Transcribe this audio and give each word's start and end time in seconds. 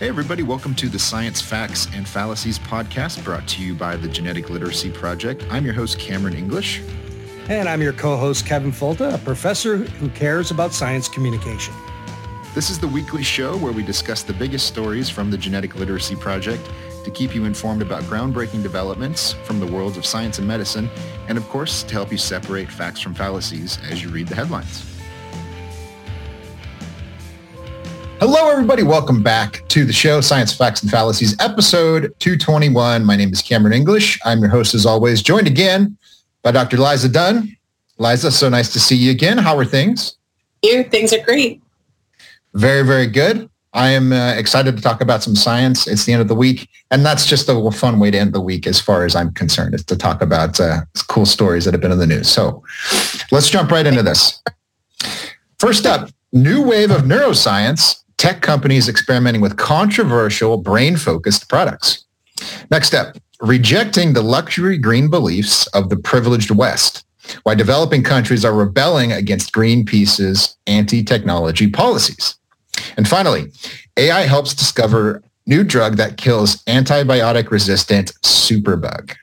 Hey, 0.00 0.08
everybody, 0.08 0.42
welcome 0.42 0.74
to 0.74 0.88
the 0.88 0.98
Science 0.98 1.40
Facts 1.40 1.86
and 1.94 2.06
Fallacies 2.06 2.58
podcast 2.58 3.22
brought 3.22 3.46
to 3.46 3.62
you 3.62 3.76
by 3.76 3.94
the 3.94 4.08
Genetic 4.08 4.50
Literacy 4.50 4.90
Project. 4.90 5.46
I'm 5.50 5.64
your 5.64 5.72
host, 5.72 6.00
Cameron 6.00 6.34
English. 6.34 6.82
And 7.48 7.68
I'm 7.68 7.80
your 7.80 7.92
co-host, 7.92 8.44
Kevin 8.44 8.72
Folta, 8.72 9.14
a 9.14 9.18
professor 9.18 9.76
who 9.76 10.08
cares 10.08 10.50
about 10.50 10.72
science 10.72 11.08
communication. 11.08 11.72
This 12.56 12.70
is 12.70 12.80
the 12.80 12.88
weekly 12.88 13.22
show 13.22 13.56
where 13.56 13.72
we 13.72 13.84
discuss 13.84 14.24
the 14.24 14.32
biggest 14.32 14.66
stories 14.66 15.08
from 15.08 15.30
the 15.30 15.38
Genetic 15.38 15.76
Literacy 15.76 16.16
Project 16.16 16.68
to 17.04 17.12
keep 17.12 17.32
you 17.32 17.44
informed 17.44 17.80
about 17.80 18.02
groundbreaking 18.02 18.64
developments 18.64 19.34
from 19.44 19.60
the 19.60 19.66
worlds 19.66 19.96
of 19.96 20.04
science 20.04 20.40
and 20.40 20.48
medicine, 20.48 20.90
and 21.28 21.38
of 21.38 21.48
course, 21.48 21.84
to 21.84 21.92
help 21.94 22.10
you 22.10 22.18
separate 22.18 22.68
facts 22.68 23.00
from 23.00 23.14
fallacies 23.14 23.78
as 23.88 24.02
you 24.02 24.08
read 24.08 24.26
the 24.26 24.34
headlines. 24.34 24.93
Hello, 28.20 28.48
everybody. 28.48 28.84
Welcome 28.84 29.24
back 29.24 29.66
to 29.68 29.84
the 29.84 29.92
show, 29.92 30.20
Science 30.20 30.54
Facts 30.54 30.82
and 30.82 30.90
Fallacies, 30.90 31.34
episode 31.40 32.14
221. 32.20 33.04
My 33.04 33.16
name 33.16 33.32
is 33.32 33.42
Cameron 33.42 33.72
English. 33.72 34.20
I'm 34.24 34.38
your 34.38 34.48
host, 34.48 34.72
as 34.72 34.86
always, 34.86 35.20
joined 35.20 35.48
again 35.48 35.98
by 36.42 36.52
Dr. 36.52 36.76
Liza 36.76 37.08
Dunn. 37.08 37.56
Liza, 37.98 38.30
so 38.30 38.48
nice 38.48 38.72
to 38.72 38.78
see 38.78 38.96
you 38.96 39.10
again. 39.10 39.36
How 39.36 39.58
are 39.58 39.64
things? 39.64 40.16
You, 40.62 40.84
things 40.84 41.12
are 41.12 41.22
great. 41.24 41.60
Very, 42.54 42.86
very 42.86 43.08
good. 43.08 43.50
I 43.72 43.88
am 43.88 44.12
uh, 44.12 44.34
excited 44.34 44.76
to 44.76 44.82
talk 44.82 45.00
about 45.00 45.24
some 45.24 45.34
science. 45.34 45.88
It's 45.88 46.04
the 46.04 46.12
end 46.12 46.22
of 46.22 46.28
the 46.28 46.36
week, 46.36 46.68
and 46.92 47.04
that's 47.04 47.26
just 47.26 47.48
a 47.48 47.70
fun 47.72 47.98
way 47.98 48.12
to 48.12 48.18
end 48.18 48.32
the 48.32 48.40
week 48.40 48.68
as 48.68 48.80
far 48.80 49.04
as 49.04 49.16
I'm 49.16 49.32
concerned, 49.32 49.74
is 49.74 49.84
to 49.86 49.96
talk 49.96 50.22
about 50.22 50.60
uh, 50.60 50.82
cool 51.08 51.26
stories 51.26 51.64
that 51.64 51.74
have 51.74 51.80
been 51.80 51.92
in 51.92 51.98
the 51.98 52.06
news. 52.06 52.28
So 52.28 52.62
let's 53.32 53.50
jump 53.50 53.72
right 53.72 53.84
into 53.84 54.04
this. 54.04 54.40
First 55.58 55.84
up, 55.84 56.10
new 56.32 56.62
wave 56.62 56.92
of 56.92 57.02
neuroscience, 57.02 58.03
tech 58.16 58.40
companies 58.42 58.88
experimenting 58.88 59.40
with 59.40 59.56
controversial 59.56 60.56
brain-focused 60.56 61.48
products. 61.48 62.04
Next 62.70 62.94
up, 62.94 63.16
rejecting 63.40 64.12
the 64.12 64.22
luxury 64.22 64.78
green 64.78 65.08
beliefs 65.08 65.66
of 65.68 65.88
the 65.88 65.96
privileged 65.96 66.50
West, 66.50 67.04
why 67.42 67.54
developing 67.54 68.02
countries 68.02 68.44
are 68.44 68.54
rebelling 68.54 69.12
against 69.12 69.52
Greenpeace's 69.52 70.56
anti-technology 70.66 71.70
policies. 71.70 72.36
And 72.96 73.08
finally, 73.08 73.46
AI 73.96 74.22
helps 74.22 74.54
discover 74.54 75.22
new 75.46 75.64
drug 75.64 75.96
that 75.96 76.16
kills 76.16 76.62
antibiotic 76.64 77.50
resistant 77.50 78.12
superbug. 78.24 79.14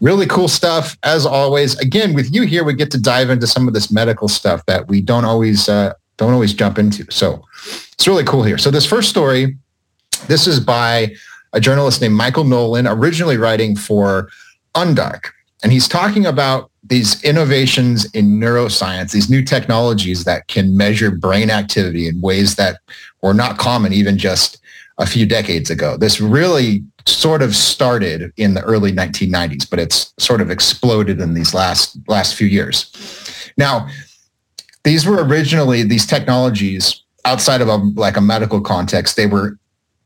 Really 0.00 0.26
cool 0.26 0.48
stuff 0.48 0.96
as 1.04 1.24
always. 1.24 1.78
Again, 1.78 2.12
with 2.12 2.34
you 2.34 2.42
here, 2.42 2.64
we 2.64 2.74
get 2.74 2.90
to 2.90 3.00
dive 3.00 3.30
into 3.30 3.46
some 3.46 3.68
of 3.68 3.74
this 3.74 3.90
medical 3.90 4.28
stuff 4.28 4.64
that 4.66 4.88
we 4.88 5.00
don't 5.00 5.24
always 5.24 5.68
uh, 5.68 5.92
don't 6.22 6.32
always 6.32 6.54
jump 6.54 6.78
into. 6.78 7.04
So 7.10 7.44
it's 7.92 8.06
really 8.06 8.24
cool 8.24 8.42
here. 8.42 8.58
So 8.58 8.70
this 8.70 8.86
first 8.86 9.10
story, 9.10 9.56
this 10.28 10.46
is 10.46 10.60
by 10.60 11.14
a 11.52 11.60
journalist 11.60 12.00
named 12.00 12.14
Michael 12.14 12.44
Nolan, 12.44 12.86
originally 12.86 13.36
writing 13.36 13.76
for 13.76 14.28
Undark. 14.74 15.26
And 15.62 15.72
he's 15.72 15.88
talking 15.88 16.26
about 16.26 16.70
these 16.84 17.22
innovations 17.22 18.04
in 18.12 18.40
neuroscience, 18.40 19.12
these 19.12 19.30
new 19.30 19.42
technologies 19.42 20.24
that 20.24 20.48
can 20.48 20.76
measure 20.76 21.10
brain 21.10 21.50
activity 21.50 22.08
in 22.08 22.20
ways 22.20 22.56
that 22.56 22.78
were 23.22 23.34
not 23.34 23.58
common 23.58 23.92
even 23.92 24.18
just 24.18 24.58
a 24.98 25.06
few 25.06 25.26
decades 25.26 25.70
ago. 25.70 25.96
This 25.96 26.20
really 26.20 26.82
sort 27.06 27.42
of 27.42 27.54
started 27.54 28.32
in 28.36 28.54
the 28.54 28.62
early 28.62 28.92
1990s, 28.92 29.68
but 29.68 29.78
it's 29.78 30.12
sort 30.18 30.40
of 30.40 30.50
exploded 30.50 31.20
in 31.20 31.34
these 31.34 31.54
last 31.54 31.96
last 32.08 32.34
few 32.34 32.46
years. 32.46 32.90
Now, 33.56 33.88
these 34.84 35.06
were 35.06 35.22
originally 35.24 35.82
these 35.82 36.06
technologies 36.06 37.02
outside 37.24 37.60
of 37.60 37.68
a, 37.68 37.76
like 37.76 38.16
a 38.16 38.20
medical 38.20 38.60
context. 38.60 39.16
They 39.16 39.26
were 39.26 39.58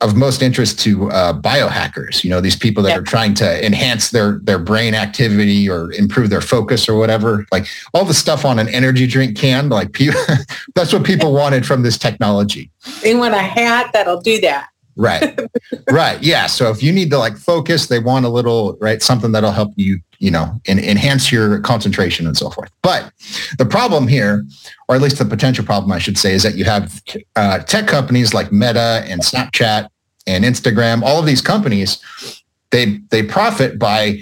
of 0.03 0.15
most 0.15 0.43
interest 0.43 0.79
to 0.81 1.11
uh, 1.11 1.33
biohackers, 1.41 2.23
you 2.23 2.29
know, 2.29 2.41
these 2.41 2.57
people 2.57 2.83
that 2.83 2.99
are 2.99 3.03
trying 3.03 3.33
to 3.33 3.65
enhance 3.65 4.11
their 4.11 4.41
their 4.43 4.59
brain 4.59 4.95
activity 4.95 5.69
or 5.71 5.91
improve 5.93 6.29
their 6.29 6.43
focus 6.43 6.89
or 6.89 6.99
whatever. 6.99 7.47
Like 7.51 7.67
all 7.95 8.05
the 8.05 8.13
stuff 8.13 8.45
on 8.45 8.59
an 8.59 8.69
energy 8.69 9.07
drink 9.07 9.39
can, 9.39 9.71
like 9.71 9.93
people, 9.93 10.21
that's 10.75 10.93
what 10.93 11.05
people 11.05 11.33
wanted 11.33 11.65
from 11.65 11.83
this 11.83 11.97
technology. 11.97 12.71
They 13.03 13.15
want 13.15 13.35
a 13.35 13.39
hat 13.39 13.91
that'll 13.95 14.21
do 14.21 14.41
that. 14.43 14.69
Right. 14.97 15.39
right. 15.91 16.23
Yeah. 16.23 16.47
So 16.47 16.71
if 16.71 16.83
you 16.83 16.91
need 16.91 17.11
to 17.11 17.19
like 17.19 17.37
focus, 17.37 17.87
they 17.87 17.99
want 17.99 18.25
a 18.25 18.31
little, 18.31 18.79
right, 18.81 19.03
something 19.03 19.31
that'll 19.33 19.53
help 19.53 19.73
you, 19.77 20.01
you 20.19 20.31
know, 20.31 20.59
in, 20.65 20.79
enhance 20.79 21.31
your 21.31 21.61
concentration 21.61 22.27
and 22.27 22.37
so 22.37 22.49
forth. 22.49 22.71
But 22.83 23.13
the 23.59 23.67
problem 23.67 24.09
here, 24.09 24.47
or 24.89 24.97
at 24.97 25.03
least 25.03 25.19
the 25.19 25.27
potential 25.27 25.65
problem, 25.65 25.93
I 25.93 25.99
should 25.99 26.17
say, 26.17 26.33
is 26.33 26.43
that 26.45 26.57
you 26.57 26.65
have 26.65 27.03
uh, 27.37 27.59
tech 27.61 27.87
companies 27.87 28.33
like 28.33 28.51
Meta 28.51 29.05
and 29.07 29.21
Snapchat 29.21 29.89
and 30.27 30.45
Instagram, 30.45 31.03
all 31.03 31.21
of 31.21 31.27
these 31.27 31.43
companies, 31.43 32.03
they, 32.71 32.99
they 33.11 33.23
profit 33.23 33.79
by 33.79 34.19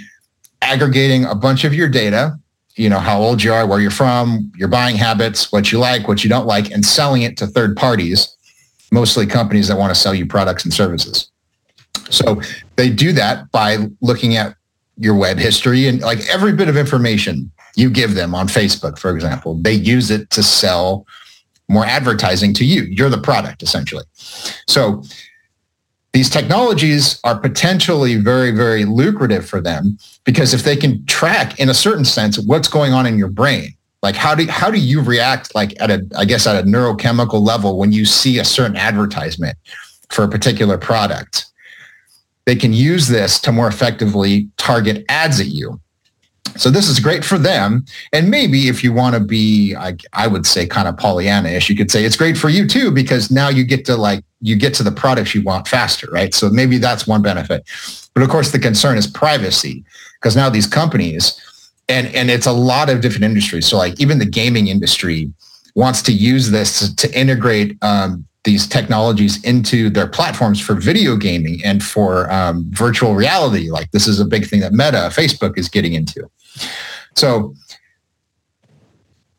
aggregating 0.61 1.25
a 1.25 1.35
bunch 1.37 1.65
of 1.65 1.73
your 1.73 1.89
data, 1.89 2.37
you 2.75 2.89
know, 2.89 2.99
how 2.99 3.21
old 3.21 3.43
you 3.43 3.53
are, 3.53 3.65
where 3.65 3.79
you're 3.79 3.91
from, 3.93 4.51
your 4.57 4.69
buying 4.69 4.97
habits, 4.97 5.53
what 5.53 5.71
you 5.71 5.79
like, 5.79 6.09
what 6.09 6.25
you 6.25 6.31
don't 6.31 6.47
like, 6.47 6.73
and 6.73 6.85
selling 6.85 7.23
it 7.23 7.37
to 7.37 7.47
third 7.47 7.77
parties 7.77 8.37
mostly 8.93 9.27
companies 9.27 9.69
that 9.69 9.77
want 9.77 9.95
to 9.95 10.01
sell 10.01 10.15
you 10.15 10.27
products 10.27 10.65
and 10.65 10.73
services. 10.73 11.31
So 12.11 12.41
they 12.77 12.91
do 12.91 13.13
that 13.13 13.51
by 13.51 13.89
looking 14.01 14.37
at 14.37 14.57
your 14.97 15.15
web 15.15 15.39
history 15.39 15.89
and 15.89 16.01
like 16.01 16.21
every 16.29 16.53
bit 16.53 16.69
of 16.69 16.77
information 16.77 17.51
you 17.77 17.91
give 17.91 18.15
them 18.15 18.35
on 18.35 18.47
Facebook, 18.47 18.99
for 18.99 19.11
example, 19.15 19.57
they 19.61 19.73
use 19.73 20.11
it 20.11 20.31
to 20.31 20.43
sell 20.43 21.07
more 21.69 21.85
advertising 21.85 22.55
to 22.55 22.65
you. 22.65 22.83
You're 22.83 23.11
the 23.11 23.21
product 23.21 23.63
essentially. 23.63 24.05
So 24.69 25.03
these 26.13 26.31
technologies 26.31 27.19
are 27.25 27.37
potentially 27.37 28.17
very, 28.17 28.53
very 28.53 28.85
lucrative 28.85 29.49
for 29.49 29.61
them 29.61 29.99
because 30.25 30.55
if 30.55 30.63
they 30.63 30.77
can 30.77 31.05
track 31.07 31.59
in 31.59 31.69
a 31.69 31.75
certain 31.75 32.05
sense 32.05 32.39
what's 32.39 32.69
going 32.69 32.93
on 32.93 33.07
in 33.07 33.19
your 33.19 33.29
brain, 33.29 33.75
like 34.05 34.15
how 34.15 34.35
do 34.35 34.47
how 34.47 34.71
do 34.71 34.79
you 34.79 35.01
react 35.01 35.55
like 35.55 35.75
at 35.81 35.91
a 35.91 36.07
I 36.15 36.27
guess 36.27 36.47
at 36.47 36.63
a 36.63 36.69
neurochemical 36.69 37.41
level 37.41 37.79
when 37.79 37.91
you 37.91 38.05
see 38.05 38.39
a 38.39 38.45
certain 38.45 38.77
advertisement 38.77 39.57
for 40.11 40.23
a 40.25 40.29
particular 40.29 40.77
product? 40.77 41.47
They 42.45 42.55
can 42.55 42.75
use 42.75 43.09
this 43.09 43.41
to 43.41 43.51
more 43.51 43.67
effectively 43.67 44.51
target 44.59 45.07
ads 45.09 45.41
at 45.41 45.47
you. 45.47 45.81
So 46.57 46.71
this 46.71 46.89
is 46.91 47.01
great 47.01 47.25
for 47.25 47.39
them. 47.39 47.87
And 48.13 48.31
maybe 48.31 48.69
if 48.69 48.85
you 48.85 48.93
want 48.93 49.15
to 49.15 49.21
be, 49.21 49.75
I, 49.75 49.97
I 50.13 50.27
would 50.27 50.47
say 50.47 50.67
kind 50.67 50.87
of 50.87 50.99
Pollyanna-ish, 50.99 51.71
you 51.71 51.75
could 51.75 51.91
say 51.91 52.05
it's 52.05 52.17
great 52.17 52.37
for 52.37 52.51
you 52.51 52.69
too, 52.69 52.91
because 52.91 53.31
now 53.31 53.49
you 53.49 53.65
get 53.65 53.87
to 53.87 53.97
like, 53.97 54.23
you 54.43 54.55
get 54.55 54.75
to 54.75 54.83
the 54.83 54.93
products 54.93 55.35
you 55.35 55.43
want 55.43 55.67
faster, 55.67 56.07
right? 56.13 56.35
So 56.35 56.51
maybe 56.51 56.77
that's 56.77 57.07
one 57.07 57.23
benefit. 57.23 57.65
But 58.13 58.23
of 58.23 58.29
course, 58.29 58.53
the 58.53 58.59
concern 58.59 58.99
is 58.99 59.07
privacy, 59.07 59.83
because 60.21 60.37
now 60.37 60.51
these 60.51 60.67
companies, 60.67 61.41
and 61.89 62.07
and 62.15 62.31
it's 62.31 62.47
a 62.47 62.53
lot 62.53 62.91
of 62.91 63.01
different 63.01 63.25
industries. 63.25 63.67
So 63.67 63.77
like 63.77 64.01
even 64.01 64.19
the 64.19 64.27
gaming 64.27 64.69
industry 64.69 65.33
wants 65.75 66.03
to 66.03 66.13
use 66.13 66.51
this 66.51 66.79
to, 66.79 66.97
to 66.97 67.19
integrate 67.19 67.77
um, 67.83 68.27
these 68.45 68.67
technologies 68.67 69.43
into 69.43 69.91
their 69.91 70.07
platforms 70.07 70.61
for 70.61 70.75
video 70.75 71.17
gaming 71.17 71.61
and 71.65 71.83
for 71.83 72.31
um, 72.31 72.67
virtual 72.71 73.15
reality. 73.15 73.71
Like 73.71 73.91
this 73.91 74.07
is 74.07 74.21
a 74.21 74.25
big 74.25 74.47
thing 74.47 74.61
that 74.61 74.73
Meta, 74.73 75.11
Facebook 75.11 75.59
is 75.59 75.69
getting 75.69 75.95
into. 75.95 76.29
So 77.17 77.55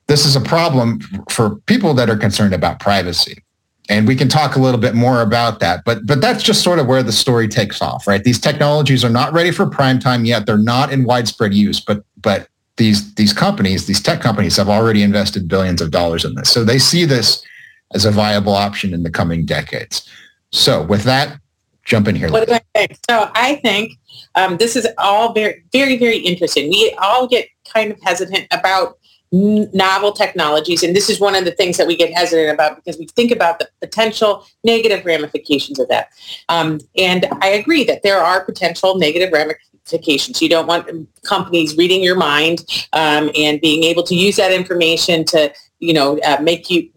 this 0.08 0.26
is 0.26 0.36
a 0.36 0.42
problem 0.42 1.00
for 1.30 1.56
people 1.68 1.94
that 1.96 2.10
are 2.10 2.18
concerned 2.18 2.54
about 2.54 2.80
privacy 2.80 3.44
and 3.90 4.08
we 4.08 4.16
can 4.16 4.28
talk 4.28 4.56
a 4.56 4.60
little 4.60 4.80
bit 4.80 4.96
more 4.96 5.22
about 5.22 5.60
that 5.60 5.84
but 5.86 6.06
but 6.06 6.22
that's 6.22 6.44
just 6.44 6.64
sort 6.64 6.80
of 6.80 6.88
where 6.88 7.04
the 7.04 7.12
story 7.12 7.48
takes 7.48 7.82
off 7.82 8.08
right 8.08 8.24
these 8.24 8.40
technologies 8.40 9.04
are 9.04 9.10
not 9.10 9.34
ready 9.34 9.52
for 9.52 9.66
prime 9.66 10.00
time 10.00 10.26
yet 10.26 10.46
they're 10.46 10.58
not 10.58 10.92
in 10.92 11.04
widespread 11.04 11.54
use 11.54 11.80
but 11.80 12.04
but 12.26 12.50
these 12.76 13.14
these 13.16 13.32
companies 13.32 13.86
these 13.86 14.02
tech 14.02 14.20
companies 14.20 14.58
have 14.58 14.68
already 14.68 15.02
invested 15.02 15.48
billions 15.48 15.80
of 15.80 15.92
dollars 15.92 16.26
in 16.26 16.36
this 16.36 16.50
so 16.50 16.66
they 16.66 16.80
see 16.80 17.06
this 17.06 17.46
as 17.94 18.04
a 18.04 18.12
viable 18.12 18.54
option 18.54 18.94
in 18.94 19.04
the 19.04 19.10
coming 19.10 19.46
decades 19.46 20.10
so 20.52 20.82
with 20.82 21.04
that 21.04 21.40
jump 21.86 22.08
in 22.10 22.16
here 22.16 22.30
what 22.30 22.46
do 22.46 22.54
i 22.54 22.62
think 22.74 22.98
so 23.10 23.32
i 23.36 23.56
think 23.58 23.94
um, 24.34 24.58
this 24.58 24.76
is 24.76 24.86
all 24.98 25.32
very 25.34 25.64
very 25.72 25.98
very 25.98 26.18
interesting 26.18 26.70
we 26.70 26.94
all 27.02 27.28
get 27.28 27.48
kind 27.74 27.92
of 27.92 28.02
hesitant 28.02 28.48
about 28.52 28.98
novel 29.32 30.12
technologies. 30.12 30.84
And 30.84 30.96
this 30.96 31.10
is 31.10 31.20
one 31.20 31.36
of 31.36 31.46
the 31.46 31.52
things 31.52 31.78
that 31.78 31.88
we 31.88 31.96
get 31.96 32.14
hesitant 32.14 32.54
about 32.54 32.76
because 32.76 32.98
we 32.98 33.08
think 33.08 33.32
about 33.32 33.60
the 33.60 33.68
potential 33.82 34.46
negative 34.64 35.06
ramifications 35.06 35.80
of 35.80 35.88
that. 35.90 36.10
Um, 36.48 36.80
and 36.98 37.26
I 37.42 37.48
agree 37.48 37.84
that 37.86 38.04
there 38.04 38.20
are 38.20 38.46
potential 38.46 38.98
negative 38.98 39.32
ramifications. 39.86 40.42
You 40.42 40.50
don't 40.50 40.68
want 40.68 41.08
companies 41.24 41.78
reading 41.78 42.04
your 42.04 42.16
mind 42.16 42.66
um, 42.94 43.30
and 43.36 43.62
being 43.62 43.84
able 43.84 44.04
to 44.04 44.16
use 44.16 44.36
that 44.38 44.52
information 44.52 45.26
to, 45.26 45.54
you 45.80 45.94
know, 45.94 46.20
uh, 46.20 46.38
make 46.42 46.70
you 46.70 46.90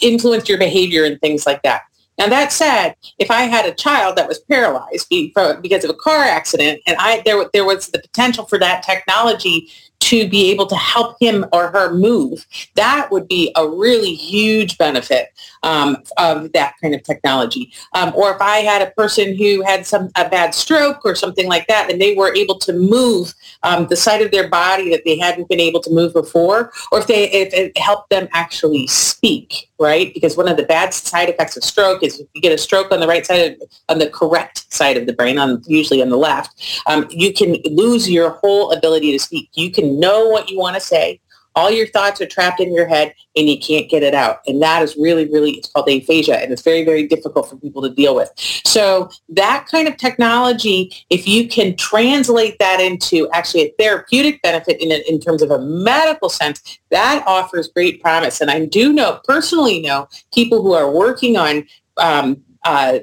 influence 0.00 0.48
your 0.48 0.58
behavior 0.58 1.04
and 1.04 1.20
things 1.20 1.46
like 1.46 1.62
that. 1.62 1.82
Now 2.18 2.28
that 2.28 2.52
said, 2.52 2.96
if 3.18 3.30
I 3.30 3.42
had 3.42 3.64
a 3.64 3.74
child 3.74 4.16
that 4.16 4.28
was 4.28 4.38
paralyzed 4.40 5.08
because 5.08 5.84
of 5.84 5.90
a 5.90 5.94
car 5.94 6.22
accident, 6.22 6.82
and 6.86 6.96
I 6.98 7.22
there 7.24 7.48
there 7.54 7.64
was 7.64 7.88
the 7.88 7.98
potential 7.98 8.44
for 8.44 8.58
that 8.58 8.82
technology 8.82 9.68
to 10.00 10.28
be 10.28 10.50
able 10.50 10.66
to 10.66 10.76
help 10.76 11.16
him 11.18 11.46
or 11.52 11.70
her 11.70 11.94
move, 11.94 12.46
that 12.74 13.10
would 13.10 13.26
be 13.26 13.52
a 13.56 13.66
really 13.66 14.14
huge 14.14 14.76
benefit 14.76 15.28
um, 15.62 15.98
of 16.16 16.52
that 16.52 16.74
kind 16.80 16.94
of 16.94 17.02
technology. 17.02 17.72
Um, 17.94 18.12
or 18.14 18.32
if 18.34 18.40
I 18.40 18.58
had 18.58 18.82
a 18.82 18.90
person 18.92 19.36
who 19.36 19.62
had 19.62 19.86
some 19.86 20.10
a 20.16 20.28
bad 20.28 20.54
stroke 20.54 21.04
or 21.04 21.14
something 21.14 21.48
like 21.48 21.66
that, 21.66 21.90
and 21.90 22.00
they 22.00 22.14
were 22.14 22.34
able 22.34 22.58
to 22.60 22.72
move 22.72 23.34
um, 23.62 23.86
the 23.88 23.96
side 23.96 24.22
of 24.22 24.30
their 24.30 24.48
body 24.48 24.90
that 24.90 25.02
they 25.04 25.18
hadn't 25.18 25.48
been 25.48 25.60
able 25.60 25.80
to 25.80 25.90
move 25.90 26.12
before, 26.12 26.72
or 26.92 26.98
if 26.98 27.06
they 27.06 27.30
if 27.30 27.52
it 27.52 27.76
helped 27.78 28.10
them 28.10 28.28
actually 28.32 28.86
speak, 28.86 29.68
right? 29.78 30.12
Because 30.14 30.36
one 30.36 30.48
of 30.48 30.56
the 30.56 30.64
bad 30.64 30.94
side 30.94 31.28
effects 31.28 31.56
of 31.56 31.64
stroke 31.64 32.02
is 32.02 32.20
if 32.20 32.28
you 32.34 32.40
get 32.40 32.52
a 32.52 32.58
stroke 32.58 32.92
on 32.92 33.00
the 33.00 33.08
right 33.08 33.26
side, 33.26 33.52
of, 33.52 33.68
on 33.88 33.98
the 33.98 34.08
correct 34.10 34.72
side 34.72 34.96
of 34.96 35.06
the 35.06 35.12
brain, 35.12 35.38
on 35.38 35.62
usually 35.66 36.02
on 36.02 36.08
the 36.08 36.16
left, 36.16 36.82
um, 36.86 37.06
you 37.10 37.32
can 37.32 37.56
lose 37.64 38.10
your 38.10 38.30
whole 38.30 38.72
ability 38.72 39.12
to 39.12 39.18
speak. 39.18 39.50
You 39.54 39.70
can 39.70 40.00
know 40.00 40.28
what 40.28 40.50
you 40.50 40.58
want 40.58 40.74
to 40.74 40.80
say 40.80 41.20
all 41.54 41.70
your 41.70 41.86
thoughts 41.86 42.20
are 42.20 42.26
trapped 42.26 42.60
in 42.60 42.72
your 42.72 42.86
head 42.86 43.14
and 43.36 43.48
you 43.48 43.58
can't 43.58 43.90
get 43.90 44.02
it 44.02 44.14
out. 44.14 44.40
And 44.46 44.62
that 44.62 44.82
is 44.82 44.96
really, 44.96 45.30
really, 45.30 45.52
it's 45.52 45.68
called 45.70 45.88
aphasia 45.88 46.38
and 46.40 46.52
it's 46.52 46.62
very, 46.62 46.84
very 46.84 47.06
difficult 47.06 47.48
for 47.48 47.56
people 47.56 47.82
to 47.82 47.90
deal 47.90 48.14
with. 48.14 48.30
So 48.36 49.10
that 49.30 49.66
kind 49.70 49.88
of 49.88 49.96
technology, 49.96 50.92
if 51.10 51.26
you 51.26 51.48
can 51.48 51.76
translate 51.76 52.58
that 52.58 52.80
into 52.80 53.28
actually 53.32 53.62
a 53.62 53.74
therapeutic 53.78 54.42
benefit 54.42 54.80
in, 54.80 54.92
in 55.08 55.20
terms 55.20 55.42
of 55.42 55.50
a 55.50 55.58
medical 55.58 56.28
sense, 56.28 56.78
that 56.90 57.24
offers 57.26 57.68
great 57.68 58.00
promise. 58.00 58.40
And 58.40 58.50
I 58.50 58.64
do 58.66 58.92
know, 58.92 59.20
personally 59.24 59.80
know, 59.80 60.08
people 60.32 60.62
who 60.62 60.72
are 60.72 60.90
working 60.90 61.36
on 61.36 61.66
um, 61.96 62.42
uh, 62.64 62.98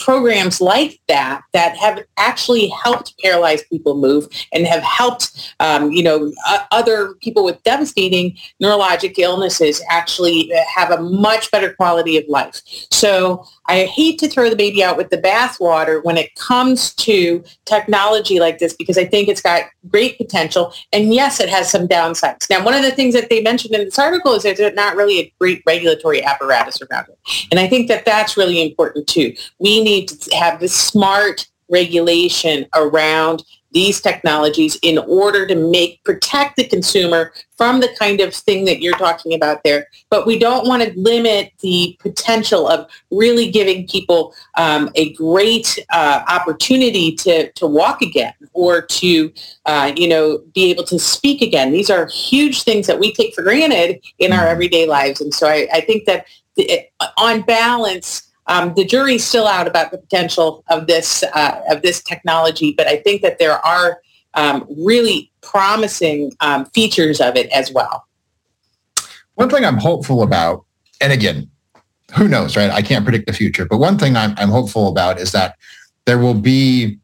programs 0.00 0.60
like 0.60 1.00
that 1.06 1.42
that 1.52 1.76
have 1.76 2.02
actually 2.16 2.68
helped 2.68 3.14
paralyzed 3.22 3.68
people 3.70 3.96
move 3.96 4.26
and 4.52 4.66
have 4.66 4.82
helped, 4.82 5.54
um, 5.60 5.92
you 5.92 6.02
know, 6.02 6.32
uh, 6.48 6.64
other 6.72 7.14
people 7.22 7.44
with 7.44 7.62
devastating 7.62 8.36
neurologic 8.62 9.18
illnesses 9.18 9.82
actually 9.90 10.50
have 10.74 10.90
a 10.90 11.00
much 11.00 11.50
better 11.50 11.72
quality 11.74 12.16
of 12.16 12.24
life. 12.28 12.60
So 12.90 13.46
I 13.70 13.84
hate 13.84 14.18
to 14.18 14.28
throw 14.28 14.50
the 14.50 14.56
baby 14.56 14.82
out 14.82 14.96
with 14.96 15.10
the 15.10 15.16
bathwater 15.16 16.02
when 16.02 16.16
it 16.16 16.34
comes 16.34 16.92
to 16.96 17.44
technology 17.66 18.40
like 18.40 18.58
this 18.58 18.74
because 18.74 18.98
I 18.98 19.04
think 19.04 19.28
it's 19.28 19.40
got 19.40 19.66
great 19.88 20.18
potential. 20.18 20.74
And 20.92 21.14
yes, 21.14 21.38
it 21.38 21.48
has 21.48 21.70
some 21.70 21.86
downsides. 21.86 22.50
Now, 22.50 22.64
one 22.64 22.74
of 22.74 22.82
the 22.82 22.90
things 22.90 23.14
that 23.14 23.30
they 23.30 23.40
mentioned 23.42 23.74
in 23.76 23.84
this 23.84 23.98
article 23.98 24.32
is 24.32 24.42
there's 24.42 24.74
not 24.74 24.96
really 24.96 25.20
a 25.20 25.32
great 25.38 25.62
regulatory 25.64 26.20
apparatus 26.20 26.82
around 26.82 27.06
it. 27.10 27.46
And 27.52 27.60
I 27.60 27.68
think 27.68 27.86
that 27.86 28.04
that's 28.04 28.36
really 28.36 28.60
important 28.60 29.06
too. 29.06 29.34
We 29.60 29.84
need 29.84 30.08
to 30.08 30.36
have 30.36 30.58
this 30.58 30.74
smart 30.74 31.46
regulation 31.70 32.66
around 32.74 33.44
these 33.72 34.00
technologies 34.00 34.78
in 34.82 34.98
order 34.98 35.46
to 35.46 35.54
make 35.54 36.02
protect 36.04 36.56
the 36.56 36.66
consumer 36.66 37.32
from 37.56 37.80
the 37.80 37.94
kind 37.98 38.20
of 38.20 38.34
thing 38.34 38.64
that 38.64 38.80
you're 38.80 38.96
talking 38.96 39.34
about 39.34 39.62
there. 39.64 39.86
But 40.08 40.26
we 40.26 40.38
don't 40.38 40.66
want 40.66 40.82
to 40.82 40.98
limit 40.98 41.52
the 41.60 41.96
potential 42.00 42.66
of 42.66 42.90
really 43.10 43.50
giving 43.50 43.86
people 43.86 44.34
um, 44.56 44.90
a 44.94 45.12
great 45.12 45.78
uh, 45.92 46.24
opportunity 46.28 47.14
to, 47.16 47.52
to 47.52 47.66
walk 47.66 48.02
again 48.02 48.32
or 48.54 48.82
to, 48.82 49.32
uh, 49.66 49.92
you 49.94 50.08
know, 50.08 50.42
be 50.54 50.70
able 50.70 50.84
to 50.84 50.98
speak 50.98 51.42
again. 51.42 51.70
These 51.70 51.90
are 51.90 52.06
huge 52.06 52.62
things 52.62 52.86
that 52.86 52.98
we 52.98 53.12
take 53.12 53.34
for 53.34 53.42
granted 53.42 54.00
in 54.18 54.32
our 54.32 54.38
mm-hmm. 54.38 54.48
everyday 54.48 54.86
lives. 54.86 55.20
And 55.20 55.34
so 55.34 55.46
I, 55.46 55.68
I 55.72 55.80
think 55.82 56.06
that 56.06 56.26
the, 56.56 56.86
on 57.18 57.42
balance, 57.42 58.29
um, 58.50 58.74
the 58.74 58.84
jury's 58.84 59.24
still 59.24 59.46
out 59.46 59.68
about 59.68 59.92
the 59.92 59.98
potential 59.98 60.64
of 60.68 60.88
this 60.88 61.22
uh, 61.22 61.62
of 61.70 61.82
this 61.82 62.02
technology, 62.02 62.74
but 62.76 62.86
I 62.88 62.96
think 62.96 63.22
that 63.22 63.38
there 63.38 63.64
are 63.64 64.02
um, 64.34 64.66
really 64.76 65.30
promising 65.40 66.32
um, 66.40 66.66
features 66.66 67.20
of 67.20 67.36
it 67.36 67.48
as 67.52 67.72
well. 67.72 68.04
One 69.34 69.48
thing 69.48 69.64
I'm 69.64 69.78
hopeful 69.78 70.22
about, 70.22 70.64
and 71.00 71.12
again, 71.12 71.48
who 72.16 72.26
knows, 72.26 72.56
right? 72.56 72.70
I 72.70 72.82
can't 72.82 73.04
predict 73.04 73.26
the 73.26 73.32
future, 73.32 73.64
but 73.64 73.78
one 73.78 73.96
thing 73.96 74.16
I'm, 74.16 74.34
I'm 74.36 74.50
hopeful 74.50 74.88
about 74.88 75.20
is 75.20 75.30
that 75.30 75.56
there 76.06 76.18
will 76.18 76.34
be 76.34 76.98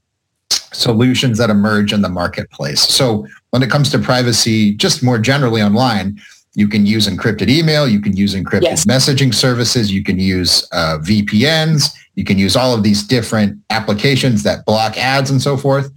solutions 0.51 1.39
that 1.39 1.49
emerge 1.49 1.93
in 1.93 2.03
the 2.03 2.09
marketplace. 2.09 2.81
So 2.81 3.27
when 3.51 3.63
it 3.63 3.71
comes 3.71 3.89
to 3.91 3.99
privacy, 4.01 4.75
just 4.75 5.03
more 5.03 5.19
generally 5.19 5.63
online, 5.63 6.21
you 6.57 6.67
can 6.67 6.87
use 6.87 7.07
encrypted 7.07 7.51
email. 7.51 7.87
You 7.87 8.01
can 8.01 8.17
use 8.17 8.35
encrypted 8.35 8.63
yes. 8.63 8.87
messaging 8.87 9.33
services. 9.33 9.93
You 9.93 10.03
can 10.03 10.19
use 10.19 10.67
uh, 10.73 10.99
VPNs. 11.03 11.95
You 12.15 12.25
can 12.25 12.39
use 12.39 12.57
all 12.57 12.75
of 12.75 12.83
these 12.83 13.03
different 13.03 13.61
applications 13.69 14.43
that 14.45 14.65
block 14.65 14.97
ads 14.97 15.31
and 15.31 15.41
so 15.41 15.59
forth. 15.59 15.93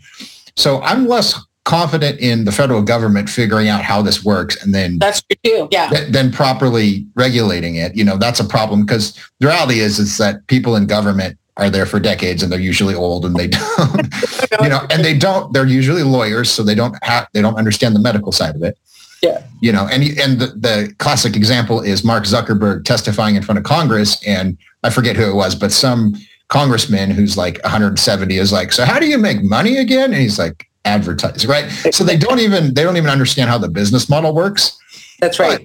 So 0.58 0.82
I'm 0.82 1.08
less 1.08 1.40
confident 1.64 2.20
in 2.20 2.44
the 2.44 2.52
federal 2.52 2.82
government 2.82 3.30
figuring 3.30 3.70
out 3.70 3.84
how 3.84 4.02
this 4.02 4.26
works 4.26 4.62
and 4.62 4.74
then 4.74 4.98
that's 5.00 5.22
true. 5.46 5.70
Yeah. 5.72 5.90
Th- 5.90 6.10
then 6.10 6.32
properly 6.32 7.06
regulating 7.16 7.76
it. 7.76 7.96
You 7.96 8.04
know, 8.04 8.18
that's 8.18 8.42
a 8.42 8.46
problem 8.46 8.86
because 8.86 9.14
the 9.40 9.48
reality 9.48 9.80
is 9.80 9.98
is 9.98 10.18
that 10.18 10.46
people 10.48 10.76
in 10.76 10.88
government 10.88 11.38
are 11.56 11.70
there 11.70 11.86
for 11.86 12.00
decades 12.00 12.44
and 12.44 12.52
they're 12.52 12.60
usually 12.60 12.96
old 12.96 13.24
and 13.24 13.36
they 13.36 13.48
don't 13.78 14.14
you 14.62 14.70
know 14.70 14.86
and 14.90 15.04
they 15.04 15.18
don't 15.18 15.54
they're 15.54 15.68
usually 15.68 16.04
lawyers 16.04 16.50
so 16.50 16.64
they 16.64 16.76
don't 16.76 16.98
have 17.04 17.28
they 17.34 17.42
don't 17.42 17.56
understand 17.56 17.94
the 17.94 18.00
medical 18.00 18.32
side 18.32 18.56
of 18.56 18.64
it 18.64 18.78
yeah. 19.22 19.44
You 19.62 19.72
know, 19.72 19.88
and 19.92 20.04
and 20.20 20.40
the, 20.40 20.48
the 20.48 20.96
classic 21.00 21.36
example 21.36 21.82
is 21.82 22.04
Mark 22.04 22.24
Zuckerberg 22.24 22.86
testifying 22.86 23.36
in 23.36 23.44
front 23.44 23.58
of 23.58 23.64
Congress, 23.66 24.22
and 24.26 24.58
I 24.84 24.90
forget 24.90 25.16
who 25.16 25.30
it 25.30 25.36
was, 25.36 25.56
but 25.56 25.72
some 25.72 26.16
congressman 26.48 27.12
who's 27.12 27.38
like 27.38 27.62
170 27.64 28.38
is 28.38 28.52
like, 28.52 28.72
so 28.72 28.84
how 28.84 29.00
do 29.00 29.08
you 29.08 29.18
make 29.18 29.44
money 29.44 29.78
again? 29.78 30.12
And 30.12 30.22
he's 30.22 30.40
like, 30.40 30.68
advertise, 30.86 31.46
right? 31.46 31.70
So 31.92 32.04
they 32.04 32.18
don't 32.18 32.40
even 32.40 32.74
they 32.74 32.84
don't 32.84 32.98
even 32.98 33.10
understand 33.10 33.50
how 33.50 33.58
the 33.58 33.70
business 33.70 34.10
model 34.10 34.34
works. 34.34 34.78
That's 35.20 35.40
right. 35.40 35.60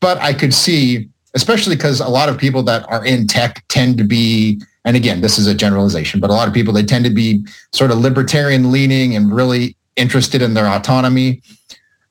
But, 0.00 0.16
but 0.16 0.22
I 0.22 0.32
could 0.32 0.54
see, 0.54 1.08
especially 1.34 1.76
because 1.76 2.00
a 2.00 2.08
lot 2.08 2.28
of 2.28 2.38
people 2.38 2.62
that 2.64 2.88
are 2.88 3.04
in 3.04 3.26
tech 3.26 3.64
tend 3.68 3.98
to 3.98 4.04
be, 4.04 4.60
and 4.84 4.96
again, 4.96 5.20
this 5.20 5.38
is 5.38 5.46
a 5.46 5.54
generalization, 5.54 6.20
but 6.20 6.30
a 6.30 6.34
lot 6.34 6.48
of 6.48 6.54
people 6.54 6.72
they 6.72 6.84
tend 6.84 7.04
to 7.04 7.10
be 7.10 7.44
sort 7.72 7.90
of 7.90 7.98
libertarian 7.98 8.70
leaning 8.70 9.16
and 9.16 9.34
really 9.34 9.76
interested 9.96 10.42
in 10.42 10.54
their 10.54 10.66
autonomy. 10.66 11.42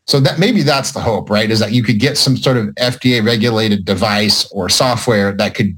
So 0.07 0.21
that 0.21 0.39
maybe 0.39 0.63
that's 0.63 0.91
the 0.91 1.01
hope, 1.01 1.29
right? 1.29 1.51
Is 1.51 1.59
that 1.59 1.73
you 1.73 1.83
could 1.83 1.99
get 1.99 2.17
some 2.17 2.37
sort 2.37 2.55
of 2.55 2.67
FDA 2.75 3.23
regulated 3.23 3.83
device 3.83 4.49
or 4.51 4.69
software 4.69 5.33
that 5.33 5.53
could 5.53 5.77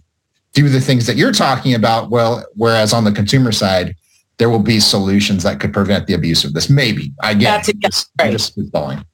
do 0.54 0.70
the 0.70 0.80
things 0.80 1.08
that 1.08 1.16
you're 1.16 1.32
talking 1.32 1.74
about. 1.74 2.12
Well, 2.12 2.46
whereas 2.56 2.94
on 2.94 3.04
the 3.04 3.12
consumer 3.12 3.52
side, 3.52 3.96
there 4.38 4.50
will 4.50 4.60
be 4.60 4.80
solutions 4.80 5.44
that 5.44 5.60
could 5.60 5.74
prevent 5.74 6.08
the 6.08 6.14
abuse 6.14 6.44
of 6.44 6.54
this. 6.54 6.70
Maybe 6.70 7.12
I 7.22 7.34
get 7.34 7.52
that's 7.52 7.70
exactly 7.70 7.90
just, 8.32 8.56
right. 8.56 8.98
just. 8.98 9.06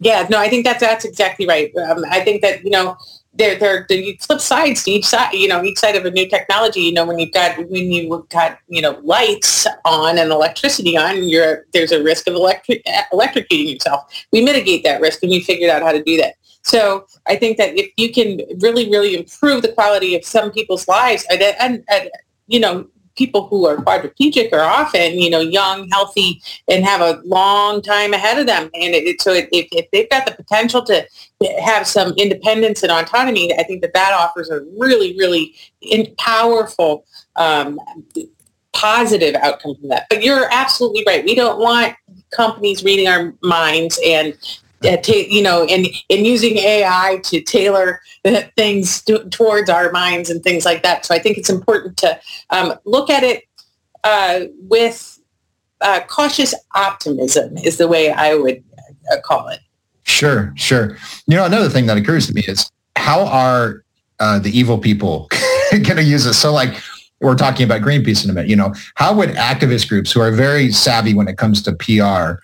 Yeah, 0.00 0.26
no, 0.30 0.38
I 0.38 0.48
think 0.48 0.64
that's 0.64 0.80
that's 0.80 1.04
exactly 1.04 1.46
right. 1.46 1.74
Um, 1.76 2.04
I 2.10 2.20
think 2.20 2.42
that 2.42 2.64
you 2.64 2.70
know 2.70 2.96
there 3.38 3.56
there 3.56 3.86
the 3.88 4.18
flip 4.20 4.40
sides 4.40 4.82
to 4.84 4.90
each 4.90 5.06
side 5.06 5.32
you 5.32 5.48
know 5.48 5.62
each 5.62 5.78
side 5.78 5.96
of 5.96 6.04
a 6.04 6.10
new 6.10 6.28
technology. 6.28 6.80
You 6.80 6.92
know 6.92 7.06
when 7.06 7.18
you've 7.18 7.32
got 7.32 7.56
when 7.56 7.90
you've 7.90 8.28
got 8.28 8.58
you 8.68 8.82
know 8.82 9.00
lights 9.02 9.66
on 9.84 10.18
and 10.18 10.30
electricity 10.30 10.96
on 10.96 11.22
you're 11.22 11.64
there's 11.72 11.92
a 11.92 12.02
risk 12.02 12.26
of 12.26 12.34
electric 12.34 12.84
electrocuting 13.12 13.72
yourself. 13.72 14.12
We 14.32 14.42
mitigate 14.42 14.84
that 14.84 15.00
risk 15.00 15.22
and 15.22 15.30
we 15.30 15.40
figured 15.40 15.70
out 15.70 15.82
how 15.82 15.92
to 15.92 16.02
do 16.02 16.16
that. 16.18 16.34
So 16.62 17.06
I 17.26 17.36
think 17.36 17.56
that 17.56 17.78
if 17.78 17.90
you 17.96 18.12
can 18.12 18.40
really 18.60 18.90
really 18.90 19.16
improve 19.16 19.62
the 19.62 19.72
quality 19.72 20.16
of 20.16 20.24
some 20.24 20.50
people's 20.50 20.88
lives 20.88 21.24
and, 21.30 21.40
and, 21.40 21.84
and 21.88 22.10
you 22.48 22.60
know 22.60 22.88
people 23.18 23.48
who 23.48 23.66
are 23.66 23.76
quadriplegic 23.76 24.52
are 24.52 24.60
often, 24.60 25.18
you 25.18 25.28
know, 25.28 25.40
young, 25.40 25.88
healthy, 25.88 26.40
and 26.68 26.84
have 26.84 27.00
a 27.00 27.20
long 27.24 27.82
time 27.82 28.14
ahead 28.14 28.38
of 28.38 28.46
them. 28.46 28.70
And 28.74 28.94
it, 28.94 29.20
so 29.20 29.32
if, 29.32 29.48
if 29.52 29.90
they've 29.90 30.08
got 30.08 30.24
the 30.24 30.32
potential 30.32 30.82
to 30.84 31.04
have 31.60 31.86
some 31.86 32.12
independence 32.16 32.82
and 32.84 32.92
autonomy, 32.92 33.52
I 33.58 33.64
think 33.64 33.82
that 33.82 33.92
that 33.94 34.12
offers 34.12 34.48
a 34.48 34.60
really, 34.78 35.18
really 35.18 35.54
powerful, 36.16 37.04
um, 37.36 37.80
positive 38.72 39.34
outcome 39.34 39.74
from 39.74 39.88
that. 39.88 40.06
But 40.08 40.22
you're 40.22 40.48
absolutely 40.52 41.02
right. 41.04 41.24
We 41.24 41.34
don't 41.34 41.58
want 41.58 41.96
companies 42.30 42.84
reading 42.84 43.08
our 43.08 43.34
minds 43.42 43.98
and 44.06 44.34
uh, 44.84 44.96
t- 44.98 45.28
you 45.28 45.42
know, 45.42 45.64
and, 45.64 45.86
and 46.10 46.26
using 46.26 46.56
AI 46.58 47.20
to 47.24 47.40
tailor 47.40 48.00
things 48.56 49.02
to, 49.02 49.28
towards 49.30 49.70
our 49.70 49.90
minds 49.90 50.30
and 50.30 50.42
things 50.42 50.64
like 50.64 50.82
that. 50.82 51.04
So 51.04 51.14
I 51.14 51.18
think 51.18 51.38
it's 51.38 51.50
important 51.50 51.96
to 51.98 52.18
um, 52.50 52.74
look 52.84 53.10
at 53.10 53.22
it 53.22 53.44
uh, 54.04 54.40
with 54.60 55.18
uh, 55.80 56.00
cautious 56.08 56.54
optimism 56.74 57.56
is 57.58 57.76
the 57.76 57.88
way 57.88 58.10
I 58.10 58.34
would 58.34 58.62
uh, 59.12 59.20
call 59.20 59.48
it. 59.48 59.60
Sure, 60.04 60.52
sure. 60.56 60.96
You 61.26 61.36
know, 61.36 61.44
another 61.44 61.68
thing 61.68 61.86
that 61.86 61.96
occurs 61.96 62.26
to 62.28 62.34
me 62.34 62.42
is 62.46 62.70
how 62.96 63.26
are 63.26 63.84
uh, 64.20 64.38
the 64.38 64.56
evil 64.56 64.78
people 64.78 65.28
going 65.70 65.96
to 65.96 66.02
use 66.02 66.24
this? 66.24 66.38
So 66.38 66.52
like, 66.52 66.80
we're 67.20 67.34
talking 67.34 67.64
about 67.64 67.82
Greenpeace 67.82 68.24
in 68.24 68.30
a 68.30 68.32
minute, 68.32 68.48
you 68.48 68.56
know, 68.56 68.72
how 68.94 69.12
would 69.14 69.30
activist 69.30 69.88
groups 69.88 70.12
who 70.12 70.20
are 70.20 70.30
very 70.30 70.70
savvy 70.70 71.14
when 71.14 71.26
it 71.26 71.36
comes 71.36 71.62
to 71.62 71.72
PR 71.72 72.40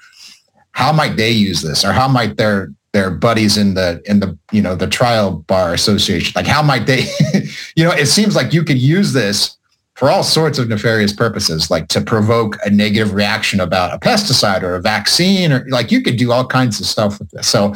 how 0.74 0.92
might 0.92 1.16
they 1.16 1.30
use 1.30 1.62
this 1.62 1.84
or 1.84 1.92
how 1.92 2.06
might 2.06 2.36
their 2.36 2.70
their 2.92 3.10
buddies 3.10 3.56
in 3.56 3.74
the 3.74 4.00
in 4.04 4.20
the 4.20 4.38
you 4.52 4.62
know 4.62 4.76
the 4.76 4.86
trial 4.86 5.38
bar 5.48 5.72
association 5.74 6.32
like 6.36 6.46
how 6.46 6.62
might 6.62 6.86
they 6.86 7.06
you 7.76 7.82
know 7.82 7.90
it 7.90 8.06
seems 8.06 8.36
like 8.36 8.52
you 8.52 8.62
could 8.62 8.78
use 8.78 9.12
this 9.12 9.56
for 9.94 10.10
all 10.10 10.22
sorts 10.22 10.58
of 10.58 10.68
nefarious 10.68 11.12
purposes 11.12 11.70
like 11.70 11.88
to 11.88 12.00
provoke 12.00 12.56
a 12.64 12.70
negative 12.70 13.14
reaction 13.14 13.60
about 13.60 13.92
a 13.94 13.98
pesticide 13.98 14.62
or 14.62 14.74
a 14.76 14.80
vaccine 14.80 15.52
or 15.52 15.64
like 15.70 15.90
you 15.90 16.02
could 16.02 16.16
do 16.16 16.30
all 16.30 16.46
kinds 16.46 16.78
of 16.78 16.86
stuff 16.86 17.18
with 17.18 17.30
this 17.30 17.48
so 17.48 17.74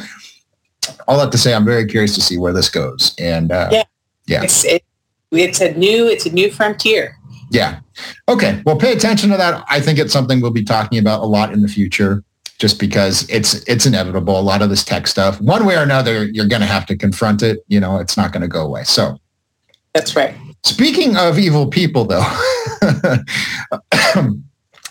all 1.07 1.17
that 1.17 1.31
to 1.31 1.37
say 1.37 1.53
i'm 1.53 1.65
very 1.65 1.85
curious 1.85 2.15
to 2.15 2.21
see 2.21 2.37
where 2.37 2.53
this 2.53 2.69
goes 2.69 3.13
and 3.19 3.51
uh, 3.51 3.67
yeah 3.71 3.83
Yeah. 4.29 4.43
It's, 4.43 4.63
it, 4.63 4.83
it's 5.31 5.59
a 5.59 5.73
new, 5.73 6.07
it's 6.07 6.25
a 6.25 6.31
new 6.31 6.51
frontier. 6.51 7.17
Yeah. 7.51 7.79
Okay. 8.27 8.61
Well, 8.63 8.77
pay 8.77 8.93
attention 8.93 9.31
to 9.31 9.37
that. 9.37 9.65
I 9.67 9.81
think 9.81 9.97
it's 9.97 10.13
something 10.13 10.39
we'll 10.39 10.51
be 10.51 10.63
talking 10.63 10.99
about 10.99 11.21
a 11.21 11.25
lot 11.25 11.51
in 11.51 11.61
the 11.61 11.67
future 11.67 12.23
just 12.59 12.79
because 12.79 13.27
it's 13.29 13.55
it's 13.63 13.85
inevitable. 13.85 14.39
A 14.39 14.41
lot 14.41 14.61
of 14.61 14.69
this 14.69 14.83
tech 14.83 15.07
stuff, 15.07 15.41
one 15.41 15.65
way 15.65 15.75
or 15.75 15.81
another, 15.81 16.25
you're 16.25 16.47
going 16.47 16.61
to 16.61 16.67
have 16.67 16.85
to 16.87 16.97
confront 16.97 17.41
it. 17.41 17.59
You 17.67 17.79
know, 17.79 17.97
it's 17.97 18.17
not 18.17 18.31
going 18.31 18.41
to 18.41 18.47
go 18.47 18.63
away. 18.63 18.83
So 18.83 19.17
that's 19.93 20.15
right. 20.15 20.35
Speaking 20.63 21.15
of 21.15 21.39
evil 21.39 21.67
people, 21.67 22.03
though, 22.03 22.25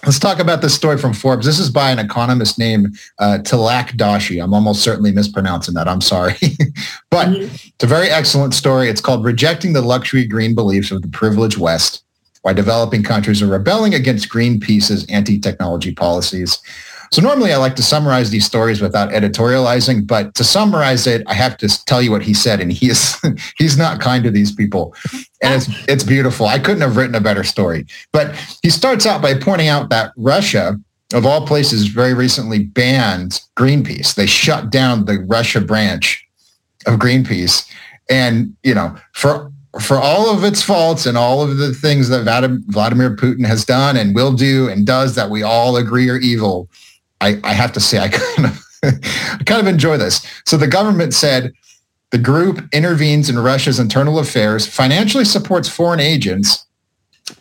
let's 0.06 0.18
talk 0.18 0.38
about 0.38 0.62
this 0.62 0.74
story 0.74 0.96
from 0.96 1.12
Forbes. 1.12 1.44
This 1.44 1.58
is 1.58 1.70
by 1.70 1.90
an 1.90 1.98
economist 1.98 2.58
named 2.58 2.98
uh, 3.18 3.38
Tilak 3.42 3.90
Doshi. 3.96 4.42
I'm 4.42 4.54
almost 4.54 4.82
certainly 4.82 5.12
mispronouncing 5.12 5.74
that. 5.74 5.86
I'm 5.86 6.00
sorry. 6.00 6.36
but 7.10 7.28
mm-hmm. 7.28 7.42
it's 7.42 7.84
a 7.84 7.86
very 7.86 8.08
excellent 8.08 8.54
story. 8.54 8.88
It's 8.88 9.02
called 9.02 9.24
Rejecting 9.24 9.74
the 9.74 9.82
Luxury 9.82 10.26
Green 10.26 10.54
Beliefs 10.54 10.90
of 10.90 11.02
the 11.02 11.08
Privileged 11.08 11.58
West 11.58 12.02
Why 12.42 12.54
Developing 12.54 13.02
Countries 13.02 13.42
Are 13.42 13.46
Rebelling 13.46 13.94
Against 13.94 14.30
Greenpeace's 14.30 15.04
Anti-Technology 15.10 15.94
Policies. 15.94 16.58
So 17.12 17.22
normally 17.22 17.52
I 17.52 17.56
like 17.56 17.76
to 17.76 17.82
summarize 17.82 18.30
these 18.30 18.44
stories 18.44 18.80
without 18.80 19.10
editorializing, 19.10 20.06
but 20.06 20.34
to 20.34 20.44
summarize 20.44 21.06
it, 21.06 21.22
I 21.26 21.34
have 21.34 21.56
to 21.58 21.84
tell 21.84 22.02
you 22.02 22.10
what 22.10 22.22
he 22.22 22.34
said, 22.34 22.60
and 22.60 22.72
he 22.72 22.90
is 22.90 23.16
he's 23.56 23.76
not 23.76 24.00
kind 24.00 24.24
to 24.24 24.30
these 24.30 24.52
people, 24.52 24.94
and 25.42 25.54
it's 25.54 25.68
it's 25.88 26.04
beautiful. 26.04 26.46
I 26.46 26.58
couldn't 26.58 26.82
have 26.82 26.96
written 26.96 27.14
a 27.14 27.20
better 27.20 27.44
story. 27.44 27.86
But 28.12 28.34
he 28.62 28.70
starts 28.70 29.06
out 29.06 29.22
by 29.22 29.34
pointing 29.34 29.68
out 29.68 29.90
that 29.90 30.12
Russia, 30.16 30.78
of 31.14 31.24
all 31.24 31.46
places, 31.46 31.86
very 31.86 32.14
recently 32.14 32.64
banned 32.64 33.40
Greenpeace. 33.56 34.14
They 34.14 34.26
shut 34.26 34.70
down 34.70 35.06
the 35.06 35.20
Russia 35.26 35.60
branch 35.60 36.24
of 36.86 36.98
Greenpeace, 36.98 37.70
and 38.10 38.54
you 38.62 38.74
know 38.74 38.96
for 39.12 39.50
for 39.80 39.98
all 39.98 40.34
of 40.34 40.44
its 40.44 40.62
faults 40.62 41.06
and 41.06 41.16
all 41.16 41.42
of 41.42 41.58
the 41.58 41.72
things 41.72 42.08
that 42.08 42.24
Vladimir 42.68 43.14
Putin 43.14 43.46
has 43.46 43.64
done 43.64 43.96
and 43.96 44.14
will 44.14 44.32
do 44.32 44.68
and 44.68 44.86
does 44.86 45.14
that 45.14 45.30
we 45.30 45.42
all 45.42 45.76
agree 45.76 46.08
are 46.08 46.16
evil 46.16 46.68
I, 47.20 47.40
I 47.44 47.52
have 47.52 47.72
to 47.72 47.80
say 47.80 47.98
I 47.98 48.08
kind 48.36 48.46
of 48.46 48.64
I 48.82 49.42
kind 49.44 49.60
of 49.60 49.66
enjoy 49.66 49.96
this. 49.96 50.26
So 50.46 50.56
the 50.56 50.66
government 50.68 51.14
said 51.14 51.52
the 52.10 52.18
group 52.18 52.66
intervenes 52.72 53.28
in 53.28 53.38
Russia's 53.38 53.78
internal 53.78 54.18
affairs, 54.18 54.66
financially 54.66 55.24
supports 55.24 55.68
foreign 55.68 56.00
agents, 56.00 56.64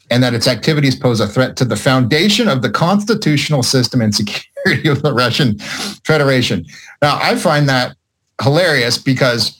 and 0.09 0.21
that 0.23 0.33
its 0.33 0.47
activities 0.47 0.95
pose 0.95 1.19
a 1.19 1.27
threat 1.27 1.55
to 1.57 1.65
the 1.65 1.75
foundation 1.75 2.47
of 2.47 2.61
the 2.61 2.69
constitutional 2.69 3.63
system 3.63 4.01
and 4.01 4.13
security 4.15 4.89
of 4.89 5.03
the 5.03 5.13
Russian 5.13 5.57
Federation. 6.05 6.65
Now, 7.01 7.17
I 7.21 7.35
find 7.35 7.69
that 7.69 7.95
hilarious 8.41 8.97
because 8.97 9.53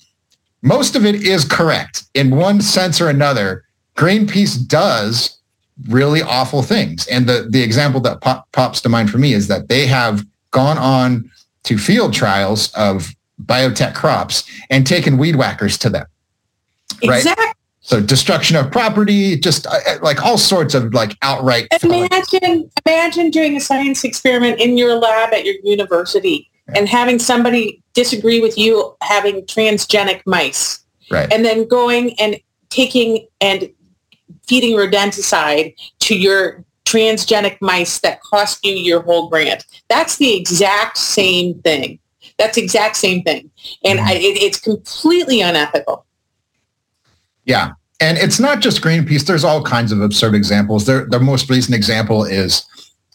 most 0.62 0.96
of 0.96 1.06
it 1.06 1.16
is 1.16 1.46
correct 1.46 2.04
in 2.14 2.36
one 2.36 2.62
sense 2.62 3.00
or 3.00 3.10
another. 3.10 3.64
Greenpeace 3.96 4.68
does 4.68 5.37
really 5.88 6.22
awful 6.22 6.62
things. 6.62 7.08
And 7.08 7.28
the, 7.28 7.48
the 7.50 7.62
example 7.62 8.02
that 8.02 8.22
pop, 8.22 8.52
pops 8.52 8.82
to 8.82 8.90
mind 8.90 9.10
for 9.10 9.18
me 9.18 9.34
is 9.34 9.48
that 9.48 9.70
they 9.70 9.86
have 9.88 10.26
gone 10.52 10.78
on 10.78 11.30
to 11.64 11.78
field 11.78 12.14
trials 12.14 12.74
of 12.74 13.14
biotech 13.44 13.94
crops 13.94 14.50
and 14.70 14.88
taken 14.88 15.18
weed 15.18 15.36
whackers 15.36 15.78
to 15.80 15.90
them. 15.90 16.06
Right? 17.06 17.18
Exactly. 17.18 17.46
So 17.82 18.02
destruction 18.02 18.58
of 18.58 18.70
property, 18.72 19.38
just 19.38 19.66
uh, 19.66 19.80
uh 19.88 19.98
like 20.02 20.22
all 20.22 20.38
sorts 20.38 20.74
of 20.74 20.94
like 20.94 21.16
outright. 21.22 21.68
Imagine, 21.84 22.70
imagine 22.86 23.32
doing 23.32 23.56
a 23.56 23.62
science 23.62 24.04
experiment 24.04 24.60
in 24.60 24.78
your 24.78 24.96
lab 24.96 25.34
at 25.34 25.46
your 25.46 25.56
university 25.64 26.50
yeah. 26.68 26.80
and 26.80 26.90
having 26.90 27.18
somebody 27.18 27.82
disagree 27.94 28.42
with 28.42 28.58
you 28.58 28.96
having 29.02 29.42
transgenic 29.44 30.22
mice. 30.26 30.84
Right. 31.10 31.32
And 31.32 31.46
then 31.46 31.66
going 31.68 32.20
and 32.20 32.38
taking 32.70 33.26
and 33.40 33.70
feeding 34.48 34.76
rodenticide 34.76 35.76
to 36.00 36.18
your 36.18 36.64
transgenic 36.86 37.58
mice 37.60 38.00
that 38.00 38.22
cost 38.22 38.66
you 38.66 38.74
your 38.74 39.02
whole 39.02 39.30
grant. 39.30 39.66
That's 39.90 40.18
the 40.18 40.36
exact 40.36 40.98
same 40.98 41.60
thing. 41.62 42.00
That's 42.38 42.56
the 42.56 42.64
exact 42.64 42.96
same 42.96 43.24
thing. 43.24 43.50
And 43.84 44.00
mm-hmm. 44.00 44.08
I, 44.08 44.14
it, 44.14 44.42
it's 44.42 44.60
completely 44.60 45.42
unethical. 45.42 46.06
Yeah. 47.46 47.72
And 48.00 48.18
it's 48.18 48.40
not 48.40 48.60
just 48.60 48.82
Greenpeace. 48.82 49.26
There's 49.26 49.44
all 49.44 49.64
kinds 49.64 49.92
of 49.92 50.02
absurd 50.02 50.36
examples. 50.36 50.86
Their, 50.86 51.06
their 51.08 51.20
most 51.20 51.50
recent 51.50 51.76
example 51.76 52.24
is, 52.24 52.66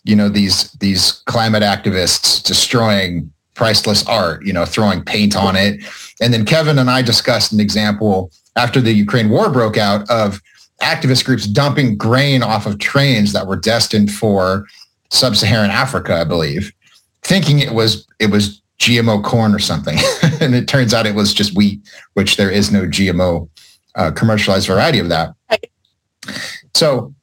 you 0.04 0.16
know, 0.16 0.28
these, 0.28 0.72
these 0.72 1.22
climate 1.26 1.62
activists 1.62 2.42
destroying 2.42 3.32
priceless 3.54 4.04
art, 4.06 4.44
you 4.44 4.52
know, 4.52 4.64
throwing 4.64 5.04
paint 5.04 5.36
on 5.36 5.54
it. 5.54 5.80
And 6.20 6.34
then 6.34 6.44
Kevin 6.44 6.78
and 6.78 6.90
I 6.90 7.02
discussed 7.02 7.52
an 7.52 7.60
example 7.60 8.32
after 8.56 8.80
the 8.80 8.92
Ukraine 8.92 9.30
war 9.30 9.50
broke 9.50 9.76
out 9.76 10.08
of 10.10 10.40
activist 10.80 11.24
groups 11.24 11.46
dumping 11.46 11.96
grain 11.96 12.42
off 12.42 12.66
of 12.66 12.78
trains 12.78 13.32
that 13.32 13.46
were 13.46 13.56
destined 13.56 14.10
for 14.12 14.66
sub-Saharan 15.10 15.70
Africa, 15.70 16.14
I 16.14 16.24
believe, 16.24 16.72
thinking 17.22 17.58
it 17.58 17.72
was 17.72 18.06
it 18.18 18.30
was 18.30 18.62
GMO 18.78 19.22
corn 19.22 19.54
or 19.54 19.58
something, 19.58 19.98
and 20.40 20.54
it 20.54 20.66
turns 20.66 20.92
out 20.92 21.06
it 21.06 21.14
was 21.14 21.32
just 21.34 21.56
wheat, 21.56 21.80
which 22.14 22.36
there 22.36 22.50
is 22.50 22.72
no 22.72 22.86
GMO 22.86 23.48
uh, 23.94 24.10
commercialized 24.10 24.66
variety 24.66 24.98
of 24.98 25.08
that. 25.08 25.34
So 26.74 27.14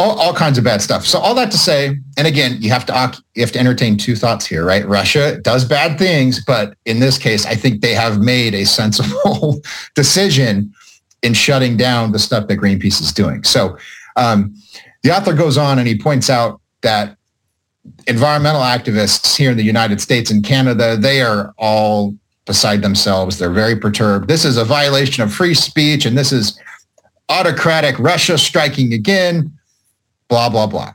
all, 0.00 0.18
all 0.18 0.34
kinds 0.34 0.56
of 0.56 0.64
bad 0.64 0.80
stuff. 0.80 1.06
So 1.06 1.18
all 1.18 1.34
that 1.34 1.50
to 1.50 1.58
say, 1.58 1.98
and 2.16 2.26
again, 2.26 2.56
you 2.60 2.70
have 2.70 2.86
to 2.86 3.22
you 3.34 3.42
have 3.42 3.52
to 3.52 3.58
entertain 3.58 3.98
two 3.98 4.16
thoughts 4.16 4.46
here, 4.46 4.64
right? 4.64 4.86
Russia 4.86 5.38
does 5.42 5.64
bad 5.64 5.98
things, 5.98 6.42
but 6.44 6.74
in 6.86 7.00
this 7.00 7.18
case, 7.18 7.44
I 7.44 7.54
think 7.54 7.80
they 7.80 7.94
have 7.94 8.18
made 8.18 8.54
a 8.54 8.64
sensible 8.80 9.60
decision 9.94 10.72
in 11.22 11.34
shutting 11.34 11.76
down 11.76 12.12
the 12.12 12.18
stuff 12.18 12.48
that 12.48 12.56
Greenpeace 12.56 13.00
is 13.00 13.12
doing. 13.12 13.44
So 13.44 13.76
um, 14.16 14.54
the 15.02 15.16
author 15.16 15.32
goes 15.32 15.58
on 15.58 15.78
and 15.78 15.86
he 15.86 15.98
points 15.98 16.30
out 16.30 16.60
that 16.82 17.16
environmental 18.06 18.62
activists 18.62 19.36
here 19.36 19.50
in 19.50 19.56
the 19.56 19.62
United 19.64 20.00
States 20.00 20.30
and 20.30 20.44
Canada, 20.44 20.96
they 20.96 21.22
are 21.22 21.54
all 21.58 22.14
beside 22.46 22.82
themselves. 22.82 23.38
They're 23.38 23.50
very 23.50 23.76
perturbed. 23.76 24.28
This 24.28 24.44
is 24.44 24.56
a 24.56 24.64
violation 24.64 25.22
of 25.22 25.32
free 25.32 25.54
speech 25.54 26.04
and 26.04 26.16
this 26.16 26.32
is 26.32 26.58
autocratic 27.28 27.98
Russia 27.98 28.36
striking 28.36 28.92
again, 28.92 29.52
blah, 30.28 30.48
blah, 30.48 30.66
blah. 30.66 30.92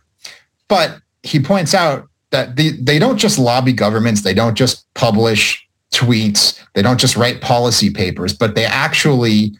But 0.67 0.99
he 1.23 1.39
points 1.39 1.73
out 1.73 2.07
that 2.31 2.55
the, 2.55 2.71
they 2.71 2.99
don't 2.99 3.17
just 3.17 3.39
lobby 3.39 3.73
governments. 3.73 4.21
They 4.21 4.33
don't 4.33 4.55
just 4.55 4.85
publish 4.95 5.65
tweets. 5.93 6.59
They 6.73 6.81
don't 6.81 6.99
just 6.99 7.15
write 7.15 7.41
policy 7.41 7.89
papers, 7.89 8.33
but 8.33 8.55
they 8.55 8.65
actually 8.65 9.55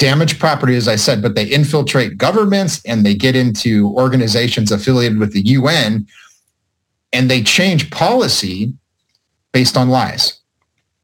damage 0.00 0.38
property, 0.38 0.74
as 0.76 0.88
I 0.88 0.96
said, 0.96 1.22
but 1.22 1.34
they 1.36 1.44
infiltrate 1.44 2.16
governments 2.16 2.80
and 2.86 3.04
they 3.04 3.14
get 3.14 3.36
into 3.36 3.90
organizations 3.90 4.72
affiliated 4.72 5.18
with 5.18 5.32
the 5.32 5.42
UN 5.42 6.06
and 7.12 7.30
they 7.30 7.42
change 7.42 7.90
policy 7.90 8.72
based 9.52 9.76
on 9.76 9.90
lies. 9.90 10.40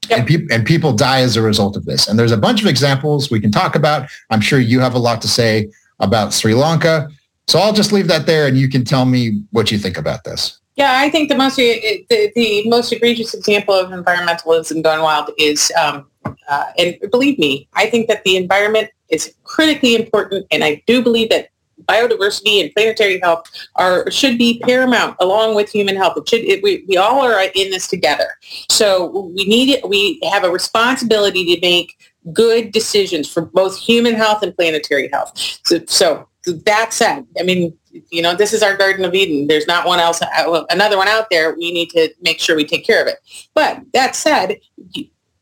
Yep. 0.08 0.18
And, 0.18 0.28
pe- 0.28 0.54
and 0.54 0.66
people 0.66 0.92
die 0.92 1.20
as 1.20 1.36
a 1.36 1.42
result 1.42 1.76
of 1.76 1.84
this. 1.84 2.08
And 2.08 2.18
there's 2.18 2.32
a 2.32 2.38
bunch 2.38 2.62
of 2.62 2.68
examples 2.68 3.30
we 3.30 3.40
can 3.40 3.52
talk 3.52 3.76
about. 3.76 4.08
I'm 4.30 4.40
sure 4.40 4.58
you 4.58 4.80
have 4.80 4.94
a 4.94 4.98
lot 4.98 5.20
to 5.22 5.28
say 5.28 5.70
about 6.00 6.32
Sri 6.32 6.54
Lanka. 6.54 7.10
So 7.48 7.58
I'll 7.58 7.74
just 7.74 7.92
leave 7.92 8.08
that 8.08 8.24
there 8.24 8.46
and 8.46 8.56
you 8.56 8.68
can 8.68 8.84
tell 8.84 9.04
me 9.04 9.42
what 9.50 9.70
you 9.70 9.78
think 9.78 9.98
about 9.98 10.24
this. 10.24 10.58
Yeah, 10.76 10.92
I 10.96 11.10
think 11.10 11.28
the 11.28 11.36
most 11.36 11.56
the, 11.56 12.32
the 12.34 12.68
most 12.68 12.92
egregious 12.92 13.32
example 13.34 13.74
of 13.74 13.90
environmentalism 13.90 14.82
gone 14.82 15.00
wild 15.02 15.30
is 15.38 15.72
um, 15.78 16.06
uh, 16.48 16.64
and 16.78 16.96
believe 17.10 17.38
me, 17.38 17.68
I 17.74 17.88
think 17.90 18.08
that 18.08 18.24
the 18.24 18.36
environment 18.36 18.90
is 19.08 19.34
critically 19.44 19.94
important, 19.94 20.46
and 20.50 20.64
I 20.64 20.82
do 20.86 21.02
believe 21.02 21.30
that 21.30 21.50
biodiversity 21.84 22.62
and 22.62 22.72
planetary 22.74 23.20
health 23.20 23.44
are 23.76 24.10
should 24.10 24.38
be 24.38 24.60
paramount 24.64 25.16
along 25.20 25.54
with 25.54 25.70
human 25.70 25.96
health. 25.96 26.16
It 26.16 26.28
should 26.28 26.40
it, 26.40 26.62
we, 26.62 26.84
we 26.88 26.96
all 26.96 27.20
are 27.20 27.40
in 27.54 27.70
this 27.70 27.86
together. 27.86 28.28
So 28.70 29.30
we 29.36 29.44
need 29.44 29.70
it. 29.70 29.88
we 29.88 30.20
have 30.30 30.44
a 30.44 30.50
responsibility 30.50 31.54
to 31.54 31.60
make 31.60 31.96
good 32.32 32.72
decisions 32.72 33.30
for 33.30 33.42
both 33.42 33.78
human 33.78 34.14
health 34.14 34.42
and 34.42 34.56
planetary 34.56 35.08
health. 35.12 35.32
So, 35.64 35.80
so 35.86 36.28
that 36.64 36.92
said, 36.92 37.26
I 37.38 37.42
mean, 37.42 37.76
you 38.10 38.22
know, 38.22 38.34
this 38.34 38.52
is 38.52 38.62
our 38.62 38.76
Garden 38.76 39.04
of 39.04 39.14
Eden. 39.14 39.46
There's 39.46 39.66
not 39.66 39.86
one 39.86 40.00
else, 40.00 40.20
uh, 40.22 40.64
another 40.70 40.96
one 40.96 41.08
out 41.08 41.28
there. 41.30 41.54
We 41.54 41.72
need 41.72 41.90
to 41.90 42.12
make 42.20 42.40
sure 42.40 42.56
we 42.56 42.64
take 42.64 42.84
care 42.84 43.00
of 43.00 43.08
it. 43.08 43.18
But 43.54 43.80
that 43.94 44.14
said, 44.14 44.58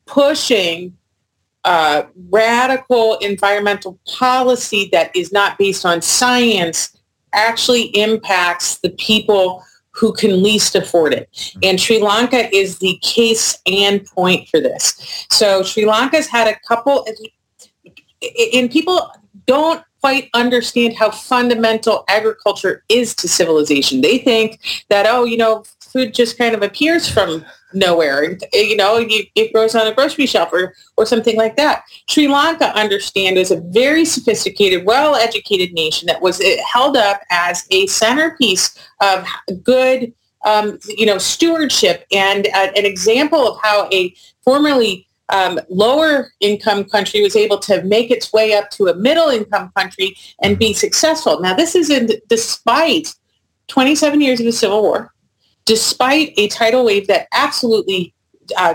pushing 0.06 0.96
uh, 1.64 2.04
radical 2.30 3.16
environmental 3.18 3.98
policy 4.06 4.88
that 4.92 5.14
is 5.16 5.32
not 5.32 5.56
based 5.58 5.86
on 5.86 6.02
science 6.02 6.96
actually 7.32 7.84
impacts 7.96 8.78
the 8.78 8.90
people 8.90 9.64
who 9.90 10.12
can 10.12 10.42
least 10.42 10.74
afford 10.74 11.14
it. 11.14 11.30
Mm-hmm. 11.32 11.58
And 11.62 11.80
Sri 11.80 12.02
Lanka 12.02 12.54
is 12.54 12.78
the 12.78 12.98
case 13.02 13.58
and 13.66 14.04
point 14.04 14.48
for 14.48 14.60
this. 14.60 15.26
So 15.30 15.62
Sri 15.62 15.86
Lanka's 15.86 16.26
had 16.26 16.48
a 16.48 16.58
couple, 16.68 17.06
and 18.54 18.70
people 18.70 19.10
don't 19.46 19.82
quite 20.00 20.28
understand 20.34 20.94
how 20.94 21.10
fundamental 21.10 22.04
agriculture 22.08 22.84
is 22.88 23.14
to 23.14 23.28
civilization. 23.28 24.02
They 24.02 24.18
think 24.18 24.60
that, 24.90 25.06
oh, 25.08 25.24
you 25.24 25.38
know, 25.38 25.64
food 25.80 26.12
just 26.12 26.36
kind 26.36 26.54
of 26.54 26.62
appears 26.62 27.08
from 27.08 27.44
nowhere. 27.74 28.36
You 28.52 28.76
know, 28.76 28.96
it 28.98 29.52
grows 29.52 29.74
on 29.74 29.86
a 29.86 29.94
grocery 29.94 30.26
shelf 30.26 30.52
or, 30.52 30.74
or 30.96 31.06
something 31.06 31.36
like 31.36 31.56
that. 31.56 31.84
Sri 32.08 32.28
Lanka, 32.28 32.74
understand, 32.76 33.36
is 33.36 33.50
a 33.50 33.60
very 33.60 34.04
sophisticated, 34.04 34.84
well-educated 34.84 35.72
nation 35.72 36.06
that 36.06 36.22
was 36.22 36.42
held 36.72 36.96
up 36.96 37.20
as 37.30 37.66
a 37.70 37.86
centerpiece 37.86 38.78
of 39.00 39.26
good, 39.62 40.12
um, 40.44 40.78
you 40.88 41.06
know, 41.06 41.18
stewardship 41.18 42.04
and 42.12 42.46
uh, 42.48 42.68
an 42.76 42.84
example 42.84 43.48
of 43.48 43.58
how 43.62 43.88
a 43.92 44.14
formerly 44.44 45.06
um, 45.30 45.58
lower 45.68 46.32
income 46.40 46.84
country 46.84 47.22
was 47.22 47.36
able 47.36 47.58
to 47.58 47.82
make 47.84 48.10
its 48.10 48.32
way 48.32 48.54
up 48.54 48.70
to 48.70 48.88
a 48.88 48.94
middle 48.94 49.28
income 49.28 49.72
country 49.76 50.16
and 50.42 50.58
be 50.58 50.72
successful. 50.72 51.40
Now, 51.40 51.54
this 51.54 51.74
is 51.74 51.90
in, 51.90 52.10
despite 52.28 53.14
27 53.68 54.20
years 54.20 54.40
of 54.40 54.46
a 54.46 54.52
civil 54.52 54.82
war, 54.82 55.13
despite 55.64 56.34
a 56.36 56.48
tidal 56.48 56.84
wave 56.84 57.06
that 57.06 57.28
absolutely 57.32 58.14
uh, 58.56 58.74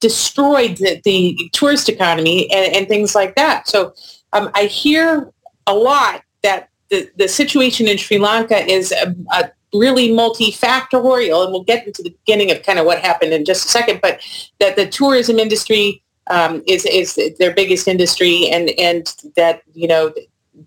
destroyed 0.00 0.76
the, 0.76 1.00
the, 1.04 1.36
tourist 1.52 1.88
economy 1.88 2.50
and, 2.52 2.74
and, 2.74 2.88
things 2.88 3.14
like 3.14 3.34
that. 3.34 3.66
So 3.66 3.94
um, 4.32 4.50
I 4.54 4.64
hear 4.64 5.32
a 5.66 5.74
lot 5.74 6.22
that 6.42 6.68
the, 6.90 7.10
the 7.16 7.28
situation 7.28 7.88
in 7.88 7.96
Sri 7.96 8.18
Lanka 8.18 8.64
is 8.66 8.92
a, 8.92 9.14
a 9.32 9.50
really 9.72 10.10
multifactorial, 10.10 11.44
and 11.44 11.52
we'll 11.52 11.64
get 11.64 11.86
into 11.86 12.02
the 12.02 12.10
beginning 12.10 12.50
of 12.50 12.62
kind 12.62 12.78
of 12.78 12.86
what 12.86 13.00
happened 13.00 13.32
in 13.32 13.44
just 13.44 13.66
a 13.66 13.68
second, 13.68 14.00
but 14.00 14.20
that 14.60 14.76
the 14.76 14.86
tourism 14.86 15.38
industry 15.38 16.02
um, 16.28 16.62
is, 16.66 16.84
is 16.84 17.18
their 17.38 17.54
biggest 17.54 17.88
industry 17.88 18.48
and, 18.48 18.70
and 18.78 19.14
that, 19.36 19.62
you 19.74 19.88
know, 19.88 20.12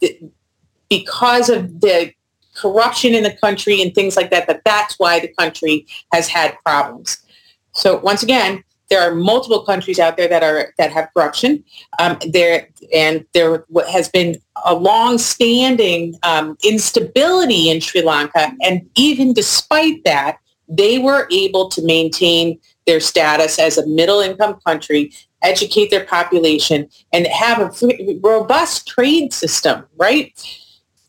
the, 0.01 0.19
because 0.89 1.49
of 1.49 1.81
the 1.81 2.11
corruption 2.55 3.13
in 3.13 3.23
the 3.23 3.33
country 3.33 3.81
and 3.81 3.93
things 3.93 4.15
like 4.15 4.31
that, 4.31 4.47
that 4.47 4.61
that's 4.65 4.97
why 4.99 5.19
the 5.19 5.33
country 5.39 5.85
has 6.13 6.27
had 6.27 6.57
problems. 6.65 7.17
So 7.73 7.97
once 7.99 8.23
again, 8.23 8.63
there 8.89 9.01
are 9.01 9.13
multiple 9.13 9.63
countries 9.63 9.99
out 9.99 10.17
there 10.17 10.27
that 10.27 10.43
are 10.43 10.73
that 10.77 10.91
have 10.91 11.09
corruption. 11.13 11.63
Um, 11.99 12.17
there 12.31 12.69
and 12.93 13.25
there 13.33 13.63
has 13.91 14.09
been 14.09 14.41
a 14.65 14.73
long-standing 14.73 16.15
um, 16.23 16.57
instability 16.63 17.69
in 17.69 17.81
Sri 17.81 18.01
Lanka, 18.01 18.51
and 18.63 18.89
even 18.95 19.33
despite 19.33 20.03
that, 20.05 20.39
they 20.67 20.97
were 20.97 21.27
able 21.31 21.69
to 21.69 21.85
maintain 21.85 22.59
their 22.87 22.99
status 22.99 23.59
as 23.59 23.77
a 23.77 23.85
middle-income 23.85 24.59
country, 24.65 25.13
educate 25.43 25.91
their 25.91 26.05
population, 26.05 26.89
and 27.13 27.27
have 27.27 27.59
a 27.59 28.19
robust 28.21 28.87
trade 28.87 29.31
system. 29.33 29.85
Right. 29.97 30.33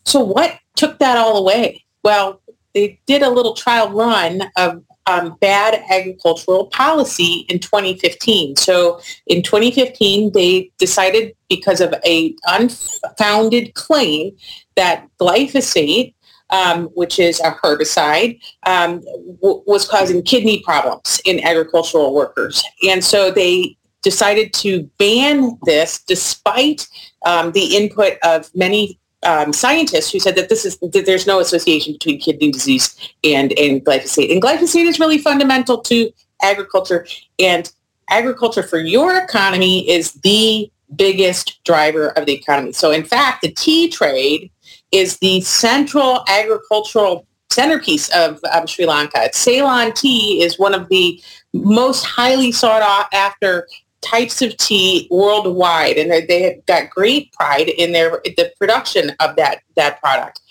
So 0.05 0.21
what 0.21 0.59
took 0.75 0.99
that 0.99 1.17
all 1.17 1.37
away? 1.37 1.83
Well, 2.03 2.41
they 2.73 2.99
did 3.05 3.21
a 3.21 3.29
little 3.29 3.53
trial 3.53 3.91
run 3.91 4.43
of 4.57 4.83
um, 5.07 5.37
bad 5.41 5.83
agricultural 5.89 6.67
policy 6.67 7.45
in 7.49 7.59
2015. 7.59 8.55
So 8.55 8.99
in 9.27 9.41
2015, 9.41 10.31
they 10.33 10.71
decided 10.77 11.35
because 11.49 11.81
of 11.81 11.93
a 12.05 12.35
unfounded 12.47 13.73
claim 13.73 14.35
that 14.75 15.07
glyphosate, 15.19 16.13
um, 16.49 16.85
which 16.93 17.19
is 17.19 17.39
a 17.39 17.51
herbicide, 17.51 18.39
um, 18.63 19.01
w- 19.41 19.63
was 19.65 19.87
causing 19.87 20.21
kidney 20.21 20.61
problems 20.63 21.21
in 21.25 21.43
agricultural 21.43 22.13
workers. 22.13 22.63
And 22.87 23.03
so 23.03 23.31
they 23.31 23.77
decided 24.03 24.53
to 24.53 24.89
ban 24.97 25.57
this 25.63 26.01
despite 26.03 26.87
um, 27.25 27.51
the 27.51 27.77
input 27.77 28.17
of 28.23 28.49
many 28.55 28.99
um, 29.23 29.53
scientists 29.53 30.11
who 30.11 30.19
said 30.19 30.35
that 30.35 30.49
this 30.49 30.65
is 30.65 30.77
that 30.79 31.05
there's 31.05 31.27
no 31.27 31.39
association 31.39 31.93
between 31.93 32.19
kidney 32.19 32.51
disease 32.51 32.95
and 33.23 33.53
and 33.57 33.83
glyphosate. 33.85 34.31
And 34.31 34.41
glyphosate 34.41 34.85
is 34.85 34.99
really 34.99 35.17
fundamental 35.17 35.79
to 35.79 36.11
agriculture, 36.41 37.05
and 37.39 37.71
agriculture 38.09 38.63
for 38.63 38.79
your 38.79 39.17
economy 39.17 39.89
is 39.89 40.13
the 40.13 40.71
biggest 40.95 41.63
driver 41.63 42.09
of 42.09 42.25
the 42.25 42.33
economy. 42.33 42.73
So, 42.73 42.91
in 42.91 43.03
fact, 43.03 43.41
the 43.41 43.51
tea 43.51 43.89
trade 43.89 44.51
is 44.91 45.17
the 45.19 45.41
central 45.41 46.23
agricultural 46.27 47.25
centerpiece 47.49 48.09
of 48.09 48.39
um, 48.51 48.65
Sri 48.65 48.85
Lanka. 48.85 49.29
Ceylon 49.33 49.93
tea 49.93 50.41
is 50.41 50.57
one 50.57 50.73
of 50.73 50.87
the 50.89 51.21
most 51.53 52.03
highly 52.03 52.51
sought 52.51 53.07
after 53.13 53.67
types 54.01 54.41
of 54.41 54.55
tea 54.57 55.07
worldwide, 55.11 55.97
and 55.97 56.11
they 56.27 56.41
have 56.43 56.65
got 56.65 56.89
great 56.89 57.31
pride 57.33 57.69
in 57.69 57.91
their 57.91 58.21
the 58.23 58.51
production 58.57 59.11
of 59.19 59.35
that 59.35 59.61
that 59.75 59.99
product. 59.99 60.41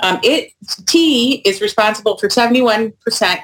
Um, 0.00 0.18
it 0.22 0.52
tea 0.86 1.42
is 1.44 1.60
responsible 1.60 2.16
for 2.16 2.28
71% 2.28 2.92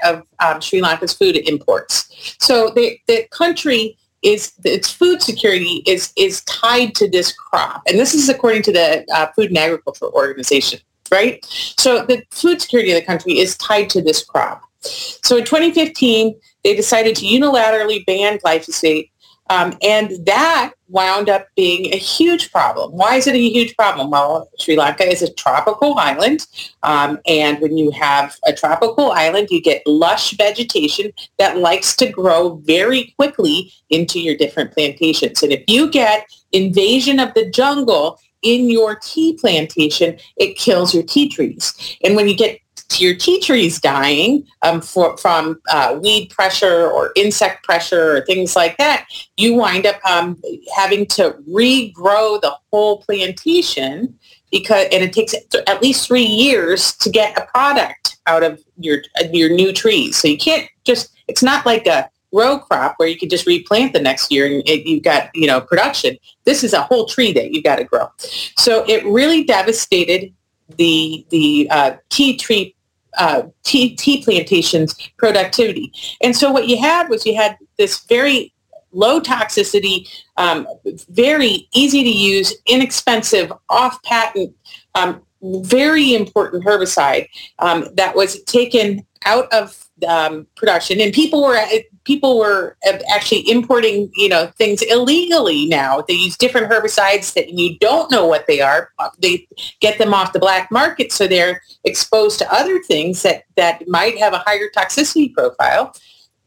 of 0.05 0.23
um, 0.41 0.61
Sri 0.61 0.81
Lanka's 0.81 1.13
food 1.13 1.37
imports. 1.37 2.37
So 2.41 2.71
the 2.71 2.99
the 3.07 3.27
country 3.31 3.99
is 4.23 4.53
its 4.65 4.91
food 4.91 5.23
security 5.23 5.83
is 5.87 6.13
is 6.17 6.43
tied 6.45 6.95
to 6.97 7.09
this 7.09 7.33
crop, 7.33 7.83
and 7.87 7.99
this 7.99 8.15
is 8.15 8.29
according 8.29 8.63
to 8.63 8.73
the 8.73 9.05
uh, 9.13 9.27
Food 9.37 9.51
and 9.51 9.59
Agriculture 9.59 10.07
Organization, 10.07 10.81
right? 11.11 11.45
So 11.79 12.05
the 12.05 12.23
food 12.31 12.61
security 12.61 12.93
of 12.93 13.01
the 13.01 13.07
country 13.07 13.39
is 13.39 13.57
tied 13.59 13.91
to 13.91 14.03
this 14.03 14.25
crop. 14.25 14.63
So 14.81 15.37
in 15.37 15.45
2015, 15.45 16.35
they 16.63 16.75
decided 16.75 17.17
to 17.17 17.27
unilaterally 17.27 18.05
ban 18.07 18.39
glyphosate 18.39 19.11
um, 19.51 19.77
and 19.83 20.25
that 20.27 20.73
wound 20.89 21.29
up 21.29 21.49
being 21.57 21.93
a 21.93 21.97
huge 21.97 22.51
problem. 22.51 22.93
Why 22.93 23.17
is 23.17 23.27
it 23.27 23.35
a 23.35 23.39
huge 23.39 23.77
problem? 23.77 24.11
Well, 24.11 24.49
Sri 24.59 24.77
Lanka 24.77 25.05
is 25.05 25.23
a 25.23 25.33
tropical 25.35 25.99
island. 25.99 26.47
Um, 26.83 27.19
and 27.27 27.61
when 27.61 27.77
you 27.77 27.91
have 27.91 28.37
a 28.47 28.53
tropical 28.53 29.13
island, 29.13 29.49
you 29.51 29.61
get 29.61 29.83
lush 29.87 30.33
vegetation 30.37 31.13
that 31.39 31.59
likes 31.59 31.95
to 31.97 32.09
grow 32.09 32.57
very 32.65 33.15
quickly 33.17 33.73
into 33.91 34.21
your 34.21 34.37
different 34.37 34.73
plantations. 34.73 35.43
And 35.43 35.53
if 35.53 35.65
you 35.67 35.91
get 35.91 36.27
invasion 36.53 37.19
of 37.19 37.35
the 37.35 37.51
jungle 37.51 38.19
in 38.43 38.71
your 38.71 38.97
tea 38.97 39.37
plantation, 39.41 40.19
it 40.37 40.57
kills 40.57 40.95
your 40.95 41.03
tea 41.03 41.29
trees. 41.29 41.99
And 42.05 42.15
when 42.15 42.29
you 42.29 42.37
get 42.37 42.61
your 43.01 43.15
tea 43.15 43.41
trees 43.41 43.81
dying 43.81 44.47
um, 44.63 44.81
for, 44.81 45.17
from 45.17 45.61
uh, 45.71 45.99
weed 46.03 46.31
pressure 46.31 46.91
or 46.91 47.13
insect 47.17 47.65
pressure 47.65 48.17
or 48.17 48.25
things 48.25 48.57
like 48.57 48.77
that, 48.79 49.07
you 49.37 49.55
wind 49.55 49.87
up 49.87 50.05
um, 50.09 50.41
having 50.77 51.07
to 51.07 51.37
regrow 51.49 52.41
the 52.41 52.55
whole 52.71 53.01
plantation 53.03 54.19
because 54.51 54.87
and 54.93 55.03
it 55.03 55.13
takes 55.13 55.35
at 55.67 55.83
least 55.83 56.07
three 56.07 56.23
years 56.25 56.95
to 56.97 57.11
get 57.11 57.37
a 57.37 57.45
product 57.47 58.17
out 58.27 58.43
of 58.43 58.63
your 58.79 59.03
your 59.33 59.51
new 59.51 59.73
trees. 59.73 60.17
So 60.17 60.29
you 60.29 60.39
can't 60.39 60.69
just 60.85 61.13
it's 61.27 61.43
not 61.43 61.67
like 61.67 61.87
a 61.87 62.09
row 62.33 62.59
crop 62.59 62.95
where 62.97 63.09
you 63.09 63.17
can 63.17 63.29
just 63.29 63.47
replant 63.47 63.93
the 63.93 64.01
next 64.01 64.31
year 64.31 64.47
and 64.47 64.63
it, 64.69 64.87
you've 64.87 65.03
got 65.03 65.31
you 65.35 65.47
know 65.47 65.61
production. 65.61 66.17
This 66.45 66.63
is 66.63 66.73
a 66.73 66.83
whole 66.83 67.07
tree 67.07 67.33
that 67.33 67.53
you've 67.53 67.65
got 67.65 67.77
to 67.77 67.85
grow. 67.85 68.09
So 68.57 68.85
it 68.87 69.05
really 69.05 69.45
devastated 69.45 70.33
the 70.77 71.27
the 71.31 71.69
uh, 71.71 71.97
tea 72.11 72.37
tree 72.37 72.74
uh, 73.19 73.43
tea, 73.65 73.95
tea 73.97 74.23
plantations 74.23 74.95
productivity. 75.19 75.93
And 76.23 76.37
so 76.37 76.51
what 76.51 76.69
you 76.69 76.79
had 76.81 77.09
was 77.09 77.27
you 77.27 77.37
had 77.37 77.57
this 77.79 78.05
very 78.05 78.53
low 78.93 79.21
toxicity, 79.21 80.09
um, 80.37 80.67
very 81.09 81.69
easy 81.75 82.03
to 82.03 82.11
use, 82.11 82.55
inexpensive, 82.67 83.53
off 83.69 84.03
patent, 84.03 84.55
um, 84.95 85.21
very 85.43 86.15
important 86.15 86.65
herbicide 86.65 87.29
um, 87.59 87.89
that 87.95 88.15
was 88.15 88.43
taken 88.45 89.05
out 89.27 89.53
of 89.53 89.85
um, 90.09 90.47
production, 90.55 91.01
and 91.01 91.13
people 91.13 91.43
were 91.43 91.57
people 92.05 92.39
were 92.39 92.77
um, 92.89 93.01
actually 93.13 93.49
importing, 93.51 94.11
you 94.15 94.29
know, 94.29 94.47
things 94.57 94.83
illegally 94.83 95.67
now. 95.67 96.03
They 96.07 96.15
use 96.15 96.37
different 96.37 96.71
herbicides 96.71 97.35
that 97.35 97.51
you 97.51 97.79
don't 97.79 98.11
know 98.11 98.27
what 98.27 98.47
they 98.47 98.61
are. 98.61 98.91
Uh, 98.99 99.11
they 99.19 99.47
get 99.81 99.99
them 99.99 100.15
off 100.15 100.33
the 100.33 100.39
black 100.39 100.71
market, 100.71 101.13
so 101.13 101.27
they're 101.27 101.63
exposed 101.85 102.39
to 102.39 102.53
other 102.53 102.81
things 102.83 103.23
that 103.23 103.45
that 103.57 103.87
might 103.89 104.19
have 104.19 104.33
a 104.33 104.39
higher 104.39 104.69
toxicity 104.77 105.33
profile. 105.33 105.95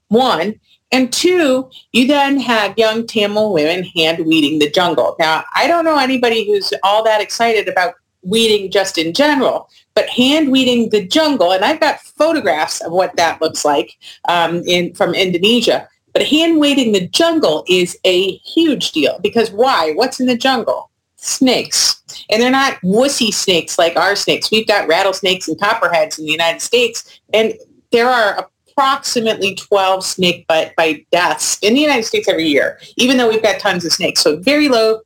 One. 0.09 0.59
And 0.89 1.11
two, 1.11 1.69
you 1.91 2.07
then 2.07 2.39
have 2.39 2.77
young 2.77 3.05
Tamil 3.05 3.51
women 3.51 3.83
hand 3.83 4.25
weeding 4.25 4.59
the 4.59 4.69
jungle. 4.69 5.17
Now, 5.19 5.43
I 5.53 5.67
don't 5.67 5.83
know 5.83 5.97
anybody 5.97 6.45
who's 6.47 6.71
all 6.81 7.03
that 7.03 7.19
excited 7.19 7.67
about 7.67 7.95
weeding 8.27 8.69
just 8.69 8.97
in 8.97 9.13
general, 9.13 9.69
but 9.95 10.09
hand 10.09 10.51
weeding 10.51 10.89
the 10.89 11.05
jungle, 11.05 11.51
and 11.51 11.63
I've 11.65 11.79
got 11.79 11.99
photographs 12.01 12.81
of 12.81 12.91
what 12.91 13.15
that 13.15 13.41
looks 13.41 13.65
like 13.65 13.97
um, 14.27 14.61
in 14.65 14.93
from 14.93 15.15
Indonesia. 15.15 15.87
But 16.13 16.27
hand 16.27 16.59
weeding 16.59 16.93
the 16.93 17.07
jungle 17.07 17.63
is 17.67 17.97
a 18.03 18.37
huge 18.37 18.91
deal 18.91 19.19
because 19.21 19.51
why? 19.51 19.93
What's 19.93 20.19
in 20.19 20.27
the 20.27 20.37
jungle? 20.37 20.89
Snakes. 21.15 22.01
And 22.29 22.41
they're 22.41 22.51
not 22.51 22.79
wussy 22.81 23.33
snakes 23.33 23.77
like 23.77 23.95
our 23.95 24.15
snakes. 24.15 24.51
We've 24.51 24.67
got 24.67 24.87
rattlesnakes 24.87 25.47
and 25.47 25.59
copperheads 25.59 26.19
in 26.19 26.25
the 26.25 26.31
United 26.31 26.61
States, 26.61 27.19
and 27.33 27.53
there 27.91 28.09
are 28.09 28.47
approximately 28.77 29.55
12 29.55 30.03
snake 30.03 30.47
bite, 30.47 30.75
bite 30.75 31.07
deaths 31.11 31.57
in 31.61 31.73
the 31.73 31.81
United 31.81 32.03
States 32.03 32.27
every 32.27 32.45
year, 32.45 32.79
even 32.95 33.17
though 33.17 33.27
we've 33.27 33.41
got 33.41 33.59
tons 33.59 33.85
of 33.85 33.91
snakes. 33.91 34.21
So 34.21 34.37
very 34.37 34.69
low 34.69 35.01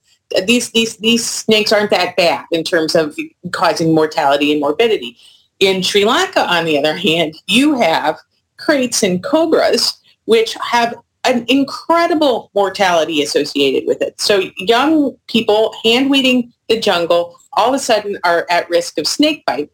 these 0.45 0.71
these 0.71 0.97
these 0.97 1.27
snakes 1.27 1.71
aren't 1.71 1.91
that 1.91 2.15
bad 2.15 2.45
in 2.51 2.63
terms 2.63 2.95
of 2.95 3.17
causing 3.51 3.93
mortality 3.93 4.51
and 4.51 4.61
morbidity. 4.61 5.17
In 5.59 5.83
Sri 5.83 6.05
Lanka, 6.05 6.41
on 6.51 6.65
the 6.65 6.77
other 6.77 6.95
hand, 6.95 7.35
you 7.47 7.79
have 7.79 8.19
kraits 8.57 9.03
and 9.03 9.23
cobras, 9.23 9.99
which 10.25 10.55
have 10.61 10.95
an 11.23 11.45
incredible 11.47 12.49
mortality 12.55 13.21
associated 13.21 13.87
with 13.87 14.01
it. 14.01 14.19
So 14.19 14.43
young 14.57 15.15
people 15.27 15.75
hand 15.83 16.09
weeding 16.09 16.51
the 16.67 16.79
jungle 16.79 17.37
all 17.53 17.69
of 17.69 17.75
a 17.75 17.79
sudden 17.79 18.17
are 18.23 18.47
at 18.49 18.69
risk 18.69 18.97
of 18.97 19.07
snake 19.07 19.43
bite. 19.45 19.69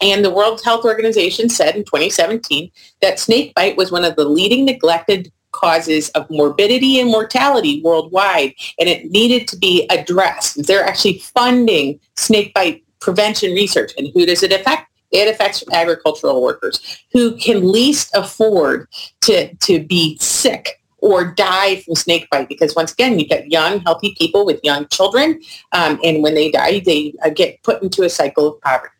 And 0.00 0.24
the 0.24 0.30
World 0.30 0.62
Health 0.62 0.84
Organization 0.84 1.48
said 1.48 1.74
in 1.74 1.84
2017 1.84 2.70
that 3.02 3.18
snake 3.18 3.54
bite 3.54 3.76
was 3.76 3.90
one 3.90 4.04
of 4.04 4.14
the 4.14 4.24
leading 4.24 4.64
neglected 4.64 5.32
causes 5.58 6.08
of 6.10 6.28
morbidity 6.30 7.00
and 7.00 7.10
mortality 7.10 7.82
worldwide, 7.82 8.54
and 8.78 8.88
it 8.88 9.10
needed 9.10 9.48
to 9.48 9.56
be 9.56 9.86
addressed. 9.90 10.66
They're 10.66 10.84
actually 10.84 11.18
funding 11.18 11.98
snakebite 12.16 12.84
prevention 13.00 13.52
research. 13.52 13.92
And 13.98 14.08
who 14.14 14.26
does 14.26 14.42
it 14.42 14.52
affect? 14.52 14.86
It 15.10 15.28
affects 15.28 15.64
agricultural 15.72 16.42
workers 16.42 17.02
who 17.12 17.36
can 17.36 17.72
least 17.72 18.10
afford 18.14 18.88
to, 19.22 19.54
to 19.54 19.82
be 19.82 20.18
sick 20.18 20.80
or 20.98 21.24
die 21.24 21.80
from 21.80 21.94
snake 21.94 22.28
bite 22.30 22.48
because 22.48 22.74
once 22.74 22.92
again 22.92 23.18
you've 23.18 23.30
got 23.30 23.50
young 23.50 23.80
healthy 23.80 24.14
people 24.18 24.44
with 24.44 24.60
young 24.64 24.86
children 24.88 25.40
um, 25.72 25.98
and 26.02 26.24
when 26.24 26.34
they 26.34 26.50
die 26.50 26.80
they 26.80 27.14
uh, 27.24 27.30
get 27.30 27.62
put 27.62 27.80
into 27.84 28.02
a 28.02 28.10
cycle 28.10 28.48
of 28.48 28.60
poverty 28.62 28.92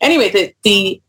anyway 0.00 0.30
the, 0.30 0.54
the 0.62 1.02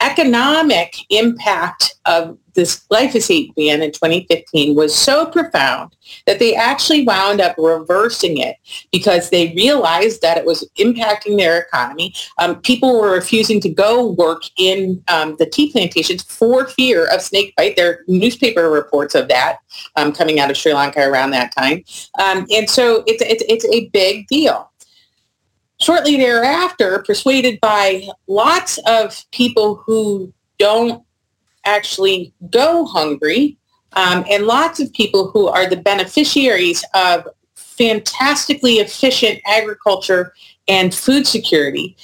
economic 0.00 0.96
impact 1.10 1.94
of 2.06 2.38
this 2.54 2.84
glyphosate 2.90 3.54
ban 3.54 3.82
in 3.82 3.92
2015 3.92 4.74
was 4.74 4.94
so 4.94 5.26
profound 5.26 5.94
that 6.26 6.38
they 6.38 6.54
actually 6.54 7.04
wound 7.04 7.40
up 7.40 7.54
reversing 7.58 8.38
it 8.38 8.56
because 8.90 9.30
they 9.30 9.52
realized 9.54 10.22
that 10.22 10.36
it 10.36 10.44
was 10.44 10.68
impacting 10.78 11.38
their 11.38 11.58
economy. 11.58 12.14
Um, 12.38 12.60
people 12.60 13.00
were 13.00 13.12
refusing 13.12 13.60
to 13.60 13.68
go 13.68 14.10
work 14.10 14.42
in 14.58 15.02
um, 15.08 15.36
the 15.38 15.46
tea 15.46 15.70
plantations 15.70 16.22
for 16.22 16.66
fear 16.66 17.06
of 17.06 17.22
snake 17.22 17.54
bite. 17.56 17.76
There 17.76 17.90
are 17.90 18.04
newspaper 18.08 18.70
reports 18.70 19.14
of 19.14 19.28
that 19.28 19.58
um, 19.96 20.12
coming 20.12 20.40
out 20.40 20.50
of 20.50 20.56
Sri 20.56 20.74
Lanka 20.74 21.00
around 21.00 21.30
that 21.30 21.54
time. 21.54 21.84
Um, 22.18 22.46
and 22.52 22.68
so 22.68 23.02
it's, 23.06 23.22
it's, 23.22 23.44
it's 23.48 23.64
a 23.66 23.88
big 23.90 24.26
deal. 24.28 24.70
Shortly 25.80 26.16
thereafter, 26.16 27.02
persuaded 27.04 27.58
by 27.60 28.06
lots 28.28 28.78
of 28.86 29.24
people 29.32 29.82
who 29.84 30.32
don't 30.58 31.02
actually 31.64 32.32
go 32.50 32.84
hungry 32.84 33.56
um, 33.94 34.24
and 34.30 34.46
lots 34.46 34.80
of 34.80 34.92
people 34.92 35.30
who 35.30 35.48
are 35.48 35.68
the 35.68 35.76
beneficiaries 35.76 36.84
of 36.94 37.28
fantastically 37.54 38.74
efficient 38.74 39.40
agriculture 39.46 40.32
and 40.68 40.94
food 40.94 41.26
security 41.26 41.96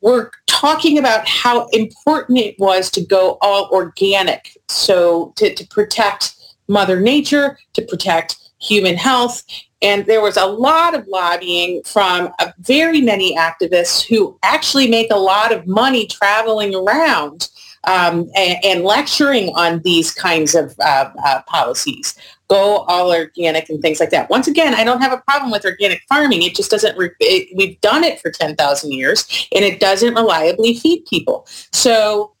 we're 0.00 0.30
talking 0.46 0.98
about 0.98 1.26
how 1.26 1.66
important 1.68 2.36
it 2.36 2.54
was 2.58 2.90
to 2.90 3.02
go 3.02 3.38
all 3.40 3.70
organic. 3.72 4.54
So 4.68 5.32
to, 5.36 5.54
to 5.54 5.66
protect 5.68 6.34
mother 6.68 7.00
nature 7.00 7.58
to 7.74 7.82
protect 7.82 8.36
human 8.60 8.96
health 8.96 9.42
and 9.82 10.06
there 10.06 10.22
was 10.22 10.38
a 10.38 10.46
lot 10.46 10.94
of 10.94 11.06
lobbying 11.08 11.82
from 11.84 12.32
very 12.60 13.02
many 13.02 13.36
activists 13.36 14.02
who 14.02 14.38
actually 14.42 14.88
make 14.88 15.10
a 15.10 15.18
lot 15.18 15.52
of 15.52 15.66
money 15.66 16.06
traveling 16.06 16.74
around 16.74 17.50
um, 17.86 18.30
and, 18.36 18.58
and, 18.64 18.84
lecturing 18.84 19.48
on 19.56 19.80
these 19.80 20.12
kinds 20.12 20.54
of 20.54 20.74
uh, 20.80 21.10
uh, 21.24 21.42
policies. 21.46 22.14
Go 22.48 22.78
all 22.88 23.12
organic 23.12 23.68
and 23.68 23.80
things 23.80 24.00
like 24.00 24.10
that. 24.10 24.30
Once 24.30 24.46
again, 24.46 24.74
I 24.74 24.84
don't 24.84 25.00
have 25.00 25.12
a 25.12 25.18
problem 25.18 25.50
with 25.50 25.64
organic 25.64 26.02
farming. 26.08 26.42
It 26.42 26.54
just 26.54 26.70
doesn't, 26.70 26.96
re- 26.96 27.10
it, 27.20 27.56
we've 27.56 27.80
done 27.80 28.04
it 28.04 28.20
for 28.20 28.30
10,000 28.30 28.92
years 28.92 29.48
and 29.54 29.64
it 29.64 29.80
doesn't 29.80 30.14
reliably 30.14 30.74
feed 30.74 31.06
people. 31.06 31.46
So 31.72 32.34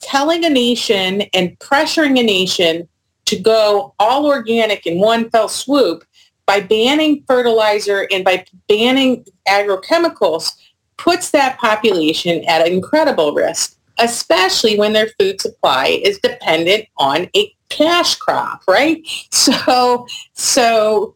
telling 0.00 0.44
a 0.44 0.50
nation 0.50 1.22
and 1.34 1.58
pressuring 1.58 2.18
a 2.18 2.22
nation 2.22 2.88
to 3.26 3.38
go 3.38 3.94
all 3.98 4.26
organic 4.26 4.86
in 4.86 4.98
one 4.98 5.30
fell 5.30 5.48
swoop 5.48 6.04
by 6.46 6.60
banning 6.60 7.22
fertilizer 7.26 8.08
and 8.10 8.24
by 8.24 8.44
banning 8.68 9.24
agrochemicals 9.46 10.52
puts 10.96 11.30
that 11.30 11.58
population 11.58 12.44
at 12.46 12.66
incredible 12.66 13.34
risk 13.34 13.77
especially 13.98 14.78
when 14.78 14.92
their 14.92 15.08
food 15.18 15.40
supply 15.40 16.00
is 16.02 16.18
dependent 16.18 16.86
on 16.96 17.28
a 17.36 17.52
cash 17.68 18.16
crop, 18.16 18.62
right? 18.68 19.06
So, 19.30 20.06
so 20.34 21.14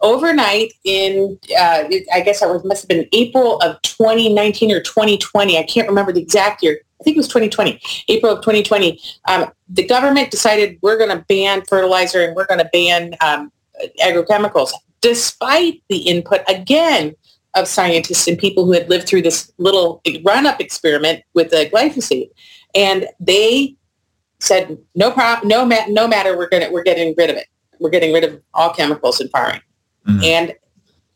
overnight 0.00 0.72
in, 0.84 1.38
uh, 1.58 1.84
I 2.12 2.20
guess 2.20 2.42
it 2.42 2.46
was 2.46 2.64
must 2.64 2.82
have 2.82 2.88
been 2.88 3.06
April 3.12 3.58
of 3.58 3.80
2019 3.82 4.72
or 4.72 4.80
2020. 4.80 5.58
I 5.58 5.62
can't 5.64 5.88
remember 5.88 6.12
the 6.12 6.22
exact 6.22 6.62
year. 6.62 6.80
I 7.00 7.04
think 7.04 7.16
it 7.16 7.20
was 7.20 7.28
2020, 7.28 7.80
April 8.08 8.32
of 8.32 8.40
2020. 8.40 9.00
Um, 9.28 9.50
the 9.68 9.86
government 9.86 10.30
decided 10.30 10.78
we're 10.82 10.98
going 10.98 11.10
to 11.10 11.24
ban 11.28 11.62
fertilizer 11.62 12.22
and 12.22 12.36
we're 12.36 12.46
going 12.46 12.60
to 12.60 12.68
ban 12.72 13.14
um, 13.20 13.50
agrochemicals, 14.02 14.72
despite 15.00 15.82
the 15.88 15.98
input 15.98 16.40
again 16.48 17.14
of 17.54 17.66
scientists 17.66 18.26
and 18.28 18.38
people 18.38 18.64
who 18.64 18.72
had 18.72 18.88
lived 18.88 19.08
through 19.08 19.22
this 19.22 19.52
little 19.58 20.00
run-up 20.24 20.60
experiment 20.60 21.22
with 21.34 21.50
the 21.50 21.68
glyphosate, 21.72 22.30
and 22.74 23.08
they 23.18 23.76
said 24.38 24.78
no 24.94 25.10
problem, 25.10 25.48
no 25.48 25.64
ma- 25.64 25.86
no 25.88 26.08
matter, 26.08 26.36
we're 26.36 26.48
gonna 26.48 26.70
we're 26.70 26.82
getting 26.82 27.14
rid 27.16 27.30
of 27.30 27.36
it. 27.36 27.46
We're 27.78 27.90
getting 27.90 28.12
rid 28.12 28.24
of 28.24 28.40
all 28.54 28.72
chemicals 28.72 29.20
in 29.20 29.28
farming, 29.28 29.62
mm-hmm. 30.06 30.22
and 30.22 30.54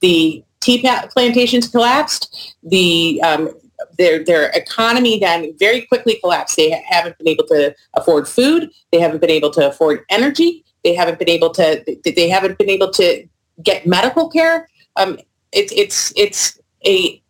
the 0.00 0.44
tea 0.60 0.86
plantations 1.10 1.68
collapsed. 1.68 2.56
The 2.62 3.20
um, 3.22 3.50
their 3.98 4.24
their 4.24 4.50
economy 4.50 5.18
then 5.18 5.54
very 5.58 5.82
quickly 5.82 6.18
collapsed. 6.20 6.56
They 6.56 6.70
haven't 6.70 7.18
been 7.18 7.28
able 7.28 7.46
to 7.48 7.74
afford 7.94 8.28
food. 8.28 8.70
They 8.92 9.00
haven't 9.00 9.20
been 9.20 9.30
able 9.30 9.50
to 9.52 9.68
afford 9.68 10.04
energy. 10.10 10.64
They 10.82 10.94
haven't 10.94 11.18
been 11.18 11.28
able 11.28 11.50
to. 11.50 11.84
They 12.04 12.28
haven't 12.28 12.58
been 12.58 12.70
able 12.70 12.90
to 12.92 13.26
get 13.62 13.86
medical 13.86 14.28
care. 14.28 14.68
Um, 14.96 15.18
it's 15.54 15.72
it's 15.72 16.12
it's 16.16 16.60
a 16.84 17.22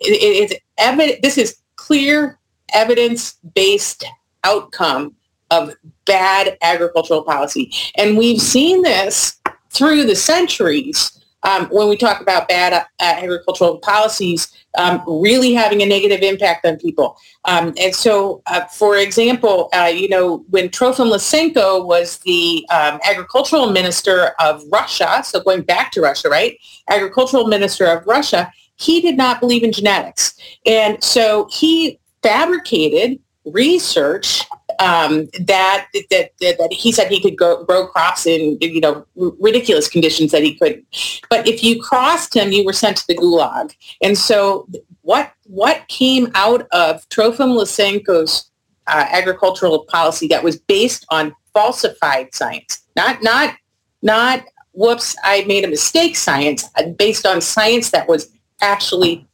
it, 0.00 0.50
it's 0.50 0.54
evident. 0.78 1.22
This 1.22 1.38
is 1.38 1.58
clear 1.76 2.38
evidence 2.72 3.34
based 3.54 4.04
outcome 4.42 5.14
of 5.50 5.74
bad 6.04 6.56
agricultural 6.62 7.22
policy, 7.22 7.72
and 7.96 8.16
we've 8.16 8.40
seen 8.40 8.82
this 8.82 9.40
through 9.70 10.04
the 10.04 10.16
centuries. 10.16 11.23
Um, 11.44 11.66
when 11.66 11.88
we 11.88 11.96
talk 11.96 12.20
about 12.20 12.48
bad 12.48 12.72
uh, 12.72 12.84
agricultural 12.98 13.78
policies 13.78 14.50
um, 14.76 15.02
really 15.06 15.52
having 15.52 15.82
a 15.82 15.86
negative 15.86 16.22
impact 16.22 16.66
on 16.66 16.76
people. 16.76 17.16
Um, 17.44 17.72
and 17.78 17.94
so, 17.94 18.42
uh, 18.46 18.64
for 18.66 18.96
example, 18.96 19.68
uh, 19.72 19.92
you 19.94 20.08
know, 20.08 20.44
when 20.50 20.68
Trofim 20.68 21.12
Lysenko 21.12 21.86
was 21.86 22.18
the 22.18 22.66
um, 22.70 22.98
agricultural 23.04 23.70
minister 23.70 24.32
of 24.40 24.62
Russia, 24.72 25.22
so 25.24 25.40
going 25.40 25.62
back 25.62 25.92
to 25.92 26.00
Russia, 26.00 26.28
right? 26.28 26.58
Agricultural 26.88 27.46
minister 27.46 27.86
of 27.86 28.06
Russia, 28.06 28.52
he 28.76 29.00
did 29.00 29.16
not 29.16 29.40
believe 29.40 29.62
in 29.62 29.72
genetics. 29.72 30.34
And 30.66 31.02
so 31.02 31.48
he 31.52 32.00
fabricated 32.22 33.20
research 33.44 34.44
um, 34.80 35.26
that, 35.40 35.86
that, 36.10 36.30
that 36.40 36.68
he 36.72 36.92
said 36.92 37.08
he 37.08 37.20
could 37.20 37.36
go, 37.36 37.64
grow 37.64 37.86
crops 37.86 38.26
in 38.26 38.58
you 38.60 38.80
know 38.80 39.06
ridiculous 39.14 39.88
conditions 39.88 40.32
that 40.32 40.42
he 40.42 40.54
couldn't. 40.54 40.84
But 41.30 41.46
if 41.46 41.62
you 41.62 41.82
crossed 41.82 42.34
him, 42.34 42.52
you 42.52 42.64
were 42.64 42.72
sent 42.72 42.98
to 42.98 43.06
the 43.06 43.16
gulag. 43.16 43.74
And 44.02 44.16
so 44.16 44.68
what 45.02 45.32
what 45.44 45.86
came 45.88 46.30
out 46.34 46.66
of 46.72 47.08
Trofim 47.08 47.56
Lysenko's 47.56 48.50
uh, 48.86 49.06
agricultural 49.10 49.84
policy 49.84 50.26
that 50.28 50.42
was 50.42 50.58
based 50.58 51.06
on 51.10 51.34
falsified 51.52 52.34
science, 52.34 52.82
not 52.96 53.22
not 53.22 53.54
not 54.02 54.44
whoops, 54.74 55.16
I 55.24 55.44
made 55.46 55.64
a 55.64 55.68
mistake 55.68 56.16
science, 56.16 56.68
uh, 56.76 56.88
based 56.88 57.24
on 57.24 57.40
science 57.40 57.90
that 57.90 58.08
was 58.08 58.30
actually 58.60 59.26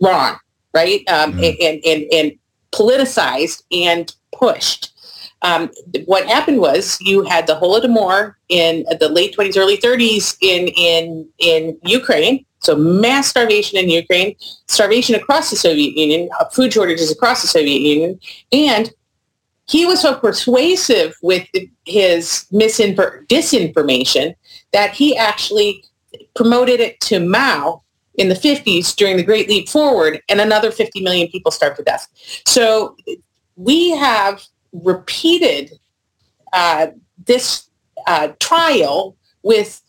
wrong, 0.00 0.38
right? 0.74 1.08
Um, 1.08 1.32
mm-hmm. 1.32 1.62
and, 1.62 1.80
and, 1.84 2.12
and 2.12 2.38
politicized 2.78 3.62
and 3.72 4.14
pushed. 4.32 4.92
Um, 5.42 5.70
what 6.06 6.26
happened 6.26 6.58
was 6.58 6.98
you 7.00 7.22
had 7.22 7.46
the 7.46 7.54
Holodomor 7.54 8.34
in 8.48 8.84
the 8.98 9.08
late 9.08 9.36
20s, 9.36 9.56
early 9.56 9.78
30s 9.78 10.36
in, 10.40 10.68
in, 10.68 11.28
in 11.38 11.78
Ukraine. 11.84 12.44
So 12.60 12.74
mass 12.74 13.28
starvation 13.28 13.78
in 13.78 13.88
Ukraine, 13.88 14.34
starvation 14.66 15.14
across 15.14 15.50
the 15.50 15.56
Soviet 15.56 15.96
Union, 15.96 16.28
uh, 16.40 16.46
food 16.46 16.72
shortages 16.72 17.10
across 17.12 17.40
the 17.40 17.48
Soviet 17.48 17.80
Union. 17.80 18.18
And 18.52 18.92
he 19.68 19.86
was 19.86 20.00
so 20.00 20.14
persuasive 20.14 21.14
with 21.22 21.46
his 21.84 22.46
misinfor- 22.52 23.26
disinformation 23.28 24.34
that 24.72 24.92
he 24.92 25.16
actually 25.16 25.84
promoted 26.34 26.80
it 26.80 27.00
to 27.00 27.20
Mao 27.20 27.82
in 28.18 28.28
the 28.28 28.34
50s 28.34 28.94
during 28.94 29.16
the 29.16 29.22
Great 29.22 29.48
Leap 29.48 29.68
Forward, 29.68 30.20
and 30.28 30.40
another 30.40 30.70
50 30.70 31.02
million 31.02 31.28
people 31.28 31.50
starved 31.50 31.76
to 31.76 31.82
death. 31.82 32.06
So 32.46 32.96
we 33.56 33.90
have 33.90 34.44
repeated 34.72 35.78
uh, 36.52 36.88
this 37.26 37.68
uh, 38.06 38.28
trial 38.40 39.16
with 39.42 39.80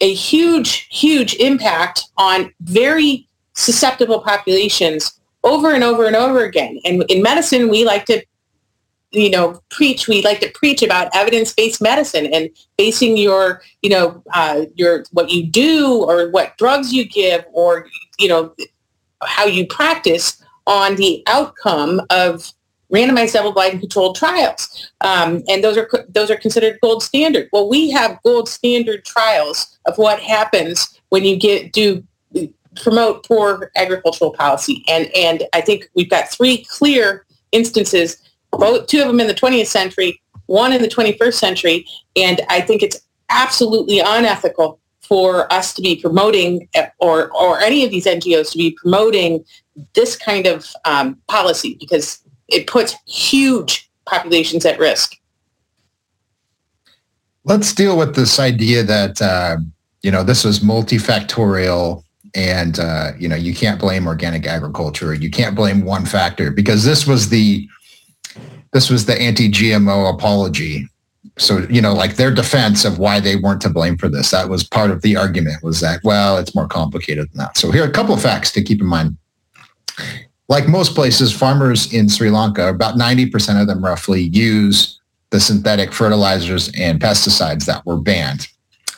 a 0.00 0.12
huge, 0.12 0.88
huge 0.90 1.34
impact 1.36 2.04
on 2.16 2.52
very 2.60 3.28
susceptible 3.54 4.20
populations 4.20 5.18
over 5.44 5.72
and 5.72 5.84
over 5.84 6.06
and 6.06 6.16
over 6.16 6.44
again. 6.44 6.78
And 6.84 7.04
in 7.08 7.22
medicine, 7.22 7.68
we 7.68 7.84
like 7.84 8.04
to, 8.06 8.22
you 9.12 9.30
know, 9.30 9.60
preach. 9.70 10.08
We 10.08 10.22
like 10.22 10.40
to 10.40 10.50
preach 10.50 10.82
about 10.82 11.14
evidence-based 11.14 11.80
medicine 11.80 12.26
and 12.26 12.50
basing 12.76 13.16
your, 13.16 13.62
you 13.82 13.90
know, 13.90 14.22
uh, 14.34 14.66
your 14.74 15.04
what 15.12 15.30
you 15.30 15.46
do 15.46 16.04
or 16.04 16.28
what 16.30 16.56
drugs 16.58 16.92
you 16.92 17.08
give 17.08 17.44
or 17.52 17.88
you 18.18 18.28
know 18.28 18.54
how 19.22 19.46
you 19.46 19.66
practice 19.66 20.42
on 20.66 20.96
the 20.96 21.22
outcome 21.26 22.02
of 22.10 22.52
randomized 22.92 23.32
double-blind 23.32 23.80
controlled 23.80 24.16
trials, 24.16 24.90
um, 25.00 25.42
and 25.48 25.62
those 25.62 25.76
are 25.76 25.88
those 26.08 26.30
are 26.30 26.36
considered 26.36 26.78
gold 26.82 27.02
standard. 27.02 27.48
Well, 27.52 27.68
we 27.68 27.90
have 27.90 28.20
gold 28.24 28.48
standard 28.48 29.04
trials 29.04 29.78
of 29.86 29.96
what 29.98 30.20
happens 30.20 31.00
when 31.08 31.24
you 31.24 31.36
get 31.36 31.72
do 31.72 32.04
promote 32.74 33.26
poor 33.26 33.70
agricultural 33.76 34.32
policy, 34.32 34.84
and 34.88 35.10
and 35.16 35.44
I 35.52 35.60
think 35.60 35.88
we've 35.94 36.10
got 36.10 36.30
three 36.30 36.64
clear 36.64 37.24
instances, 37.52 38.18
both 38.58 38.86
two 38.86 39.00
of 39.00 39.06
them 39.08 39.20
in 39.20 39.26
the 39.26 39.34
20th 39.34 39.66
century, 39.66 40.20
one 40.46 40.72
in 40.72 40.82
the 40.82 40.88
21st 40.88 41.34
century, 41.34 41.86
and 42.14 42.40
I 42.48 42.60
think 42.60 42.82
it's 42.82 43.00
absolutely 43.28 44.00
unethical 44.00 44.80
for 45.00 45.52
us 45.52 45.72
to 45.74 45.82
be 45.82 45.96
promoting 45.96 46.68
or 46.98 47.30
or 47.30 47.60
any 47.60 47.84
of 47.84 47.90
these 47.90 48.06
NGOs 48.06 48.50
to 48.52 48.58
be 48.58 48.72
promoting 48.72 49.44
this 49.94 50.16
kind 50.16 50.46
of 50.46 50.72
um, 50.84 51.18
policy 51.28 51.76
because 51.78 52.22
it 52.48 52.66
puts 52.66 52.94
huge 53.06 53.90
populations 54.04 54.64
at 54.64 54.78
risk. 54.78 55.16
Let's 57.44 57.72
deal 57.72 57.96
with 57.96 58.16
this 58.16 58.40
idea 58.40 58.82
that 58.82 59.22
uh, 59.22 59.58
you 60.02 60.10
know 60.10 60.24
this 60.24 60.44
was 60.44 60.60
multifactorial, 60.60 62.02
and 62.34 62.78
uh, 62.80 63.12
you 63.18 63.28
know 63.28 63.36
you 63.36 63.54
can't 63.54 63.80
blame 63.80 64.06
organic 64.06 64.46
agriculture. 64.46 65.14
You 65.14 65.30
can't 65.30 65.54
blame 65.54 65.84
one 65.84 66.04
factor 66.04 66.50
because 66.50 66.84
this 66.84 67.06
was 67.06 67.28
the 67.28 67.68
this 68.76 68.90
was 68.90 69.06
the 69.06 69.18
anti-GMO 69.18 70.12
apology. 70.12 70.86
So 71.38 71.66
you 71.70 71.80
know, 71.80 71.94
like 71.94 72.16
their 72.16 72.30
defense 72.30 72.84
of 72.84 72.98
why 72.98 73.20
they 73.20 73.36
weren't 73.36 73.62
to 73.62 73.70
blame 73.70 73.96
for 73.96 74.08
this. 74.10 74.30
That 74.32 74.50
was 74.50 74.62
part 74.62 74.90
of 74.90 75.00
the 75.00 75.16
argument. 75.16 75.62
Was 75.62 75.80
that 75.80 76.00
well, 76.04 76.36
it's 76.36 76.54
more 76.54 76.68
complicated 76.68 77.30
than 77.30 77.38
that. 77.38 77.56
So 77.56 77.70
here 77.70 77.84
are 77.84 77.88
a 77.88 77.92
couple 77.92 78.14
of 78.14 78.20
facts 78.20 78.52
to 78.52 78.62
keep 78.62 78.82
in 78.82 78.86
mind 78.86 79.16
like 80.48 80.68
most 80.68 80.94
places, 80.94 81.32
farmers 81.32 81.92
in 81.92 82.08
Sri 82.08 82.30
Lanka, 82.30 82.68
about 82.68 82.96
90% 82.96 83.60
of 83.60 83.66
them 83.66 83.82
roughly 83.82 84.22
use 84.22 85.00
the 85.30 85.40
synthetic 85.40 85.92
fertilizers 85.92 86.70
and 86.78 87.00
pesticides 87.00 87.64
that 87.64 87.84
were 87.84 87.96
banned 87.96 88.46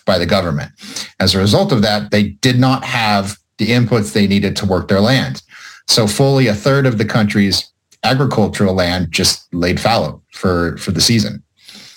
by 0.04 0.18
the 0.18 0.26
government. 0.26 0.72
As 1.20 1.34
a 1.34 1.38
result 1.38 1.72
of 1.72 1.82
that, 1.82 2.10
they 2.10 2.30
did 2.40 2.58
not 2.58 2.84
have 2.84 3.38
the 3.56 3.68
inputs 3.68 4.12
they 4.12 4.26
needed 4.26 4.56
to 4.56 4.66
work 4.66 4.88
their 4.88 5.00
land. 5.00 5.42
So 5.86 6.06
fully 6.06 6.48
a 6.48 6.54
third 6.54 6.84
of 6.84 6.98
the 6.98 7.04
country's 7.04 7.72
agricultural 8.04 8.74
land 8.74 9.08
just 9.11 9.52
laid 9.52 9.80
fallow 9.80 10.22
for, 10.32 10.76
for 10.78 10.92
the 10.92 11.00
season. 11.00 11.42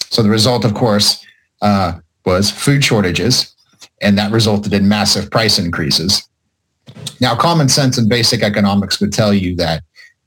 So 0.09 0.21
the 0.21 0.29
result, 0.29 0.65
of 0.65 0.73
course, 0.73 1.25
uh, 1.61 1.99
was 2.25 2.51
food 2.51 2.83
shortages, 2.83 3.55
and 4.01 4.17
that 4.17 4.31
resulted 4.31 4.73
in 4.73 4.87
massive 4.87 5.31
price 5.31 5.57
increases. 5.57 6.27
Now, 7.19 7.35
common 7.35 7.69
sense 7.69 7.97
and 7.97 8.09
basic 8.09 8.43
economics 8.43 8.99
would 8.99 9.13
tell 9.13 9.33
you 9.33 9.55
that 9.57 9.83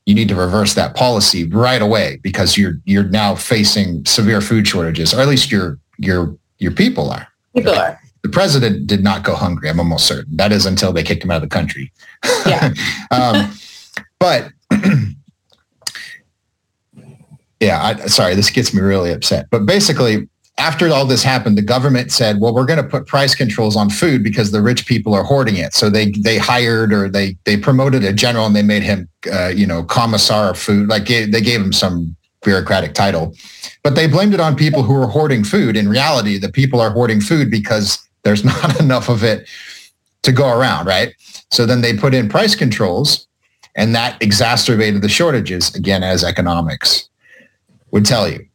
you 0.06 0.14
need 0.14 0.28
to 0.28 0.34
reverse 0.34 0.74
that 0.74 0.94
policy 0.94 1.44
right 1.48 1.80
away 1.80 2.18
because 2.22 2.58
you're 2.58 2.74
you're 2.84 3.04
now 3.04 3.34
facing 3.34 4.04
severe 4.04 4.40
food 4.40 4.66
shortages, 4.66 5.14
or 5.14 5.20
at 5.20 5.28
least 5.28 5.50
your 5.50 5.78
your 5.98 6.37
your 6.58 6.72
people 6.72 7.10
are. 7.10 7.26
People 7.54 7.74
are. 7.74 7.98
The 8.22 8.28
president 8.28 8.87
did 8.87 9.02
not 9.02 9.22
go 9.22 9.34
hungry. 9.34 9.68
I'm 9.68 9.78
almost 9.78 10.06
certain. 10.06 10.37
That 10.37 10.52
is 10.52 10.66
until 10.66 10.92
they 10.92 11.02
kicked 11.02 11.24
him 11.24 11.30
out 11.30 11.42
of 11.42 11.42
the 11.42 11.48
country. 11.48 11.92
Yeah. 12.46 12.72
um, 13.10 13.52
but 14.18 14.50
yeah, 17.64 17.83
I, 17.83 18.07
sorry, 18.07 18.35
this 18.35 18.50
gets 18.50 18.74
me 18.74 18.81
really 18.81 19.11
upset. 19.11 19.46
But 19.50 19.64
basically, 19.64 20.29
after 20.59 20.88
all 20.88 21.07
this 21.07 21.22
happened, 21.22 21.59
the 21.59 21.62
government 21.62 22.12
said, 22.12 22.40
well, 22.40 22.55
we're 22.55 22.66
going 22.66 22.83
to 22.83 22.88
put 22.88 23.07
price 23.07 23.35
controls 23.35 23.74
on 23.74 23.90
food 23.90 24.22
because 24.22 24.53
the 24.53 24.62
rich 24.62 24.87
people 24.87 25.14
are 25.14 25.24
hoarding 25.24 25.57
it. 25.57 25.74
So 25.74 25.90
they 25.90 26.11
they 26.11 26.38
hired 26.38 26.92
or 26.92 27.09
they 27.09 27.37
they 27.44 27.57
promoted 27.57 28.05
a 28.05 28.12
general 28.12 28.46
and 28.46 28.55
they 28.55 28.62
made 28.62 28.83
him, 28.83 29.09
uh, 29.33 29.48
you 29.48 29.66
know, 29.66 29.83
commissar 29.83 30.50
of 30.50 30.59
food. 30.59 30.88
Like 30.88 31.07
they 31.07 31.40
gave 31.40 31.61
him 31.61 31.72
some 31.72 32.14
bureaucratic 32.44 32.92
title, 32.92 33.35
but 33.83 33.94
they 33.94 34.07
blamed 34.07 34.35
it 34.35 34.40
on 34.40 34.55
people 34.55 34.83
who 34.83 34.92
were 34.92 35.07
hoarding 35.07 35.42
food. 35.42 35.77
In 35.77 35.88
reality, 35.88 36.38
the 36.38 36.53
people 36.53 36.81
are 36.81 36.90
hoarding 36.90 37.20
food 37.20 37.50
because 37.50 37.98
there's 38.22 38.44
not 38.53 38.79
enough 38.79 39.09
of 39.09 39.24
it 39.24 39.48
to 40.22 40.33
go 40.33 40.48
around, 40.57 40.87
right? 40.87 41.14
So 41.50 41.66
then 41.66 41.81
they 41.81 41.96
put 41.96 42.14
in 42.14 42.29
price 42.29 42.55
controls 42.55 43.27
and 43.74 43.94
that 43.94 44.22
exacerbated 44.22 45.03
the 45.03 45.09
shortages, 45.09 45.74
again, 45.74 46.03
as 46.05 46.22
economics 46.22 47.09
would 47.94 48.04
tell 48.04 48.28
you. 48.28 48.46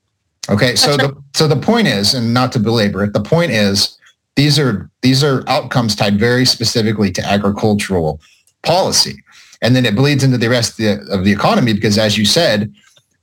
Okay, 0.50 0.76
so 0.76 0.98
the 0.98 1.16
so 1.34 1.48
the 1.48 1.56
point 1.56 1.88
is, 1.88 2.14
and 2.14 2.34
not 2.34 2.52
to 2.52 2.60
belabor 2.60 3.04
it, 3.04 3.14
the 3.14 3.22
point 3.22 3.52
is 3.52 3.98
these 4.36 4.60
are 4.60 4.90
these 5.02 5.24
are 5.24 5.48
outcomes 5.48 5.96
tied 5.96 6.20
very 6.20 6.46
specifically 6.46 7.12
to 7.12 7.26
agricultural 7.26 8.20
policy, 8.64 9.24
and 9.62 9.76
then 9.76 9.86
it 9.86 9.96
bleeds 9.96 10.24
into 10.24 10.38
the 10.38 10.50
rest 10.50 10.72
of 10.72 10.78
the, 10.78 11.14
of 11.14 11.24
the 11.24 11.32
economy 11.32 11.74
because, 11.74 11.98
as 11.98 12.18
you 12.18 12.26
said, 12.26 12.74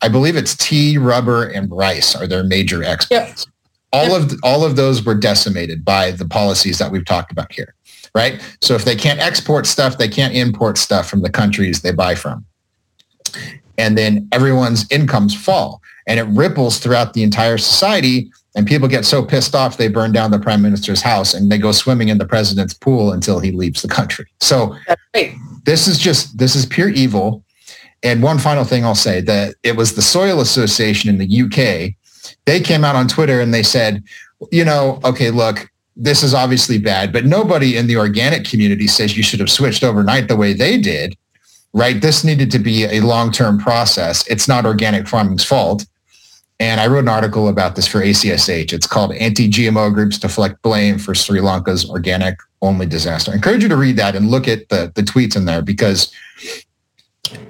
I 0.02 0.08
believe 0.08 0.36
it's 0.36 0.56
tea, 0.56 0.98
rubber, 0.98 1.44
and 1.44 1.70
rice 1.70 2.16
are 2.16 2.26
their 2.26 2.44
major 2.44 2.82
exports. 2.82 3.46
Yep. 3.46 3.54
All 3.92 4.20
yep. 4.20 4.32
of 4.32 4.40
all 4.42 4.64
of 4.64 4.76
those 4.76 5.04
were 5.04 5.14
decimated 5.14 5.84
by 5.84 6.12
the 6.12 6.26
policies 6.26 6.78
that 6.78 6.90
we've 6.92 7.04
talked 7.04 7.32
about 7.32 7.52
here, 7.52 7.74
right? 8.14 8.40
So 8.62 8.74
if 8.74 8.84
they 8.84 8.96
can't 8.96 9.20
export 9.20 9.66
stuff, 9.66 9.98
they 9.98 10.08
can't 10.08 10.34
import 10.34 10.78
stuff 10.78 11.10
from 11.10 11.22
the 11.22 11.30
countries 11.30 11.82
they 11.82 11.92
buy 11.92 12.14
from, 12.14 12.44
and 13.76 13.98
then 13.98 14.28
everyone's 14.32 14.90
incomes 14.92 15.34
fall 15.34 15.82
and 16.06 16.20
it 16.20 16.24
ripples 16.24 16.78
throughout 16.78 17.14
the 17.14 17.22
entire 17.22 17.58
society. 17.58 18.30
And 18.54 18.66
people 18.66 18.88
get 18.88 19.04
so 19.04 19.22
pissed 19.22 19.54
off 19.54 19.76
they 19.76 19.88
burn 19.88 20.12
down 20.12 20.30
the 20.30 20.38
prime 20.38 20.62
minister's 20.62 21.02
house 21.02 21.34
and 21.34 21.52
they 21.52 21.58
go 21.58 21.72
swimming 21.72 22.08
in 22.08 22.16
the 22.16 22.24
president's 22.24 22.72
pool 22.72 23.12
until 23.12 23.38
he 23.38 23.52
leaves 23.52 23.82
the 23.82 23.88
country. 23.88 24.26
So 24.40 24.74
this 25.64 25.86
is 25.86 25.98
just 25.98 26.38
this 26.38 26.56
is 26.56 26.64
pure 26.64 26.88
evil. 26.88 27.44
And 28.02 28.22
one 28.22 28.38
final 28.38 28.64
thing 28.64 28.84
I'll 28.84 28.94
say 28.94 29.20
that 29.22 29.56
it 29.62 29.76
was 29.76 29.94
the 29.94 30.02
Soil 30.02 30.40
Association 30.40 31.10
in 31.10 31.18
the 31.18 31.42
UK. 31.42 31.94
They 32.46 32.60
came 32.60 32.84
out 32.84 32.96
on 32.96 33.08
Twitter 33.08 33.40
and 33.40 33.52
they 33.52 33.62
said, 33.62 34.02
you 34.52 34.64
know, 34.64 35.00
okay, 35.04 35.30
look, 35.30 35.68
this 35.96 36.22
is 36.22 36.34
obviously 36.34 36.78
bad, 36.78 37.12
but 37.12 37.24
nobody 37.24 37.76
in 37.76 37.86
the 37.86 37.96
organic 37.96 38.44
community 38.44 38.86
says 38.86 39.16
you 39.16 39.22
should 39.22 39.40
have 39.40 39.50
switched 39.50 39.82
overnight 39.82 40.28
the 40.28 40.36
way 40.36 40.52
they 40.52 40.78
did, 40.78 41.16
right? 41.72 42.00
This 42.00 42.22
needed 42.22 42.50
to 42.50 42.58
be 42.58 42.84
a 42.84 43.00
long-term 43.00 43.58
process. 43.58 44.26
It's 44.28 44.46
not 44.46 44.66
organic 44.66 45.08
farming's 45.08 45.44
fault. 45.44 45.86
And 46.58 46.80
I 46.80 46.86
wrote 46.86 47.00
an 47.00 47.08
article 47.08 47.48
about 47.48 47.76
this 47.76 47.86
for 47.86 48.00
ACSH. 48.00 48.72
It's 48.72 48.86
called 48.86 49.12
Anti-GMO 49.12 49.92
Groups 49.92 50.18
Deflect 50.18 50.60
Blame 50.62 50.98
for 50.98 51.14
Sri 51.14 51.40
Lanka's 51.40 51.88
Organic 51.88 52.38
Only 52.62 52.86
Disaster. 52.86 53.30
I 53.30 53.34
encourage 53.34 53.62
you 53.62 53.68
to 53.68 53.76
read 53.76 53.96
that 53.96 54.16
and 54.16 54.30
look 54.30 54.48
at 54.48 54.68
the, 54.70 54.90
the 54.94 55.02
tweets 55.02 55.36
in 55.36 55.44
there 55.44 55.60
because 55.60 56.10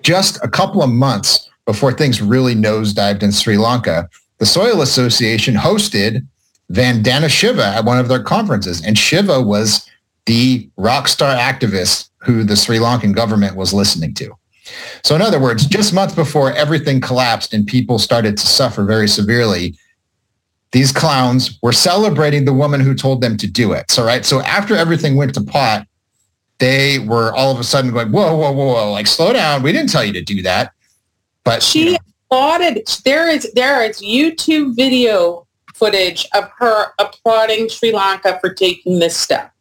just 0.02 0.42
a 0.42 0.48
couple 0.48 0.82
of 0.82 0.90
months 0.90 1.48
before 1.66 1.92
things 1.92 2.20
really 2.20 2.54
nosedived 2.54 3.22
in 3.22 3.30
Sri 3.30 3.56
Lanka, 3.56 4.08
the 4.38 4.46
Soil 4.46 4.82
Association 4.82 5.54
hosted 5.54 6.26
Vandana 6.72 7.28
Shiva 7.28 7.66
at 7.66 7.84
one 7.84 7.98
of 7.98 8.08
their 8.08 8.22
conferences. 8.22 8.84
And 8.84 8.98
Shiva 8.98 9.40
was 9.40 9.88
the 10.26 10.68
rock 10.76 11.06
star 11.06 11.34
activist 11.36 12.10
who 12.18 12.42
the 12.42 12.56
Sri 12.56 12.78
Lankan 12.78 13.14
government 13.14 13.56
was 13.56 13.72
listening 13.72 14.14
to. 14.14 14.36
So 15.04 15.14
in 15.14 15.22
other 15.22 15.40
words, 15.40 15.66
just 15.66 15.94
months 15.94 16.14
before 16.14 16.52
everything 16.52 17.00
collapsed 17.00 17.54
and 17.54 17.66
people 17.66 17.98
started 17.98 18.36
to 18.36 18.46
suffer 18.46 18.84
very 18.84 19.08
severely, 19.08 19.76
these 20.72 20.92
clowns 20.92 21.58
were 21.62 21.72
celebrating 21.72 22.44
the 22.44 22.52
woman 22.52 22.80
who 22.80 22.94
told 22.94 23.20
them 23.20 23.36
to 23.38 23.46
do 23.46 23.72
it. 23.72 23.90
So 23.90 24.04
right. 24.04 24.24
So 24.24 24.40
after 24.42 24.74
everything 24.74 25.16
went 25.16 25.34
to 25.34 25.42
pot, 25.42 25.86
they 26.58 26.98
were 27.00 27.34
all 27.34 27.52
of 27.52 27.60
a 27.60 27.64
sudden 27.64 27.92
going, 27.92 28.10
whoa, 28.10 28.34
whoa, 28.34 28.52
whoa, 28.52 28.74
whoa, 28.74 28.92
like 28.92 29.06
slow 29.06 29.32
down. 29.32 29.62
We 29.62 29.72
didn't 29.72 29.90
tell 29.90 30.04
you 30.04 30.12
to 30.14 30.22
do 30.22 30.42
that. 30.42 30.72
But 31.44 31.62
she 31.62 31.84
you 31.84 31.92
know. 31.92 31.98
applauded. 32.30 32.88
There 33.04 33.28
is 33.28 33.52
there 33.54 33.84
is 33.84 34.00
YouTube 34.00 34.74
video 34.74 35.46
footage 35.74 36.26
of 36.34 36.50
her 36.58 36.92
applauding 36.98 37.68
Sri 37.68 37.92
Lanka 37.92 38.38
for 38.40 38.52
taking 38.52 38.98
this 38.98 39.16
step 39.16 39.52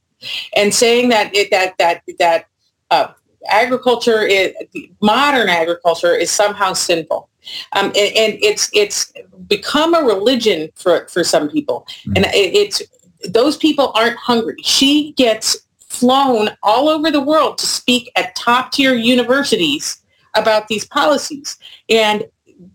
and 0.55 0.73
saying 0.73 1.09
that 1.09 1.35
it, 1.35 1.51
that 1.51 1.77
that 1.77 2.01
that 2.19 2.45
uh, 2.89 3.07
agriculture 3.47 4.21
is 4.23 4.53
modern 5.01 5.49
agriculture 5.49 6.15
is 6.15 6.31
somehow 6.31 6.73
sinful. 6.73 7.29
Um, 7.73 7.87
and, 7.87 7.97
and, 7.97 8.39
it's 8.41 8.69
it's 8.73 9.13
become 9.47 9.93
a 9.93 10.01
religion 10.01 10.69
for, 10.75 11.07
for 11.07 11.23
some 11.23 11.47
people. 11.49 11.85
Mm-hmm. 11.87 12.13
And 12.15 12.25
it, 12.27 12.55
it's 12.55 12.81
those 13.29 13.57
people 13.57 13.91
aren't 13.95 14.17
hungry. 14.17 14.55
She 14.63 15.13
gets 15.13 15.57
flown 15.79 16.49
all 16.63 16.89
over 16.89 17.11
the 17.11 17.21
world 17.21 17.57
to 17.59 17.67
speak 17.67 18.11
at 18.15 18.35
top 18.35 18.71
tier 18.71 18.93
universities 18.93 20.01
about 20.35 20.67
these 20.67 20.85
policies. 20.85 21.57
And 21.89 22.25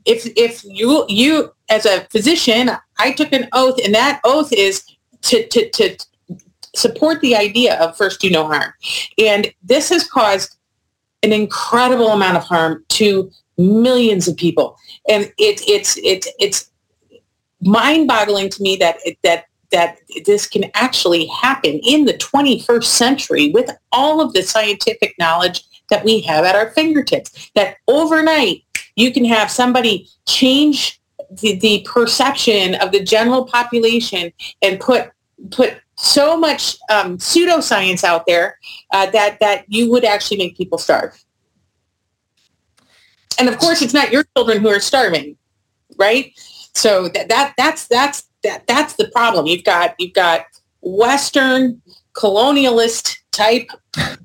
if 0.05 0.27
if 0.37 0.65
you 0.65 1.05
you 1.09 1.53
as 1.69 1.87
a 1.87 2.03
physician, 2.11 2.71
I 2.99 3.13
took 3.13 3.33
an 3.33 3.49
oath, 3.53 3.79
and 3.85 3.95
that 3.95 4.21
oath 4.25 4.53
is 4.53 4.85
to 5.23 5.47
to 5.49 5.71
to 5.71 5.97
support 6.75 7.21
the 7.21 7.35
idea 7.35 7.79
of 7.81 7.97
first 7.97 8.21
do 8.21 8.31
no 8.31 8.47
harm. 8.47 8.73
And 9.19 9.53
this 9.63 9.89
has 9.89 10.09
caused 10.09 10.57
an 11.23 11.33
incredible 11.33 12.09
amount 12.09 12.37
of 12.37 12.45
harm 12.45 12.85
to 12.89 13.31
millions 13.59 14.27
of 14.27 14.37
people. 14.37 14.77
And 15.09 15.25
it, 15.39 15.63
it's, 15.69 15.99
it's, 15.99 16.29
it's 16.39 16.71
mind-boggling 17.61 18.49
to 18.51 18.63
me 18.63 18.77
that, 18.77 18.99
that, 19.23 19.47
that 19.71 19.99
this 20.25 20.47
can 20.47 20.65
actually 20.75 21.27
happen 21.27 21.81
in 21.85 22.07
the 22.07 22.15
21st 22.15 22.85
century 22.85 23.51
with 23.51 23.71
all 23.93 24.21
of 24.21 24.33
the 24.33 24.43
scientific 24.43 25.15
knowledge 25.19 25.65
that 25.91 26.05
we 26.05 26.21
have 26.23 26.45
at 26.45 26.55
our 26.57 26.71
fingertips. 26.71 27.51
That 27.55 27.77
overnight 27.87 28.65
you 28.97 29.13
can 29.13 29.25
have 29.25 29.51
somebody 29.51 30.09
change 30.27 31.01
the, 31.31 31.59
the 31.59 31.87
perception 31.89 32.75
of 32.77 32.93
the 32.93 33.03
general 33.03 33.45
population 33.45 34.33
and 34.63 34.81
put 34.81 35.11
put 35.51 35.81
so 36.01 36.37
much 36.37 36.77
um, 36.91 37.19
pseudoscience 37.19 38.05
out 38.05 38.27
there 38.27 38.59
uh, 38.93 39.11
that 39.11 39.39
that 39.41 39.65
you 39.69 39.91
would 39.91 40.05
actually 40.05 40.39
make 40.39 40.57
people 40.57 40.79
starve. 40.79 41.23
And 43.39 43.49
of 43.49 43.59
course, 43.59 43.83
it's 43.83 43.95
not 43.95 44.13
your 44.13 44.25
children 44.37 44.61
who 44.61 44.69
are 44.69 44.81
starving, 44.81 45.37
right? 45.97 46.33
So 46.75 47.09
that, 47.09 47.29
that 47.29 47.55
that's 47.57 47.87
that's 47.89 48.25
that 48.43 48.67
that's 48.67 48.95
the 48.95 49.09
problem. 49.09 49.47
You've 49.47 49.65
got 49.65 49.95
you've 49.99 50.15
got 50.15 50.47
Western 50.81 51.81
colonialist 52.15 53.17
type 53.33 53.71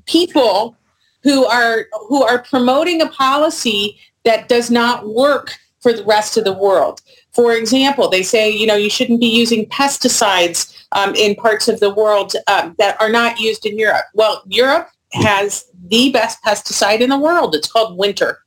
people 0.06 0.78
who 1.24 1.46
are 1.46 1.88
who 2.08 2.24
are 2.24 2.44
promoting 2.44 3.02
a 3.02 3.10
policy 3.10 4.00
that 4.24 4.48
does 4.48 4.72
not 4.72 5.08
work 5.08 5.58
for 5.82 5.94
the 5.94 6.04
rest 6.04 6.38
of 6.38 6.44
the 6.44 6.54
world. 6.54 7.02
For 7.34 7.54
example, 7.54 8.10
they 8.10 8.24
say, 8.24 8.50
you 8.50 8.66
know, 8.66 8.76
you 8.76 8.90
shouldn't 8.90 9.20
be 9.20 9.28
using 9.28 9.66
pesticides 9.68 10.75
um, 10.92 11.14
in 11.16 11.36
parts 11.36 11.68
of 11.68 11.80
the 11.80 11.94
world 11.94 12.34
um, 12.48 12.76
that 12.80 13.00
are 13.02 13.10
not 13.10 13.40
used 13.40 13.66
in 13.66 13.78
Europe. 13.78 14.06
Well, 14.14 14.44
Europe 14.48 14.90
has 15.14 15.66
the 15.88 16.12
best 16.12 16.44
pesticide 16.44 17.00
in 17.00 17.10
the 17.10 17.20
world. 17.20 17.56
It's 17.56 17.72
called 17.72 17.98
winter. 17.98 18.40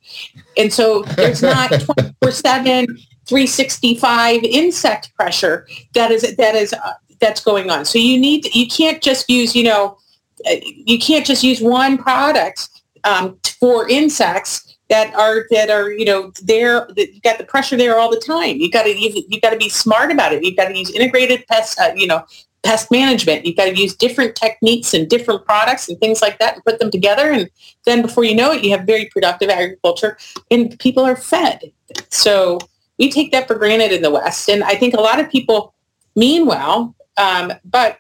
And 0.57 0.73
so 0.73 1.03
there's 1.17 1.43
not 1.43 1.71
24-7, 2.23 2.87
365 3.27 4.43
insect 4.45 5.15
pressure 5.15 5.67
that 5.95 6.11
is, 6.11 6.37
that 6.37 6.55
is, 6.55 6.73
uh, 6.73 6.95
that's 7.21 7.43
going 7.43 7.71
on. 7.71 7.85
So 7.85 7.99
you 7.99 8.19
need, 8.19 8.55
you 8.55 8.67
can't 8.67 9.03
just 9.03 9.29
use, 9.29 9.55
you 9.55 9.65
know, 9.65 9.99
uh, 10.47 10.57
you 10.63 10.99
can't 10.99 11.27
just 11.27 11.43
use 11.43 11.61
one 11.61 11.99
product 11.99 12.69
um, 13.05 13.39
for 13.61 13.89
insects 13.89 14.68
that 14.89 15.15
are 15.15 15.47
that 15.51 15.71
are 15.71 15.91
you 15.91 16.05
know 16.05 16.33
there 16.43 16.89
you 16.97 17.21
got 17.23 17.39
the 17.39 17.45
pressure 17.45 17.77
there 17.77 17.99
all 17.99 18.11
the 18.11 18.21
time. 18.21 18.57
You 18.57 18.71
got 18.71 18.85
to 18.85 18.99
you, 18.99 19.25
you 19.29 19.41
got 19.41 19.51
to 19.51 19.57
be 19.57 19.69
smart 19.69 20.11
about 20.11 20.33
it. 20.33 20.43
You've 20.43 20.57
got 20.57 20.69
to 20.69 20.77
use 20.77 20.91
integrated 20.91 21.47
pest 21.47 21.79
uh, 21.81 21.93
you 21.95 22.07
know 22.07 22.25
pest 22.63 22.91
management. 22.91 23.47
You've 23.47 23.57
got 23.57 23.67
to 23.67 23.77
use 23.77 23.95
different 23.95 24.35
techniques 24.35 24.93
and 24.93 25.09
different 25.09 25.45
products 25.45 25.89
and 25.89 25.99
things 26.01 26.21
like 26.21 26.39
that 26.39 26.55
and 26.55 26.65
put 26.65 26.81
them 26.81 26.91
together. 26.91 27.31
And 27.31 27.49
then 27.85 28.03
before 28.03 28.25
you 28.25 28.35
know 28.35 28.53
it 28.53 28.65
you 28.65 28.71
have 28.73 28.87
very 28.87 29.07
productive 29.07 29.51
agriculture 29.51 30.19
and 30.51 30.79
people 30.79 31.05
are 31.05 31.17
fed. 31.17 31.73
So 32.11 32.59
we 32.99 33.11
take 33.11 33.31
that 33.33 33.47
for 33.47 33.55
granted 33.55 33.93
in 33.93 34.03
the 34.03 34.11
west. 34.11 34.49
And 34.49 34.65
i 34.65 34.75
think 34.75 34.95
a 34.95 35.01
lot 35.01 35.21
of 35.21 35.31
people 35.31 35.75
mean 36.17 36.47
well 36.47 36.95
um, 37.19 37.53
but 37.65 37.99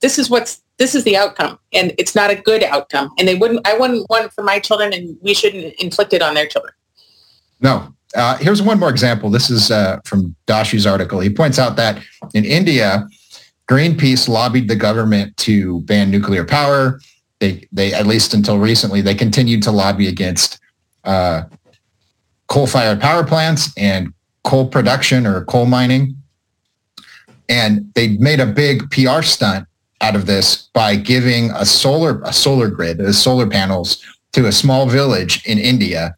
this 0.00 0.18
is 0.18 0.30
what's 0.30 0.62
this 0.78 0.94
is 0.94 1.04
the 1.04 1.16
outcome 1.16 1.58
and 1.72 1.92
it's 1.98 2.14
not 2.14 2.30
a 2.30 2.34
good 2.34 2.62
outcome 2.62 3.10
and 3.18 3.28
they 3.28 3.34
wouldn't 3.34 3.66
i 3.66 3.76
wouldn't 3.76 4.08
want 4.10 4.24
it 4.24 4.32
for 4.32 4.42
my 4.42 4.58
children 4.58 4.92
and 4.92 5.16
we 5.22 5.34
shouldn't 5.34 5.74
inflict 5.74 6.12
it 6.12 6.22
on 6.22 6.34
their 6.34 6.46
children. 6.46 6.72
No 7.60 7.94
uh, 8.14 8.36
here's 8.36 8.62
one 8.62 8.78
more 8.78 8.90
example. 8.90 9.28
This 9.28 9.50
is 9.50 9.72
uh, 9.72 9.98
from 10.04 10.36
dashi's 10.46 10.86
article. 10.86 11.18
He 11.18 11.30
points 11.30 11.58
out 11.58 11.76
that 11.76 12.02
in 12.32 12.44
india 12.44 13.08
greenpeace 13.68 14.28
lobbied 14.28 14.68
the 14.68 14.76
government 14.76 15.36
to 15.38 15.80
ban 15.82 16.10
nuclear 16.10 16.44
power. 16.44 17.00
They 17.40 17.66
they 17.72 17.92
at 17.92 18.06
least 18.06 18.34
until 18.34 18.58
recently 18.58 19.00
they 19.00 19.14
continued 19.14 19.62
to 19.64 19.70
lobby 19.70 20.06
against 20.06 20.58
uh, 21.04 21.42
coal-fired 22.46 23.00
power 23.00 23.24
plants 23.24 23.72
and 23.76 24.12
coal 24.42 24.68
production 24.68 25.26
or 25.26 25.44
coal 25.44 25.66
mining. 25.66 26.16
And 27.48 27.92
they 27.94 28.16
made 28.18 28.40
a 28.40 28.46
big 28.46 28.90
pr 28.90 29.22
stunt 29.22 29.66
out 30.04 30.14
of 30.14 30.26
this 30.26 30.68
by 30.74 30.96
giving 30.96 31.50
a 31.52 31.64
solar 31.64 32.20
a 32.24 32.32
solar 32.32 32.68
grid, 32.68 33.00
a 33.00 33.12
solar 33.12 33.48
panels 33.48 34.04
to 34.32 34.46
a 34.46 34.52
small 34.52 34.86
village 34.86 35.42
in 35.46 35.58
India. 35.58 36.14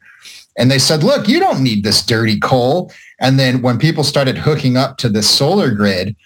And 0.59 0.71
they 0.71 0.79
said, 0.79 1.05
look, 1.05 1.29
you 1.29 1.39
don't 1.39 1.63
need 1.63 1.85
this 1.85 2.05
dirty 2.05 2.41
coal. 2.41 2.91
And 3.21 3.39
then 3.39 3.63
when 3.63 3.79
people 3.79 4.03
started 4.03 4.39
hooking 4.39 4.77
up 4.77 4.97
to 4.99 5.09
this 5.09 5.29
solar 5.29 5.71
grid, 5.71 6.17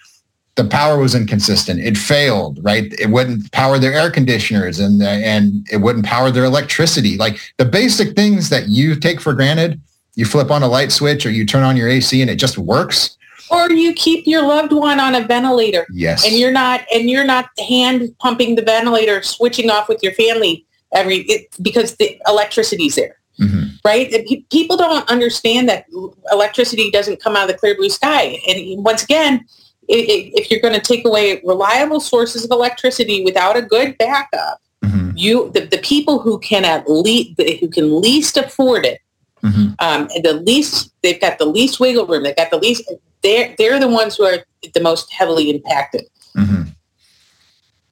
the 0.55 0.65
power 0.65 0.97
was 0.97 1.13
inconsistent. 1.15 1.79
It 1.79 1.97
failed, 1.97 2.59
right? 2.61 2.91
It 2.99 3.09
wouldn't 3.09 3.51
power 3.51 3.77
their 3.77 3.93
air 3.93 4.09
conditioners 4.09 4.79
and, 4.79 5.01
and 5.03 5.67
it 5.71 5.77
wouldn't 5.77 6.05
power 6.05 6.31
their 6.31 6.45
electricity. 6.45 7.17
Like 7.17 7.39
the 7.57 7.65
basic 7.65 8.15
things 8.15 8.49
that 8.49 8.67
you 8.69 8.95
take 8.95 9.21
for 9.21 9.33
granted, 9.33 9.79
you 10.15 10.25
flip 10.25 10.49
on 10.49 10.63
a 10.63 10.67
light 10.67 10.91
switch 10.91 11.25
or 11.25 11.31
you 11.31 11.45
turn 11.45 11.63
on 11.63 11.77
your 11.77 11.89
AC 11.89 12.21
and 12.21 12.29
it 12.29 12.35
just 12.35 12.57
works 12.57 13.17
or 13.51 13.71
you 13.71 13.93
keep 13.93 14.25
your 14.25 14.41
loved 14.41 14.71
one 14.71 14.99
on 14.99 15.13
a 15.15 15.21
ventilator. 15.21 15.85
Yes. 15.91 16.25
And 16.25 16.35
you're 16.35 16.51
not 16.51 16.81
and 16.93 17.09
you're 17.09 17.25
not 17.25 17.49
hand 17.67 18.15
pumping 18.19 18.55
the 18.55 18.61
ventilator, 18.61 19.21
switching 19.21 19.69
off 19.69 19.89
with 19.89 20.01
your 20.01 20.13
family 20.13 20.65
every 20.93 21.17
it, 21.21 21.47
because 21.61 21.95
the 21.97 22.19
electricity's 22.27 22.95
there. 22.95 23.17
Mm-hmm. 23.39 23.67
Right? 23.83 24.11
And 24.13 24.49
people 24.49 24.77
don't 24.77 25.09
understand 25.09 25.67
that 25.69 25.85
electricity 26.31 26.91
doesn't 26.91 27.21
come 27.21 27.35
out 27.35 27.43
of 27.43 27.49
the 27.49 27.57
clear 27.57 27.75
blue 27.75 27.89
sky. 27.89 28.37
And 28.47 28.83
once 28.83 29.03
again, 29.03 29.45
if 29.87 30.49
you're 30.49 30.61
going 30.61 30.73
to 30.73 30.79
take 30.79 31.05
away 31.05 31.41
reliable 31.43 31.99
sources 31.99 32.45
of 32.45 32.51
electricity 32.51 33.23
without 33.23 33.57
a 33.57 33.61
good 33.61 33.97
backup, 33.97 34.61
mm-hmm. 34.83 35.11
you 35.15 35.49
the, 35.51 35.61
the 35.61 35.79
people 35.79 36.19
who 36.19 36.39
can 36.39 36.63
at 36.63 36.89
least 36.89 37.41
who 37.59 37.67
can 37.67 37.99
least 37.99 38.37
afford 38.37 38.85
it, 38.85 39.01
mm-hmm. 39.43 39.73
um, 39.79 40.07
the 40.23 40.33
least 40.33 40.93
they've 41.01 41.19
got 41.19 41.39
the 41.39 41.45
least 41.45 41.79
wiggle 41.79 42.05
room. 42.05 42.23
They've 42.23 42.35
got 42.35 42.51
the 42.51 42.59
least 42.59 42.89
they're 43.23 43.55
they're 43.57 43.79
the 43.79 43.87
ones 43.87 44.15
who 44.15 44.25
are 44.25 44.39
the 44.73 44.81
most 44.81 45.11
heavily 45.11 45.49
impacted. 45.49 46.03
Mm-hmm. 46.35 46.63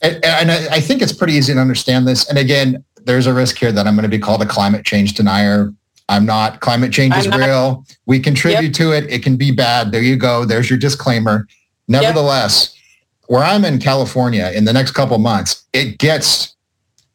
And, 0.02 0.26
and 0.26 0.52
I, 0.52 0.76
I, 0.76 0.80
think 0.80 1.02
it's 1.02 1.12
pretty 1.12 1.34
easy 1.34 1.54
to 1.54 1.60
understand 1.60 2.08
this. 2.08 2.30
And 2.30 2.38
again, 2.38 2.86
there's 3.04 3.28
a 3.28 3.34
risk 3.34 3.58
here 3.58 3.72
that 3.74 3.86
I'm 3.86 3.96
going 3.96 4.04
to 4.04 4.10
be 4.10 4.20
called 4.20 4.42
a 4.42 4.46
climate 4.46 4.86
change 4.86 5.14
denier. 5.14 5.74
I'm 6.08 6.26
not. 6.26 6.62
Climate 6.62 6.92
change 6.92 7.16
is 7.16 7.28
not, 7.28 7.40
real. 7.40 7.86
We 8.06 8.20
contribute 8.20 8.64
yep. 8.64 8.74
to 8.74 8.92
it. 8.94 9.12
It 9.12 9.24
can 9.24 9.36
be 9.36 9.52
bad. 9.52 9.92
There 9.92 10.02
you 10.02 10.16
go. 10.16 10.46
There's 10.46 10.70
your 10.70 10.80
disclaimer. 10.80 11.48
Nevertheless, 11.88 12.74
yep. 12.74 13.30
where 13.30 13.44
I'm 13.44 13.66
in 13.66 13.80
California 13.80 14.52
in 14.56 14.66
the 14.66 14.74
next 14.74 14.92
couple 14.92 15.18
months, 15.18 15.66
it 15.74 15.98
gets 15.98 16.56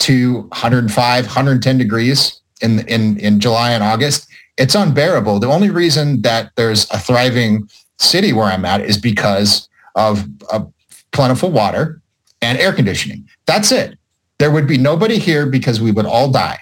to 0.01 0.43
105, 0.43 1.27
110 1.27 1.79
degrees 1.79 2.41
in 2.61 2.87
in 2.89 3.19
in 3.19 3.41
July 3.41 3.73
and 3.73 3.83
August. 3.83 4.29
It's 4.57 4.75
unbearable. 4.75 5.41
The 5.41 5.49
only 5.49 5.71
reason 5.71 6.23
that 6.23 6.53
there's 6.57 6.89
a 6.91 6.99
thriving 6.99 7.69
city 8.05 8.33
where 8.33 8.47
I'm 8.47 8.65
at 8.65 8.81
is 8.81 8.99
because 8.99 9.69
of, 9.95 10.27
of 10.53 10.73
plentiful 11.13 11.51
water 11.51 12.01
and 12.43 12.59
air 12.59 12.73
conditioning. 12.73 13.29
That's 13.47 13.73
it. 13.73 13.99
There 14.39 14.51
would 14.51 14.67
be 14.67 14.79
nobody 14.79 15.19
here 15.19 15.47
because 15.47 15.81
we 15.81 15.91
would 15.93 16.07
all 16.07 16.31
die. 16.31 16.59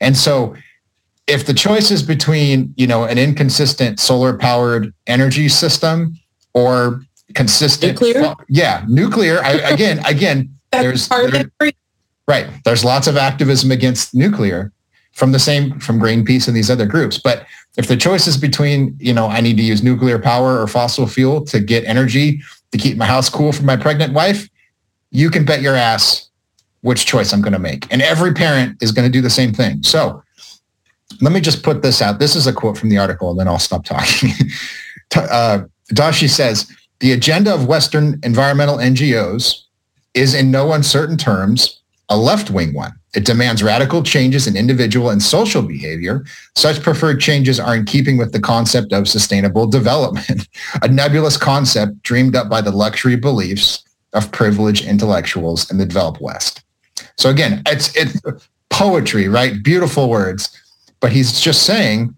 And 0.00 0.16
so 0.16 0.54
if 1.26 1.44
the 1.44 1.54
choice 1.54 1.90
is 1.90 2.02
between, 2.02 2.72
you 2.76 2.86
know, 2.86 3.04
an 3.04 3.18
inconsistent 3.18 4.00
solar 4.00 4.36
powered 4.36 4.92
energy 5.06 5.48
system 5.48 6.18
or 6.54 7.02
consistent 7.34 8.00
nuclear? 8.00 8.34
yeah, 8.48 8.84
nuclear. 8.88 9.42
I, 9.42 9.52
again, 9.72 10.00
again, 10.06 10.54
there's 10.72 11.08
there, 11.08 11.50
right. 12.26 12.46
There's 12.64 12.84
lots 12.84 13.06
of 13.06 13.16
activism 13.16 13.70
against 13.70 14.14
nuclear 14.14 14.72
from 15.12 15.32
the 15.32 15.38
same 15.38 15.78
from 15.80 16.00
Greenpeace 16.00 16.48
and 16.48 16.56
these 16.56 16.70
other 16.70 16.86
groups. 16.86 17.18
But 17.18 17.46
if 17.78 17.86
the 17.86 17.96
choice 17.96 18.26
is 18.26 18.36
between, 18.36 18.96
you 18.98 19.14
know, 19.14 19.28
I 19.28 19.40
need 19.40 19.56
to 19.56 19.62
use 19.62 19.84
nuclear 19.84 20.18
power 20.18 20.60
or 20.60 20.66
fossil 20.66 21.06
fuel 21.06 21.44
to 21.46 21.60
get 21.60 21.84
energy 21.84 22.42
to 22.72 22.78
keep 22.78 22.96
my 22.96 23.06
house 23.06 23.30
cool 23.30 23.52
for 23.52 23.62
my 23.62 23.76
pregnant 23.76 24.12
wife, 24.12 24.50
you 25.12 25.30
can 25.30 25.44
bet 25.44 25.62
your 25.62 25.76
ass 25.76 26.28
which 26.80 27.06
choice 27.06 27.32
I'm 27.32 27.40
going 27.40 27.52
to 27.52 27.58
make. 27.60 27.90
And 27.92 28.02
every 28.02 28.34
parent 28.34 28.82
is 28.82 28.90
going 28.90 29.06
to 29.06 29.12
do 29.12 29.22
the 29.22 29.30
same 29.30 29.52
thing. 29.54 29.84
So 29.84 30.22
let 31.20 31.32
me 31.32 31.40
just 31.40 31.62
put 31.62 31.82
this 31.82 32.02
out. 32.02 32.18
This 32.18 32.34
is 32.34 32.48
a 32.48 32.52
quote 32.52 32.76
from 32.76 32.88
the 32.88 32.98
article, 32.98 33.30
and 33.30 33.38
then 33.38 33.46
I'll 33.46 33.60
stop 33.60 33.84
talking. 33.84 34.30
uh, 35.16 35.60
Dashi 35.92 36.28
says, 36.28 36.70
the 36.98 37.12
agenda 37.12 37.54
of 37.54 37.66
Western 37.66 38.18
environmental 38.24 38.78
NGOs 38.78 39.62
is 40.14 40.34
in 40.34 40.50
no 40.50 40.72
uncertain 40.72 41.16
terms 41.16 41.80
a 42.08 42.16
left-wing 42.16 42.74
one. 42.74 42.97
It 43.14 43.24
demands 43.24 43.62
radical 43.62 44.02
changes 44.02 44.46
in 44.46 44.56
individual 44.56 45.10
and 45.10 45.22
social 45.22 45.62
behavior. 45.62 46.24
Such 46.54 46.82
preferred 46.82 47.20
changes 47.20 47.58
are 47.58 47.74
in 47.74 47.86
keeping 47.86 48.18
with 48.18 48.32
the 48.32 48.40
concept 48.40 48.92
of 48.92 49.08
sustainable 49.08 49.66
development, 49.66 50.46
a 50.82 50.88
nebulous 50.88 51.36
concept 51.36 52.02
dreamed 52.02 52.36
up 52.36 52.48
by 52.48 52.60
the 52.60 52.70
luxury 52.70 53.16
beliefs 53.16 53.82
of 54.12 54.30
privileged 54.32 54.84
intellectuals 54.84 55.70
in 55.70 55.78
the 55.78 55.86
developed 55.86 56.20
West. 56.20 56.62
So 57.16 57.30
again, 57.30 57.62
it's 57.66 57.94
it's 57.96 58.20
poetry, 58.70 59.28
right? 59.28 59.62
Beautiful 59.62 60.08
words. 60.08 60.56
But 61.00 61.12
he's 61.12 61.40
just 61.40 61.62
saying 61.62 62.14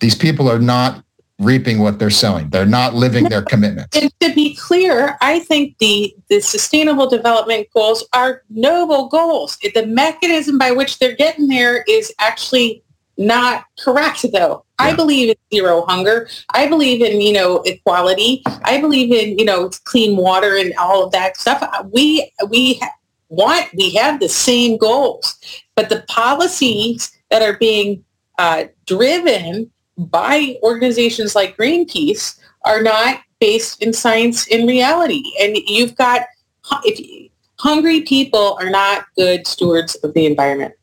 these 0.00 0.14
people 0.14 0.50
are 0.50 0.58
not 0.58 1.04
reaping 1.44 1.80
what 1.80 1.98
they're 1.98 2.10
sowing. 2.10 2.50
They're 2.50 2.66
not 2.66 2.94
living 2.94 3.24
their 3.28 3.42
commitments. 3.42 3.96
And 3.96 4.12
to 4.20 4.34
be 4.34 4.54
clear, 4.56 5.16
I 5.20 5.40
think 5.40 5.78
the, 5.78 6.14
the 6.28 6.40
sustainable 6.40 7.08
development 7.08 7.68
goals 7.74 8.06
are 8.12 8.42
noble 8.50 9.08
goals. 9.08 9.58
The 9.74 9.86
mechanism 9.86 10.58
by 10.58 10.70
which 10.70 10.98
they're 10.98 11.16
getting 11.16 11.48
there 11.48 11.84
is 11.88 12.12
actually 12.18 12.82
not 13.18 13.66
correct 13.78 14.24
though. 14.32 14.64
Yeah. 14.80 14.86
I 14.86 14.94
believe 14.94 15.28
in 15.30 15.36
zero 15.52 15.84
hunger. 15.86 16.28
I 16.54 16.66
believe 16.66 17.02
in, 17.02 17.20
you 17.20 17.32
know, 17.32 17.62
equality. 17.62 18.42
I 18.64 18.80
believe 18.80 19.12
in, 19.12 19.38
you 19.38 19.44
know, 19.44 19.70
clean 19.84 20.16
water 20.16 20.56
and 20.56 20.74
all 20.76 21.04
of 21.04 21.12
that 21.12 21.36
stuff. 21.36 21.62
We, 21.92 22.32
we 22.48 22.80
want, 23.28 23.68
we 23.74 23.90
have 23.94 24.18
the 24.18 24.28
same 24.28 24.76
goals, 24.76 25.36
but 25.76 25.88
the 25.88 26.04
policies 26.08 27.12
that 27.30 27.42
are 27.42 27.56
being 27.58 28.04
uh, 28.38 28.64
driven 28.86 29.70
by 30.10 30.58
organizations 30.62 31.34
like 31.34 31.56
Greenpeace 31.56 32.38
are 32.64 32.82
not 32.82 33.20
based 33.40 33.82
in 33.82 33.92
science 33.92 34.46
in 34.46 34.66
reality. 34.66 35.22
And 35.40 35.56
you've 35.66 35.96
got, 35.96 36.26
if 36.84 37.30
hungry 37.58 38.02
people 38.02 38.56
are 38.60 38.70
not 38.70 39.06
good 39.16 39.46
stewards 39.46 39.94
of 39.96 40.14
the 40.14 40.26
environment. 40.26 40.74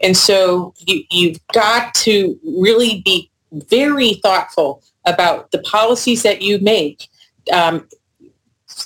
And 0.00 0.16
so 0.16 0.74
you, 0.86 1.04
you've 1.10 1.46
got 1.52 1.94
to 1.94 2.38
really 2.44 3.02
be 3.04 3.30
very 3.52 4.14
thoughtful 4.14 4.82
about 5.04 5.50
the 5.52 5.58
policies 5.60 6.22
that 6.22 6.42
you 6.42 6.58
make. 6.60 7.08
Um, 7.52 7.88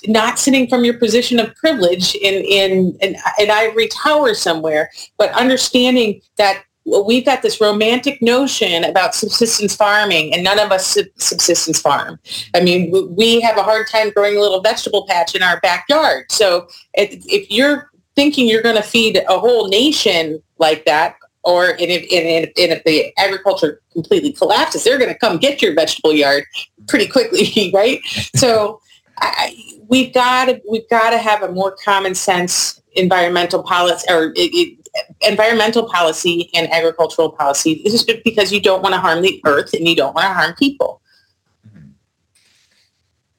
not 0.06 0.38
sitting 0.38 0.68
from 0.68 0.84
your 0.84 0.98
position 0.98 1.40
of 1.40 1.54
privilege 1.56 2.14
in, 2.14 2.44
in, 2.44 2.96
in 3.00 3.16
an 3.38 3.50
ivory 3.50 3.88
tower 3.88 4.34
somewhere, 4.34 4.90
but 5.18 5.30
understanding 5.32 6.20
that 6.36 6.62
we've 7.06 7.24
got 7.24 7.42
this 7.42 7.60
romantic 7.60 8.20
notion 8.20 8.84
about 8.84 9.14
subsistence 9.14 9.74
farming 9.74 10.34
and 10.34 10.42
none 10.42 10.58
of 10.58 10.72
us 10.72 10.98
subsistence 11.16 11.80
farm. 11.80 12.18
I 12.54 12.60
mean, 12.60 12.90
we 13.14 13.40
have 13.40 13.56
a 13.56 13.62
hard 13.62 13.86
time 13.88 14.10
growing 14.10 14.36
a 14.36 14.40
little 14.40 14.60
vegetable 14.60 15.06
patch 15.06 15.34
in 15.34 15.42
our 15.42 15.60
backyard. 15.60 16.30
So 16.30 16.68
if, 16.94 17.50
you're 17.50 17.90
thinking 18.16 18.48
you're 18.48 18.62
going 18.62 18.76
to 18.76 18.82
feed 18.82 19.22
a 19.28 19.38
whole 19.38 19.68
nation 19.68 20.42
like 20.58 20.84
that, 20.84 21.16
or 21.42 21.70
and 21.70 21.80
if, 21.80 22.02
and 22.02 22.72
if 22.72 22.84
the 22.84 23.12
agriculture 23.18 23.80
completely 23.92 24.32
collapses, 24.32 24.84
they're 24.84 24.98
going 24.98 25.12
to 25.12 25.18
come 25.18 25.38
get 25.38 25.62
your 25.62 25.74
vegetable 25.74 26.12
yard 26.12 26.44
pretty 26.86 27.06
quickly, 27.06 27.70
right? 27.74 28.00
so 28.36 28.80
I, 29.18 29.56
we've 29.88 30.12
got 30.12 30.54
we've 30.68 30.88
got 30.88 31.10
to 31.10 31.18
have 31.18 31.42
a 31.42 31.50
more 31.50 31.76
common 31.84 32.14
sense 32.14 32.80
environmental 32.92 33.62
policy 33.62 34.06
or 34.10 34.32
it, 34.36 34.50
it, 34.52 34.78
environmental 35.22 35.88
policy 35.88 36.50
and 36.54 36.70
agricultural 36.72 37.30
policy. 37.30 37.82
Is 37.84 38.04
because 38.04 38.52
you 38.52 38.60
don't 38.60 38.82
want 38.82 38.94
to 38.94 39.00
harm 39.00 39.22
the 39.22 39.40
earth 39.44 39.72
and 39.74 39.86
you 39.86 39.96
don't 39.96 40.14
want 40.14 40.26
to 40.26 40.32
harm 40.32 40.54
people. 40.54 41.00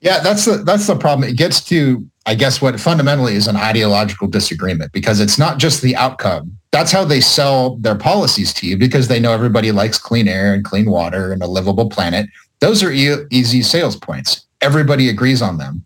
Yeah, 0.02 0.20
that's 0.20 0.46
the 0.46 0.58
that's 0.58 0.88
the 0.88 0.96
problem. 0.96 1.30
It 1.30 1.38
gets 1.38 1.64
to, 1.66 2.06
I 2.26 2.34
guess, 2.34 2.62
what 2.62 2.80
fundamentally 2.80 3.36
is 3.36 3.48
an 3.48 3.56
ideological 3.56 4.28
disagreement 4.28 4.92
because 4.92 5.20
it's 5.20 5.38
not 5.38 5.60
just 5.60 5.82
the 5.82 5.96
outcome. 5.96 6.58
That's 6.72 6.92
how 6.92 7.06
they 7.06 7.22
sell 7.22 7.76
their 7.78 7.96
policies 7.96 8.54
to 8.56 8.68
you 8.68 8.78
because 8.78 9.08
they 9.08 9.20
know 9.20 9.32
everybody 9.32 9.72
likes 9.72 10.00
clean 10.00 10.28
air 10.28 10.54
and 10.54 10.66
clean 10.66 10.90
water 10.90 11.32
and 11.32 11.44
a 11.44 11.48
livable 11.48 11.90
planet. 11.90 12.28
Those 12.62 12.82
are 12.82 12.92
e- 12.92 13.26
easy 13.30 13.62
sales 13.62 13.96
points. 13.96 14.46
Everybody 14.62 15.08
agrees 15.10 15.42
on 15.42 15.58
them. 15.58 15.86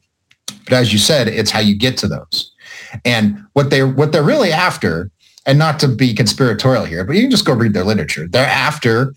But 0.65 0.73
as 0.73 0.93
you 0.93 0.99
said, 0.99 1.27
it's 1.27 1.51
how 1.51 1.59
you 1.59 1.75
get 1.75 1.97
to 1.97 2.07
those. 2.07 2.51
And 3.03 3.43
what 3.53 3.69
they 3.69 3.83
what 3.83 4.13
they're 4.13 4.23
really 4.23 4.53
after 4.53 5.11
and 5.45 5.59
not 5.59 5.79
to 5.79 5.87
be 5.87 6.13
conspiratorial 6.13 6.85
here, 6.85 7.03
but 7.03 7.15
you 7.15 7.21
can 7.23 7.31
just 7.31 7.45
go 7.45 7.53
read 7.53 7.73
their 7.73 7.83
literature. 7.83 8.27
They're 8.27 8.47
after 8.47 9.13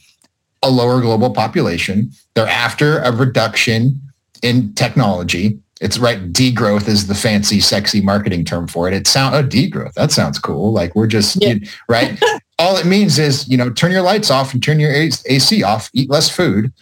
a 0.62 0.70
lower 0.70 1.00
global 1.00 1.30
population. 1.30 2.10
They're 2.34 2.46
after 2.46 2.98
a 2.98 3.12
reduction 3.12 4.00
in 4.42 4.74
technology. 4.74 5.58
It's 5.80 5.98
right. 5.98 6.32
Degrowth 6.32 6.88
is 6.88 7.06
the 7.06 7.14
fancy, 7.14 7.60
sexy 7.60 8.00
marketing 8.00 8.44
term 8.44 8.66
for 8.66 8.88
it. 8.88 8.94
It 8.94 9.06
sound 9.06 9.34
oh 9.34 9.42
degrowth. 9.42 9.94
That 9.94 10.10
sounds 10.10 10.38
cool. 10.38 10.72
Like 10.72 10.94
we're 10.94 11.06
just 11.06 11.40
yeah. 11.40 11.54
you, 11.54 11.66
right. 11.88 12.20
All 12.58 12.76
it 12.76 12.86
means 12.86 13.18
is 13.18 13.48
you 13.48 13.56
know 13.56 13.70
turn 13.70 13.92
your 13.92 14.02
lights 14.02 14.30
off 14.30 14.52
and 14.52 14.62
turn 14.62 14.80
your 14.80 14.92
AC 14.92 15.62
off. 15.62 15.88
Eat 15.92 16.10
less 16.10 16.28
food, 16.28 16.72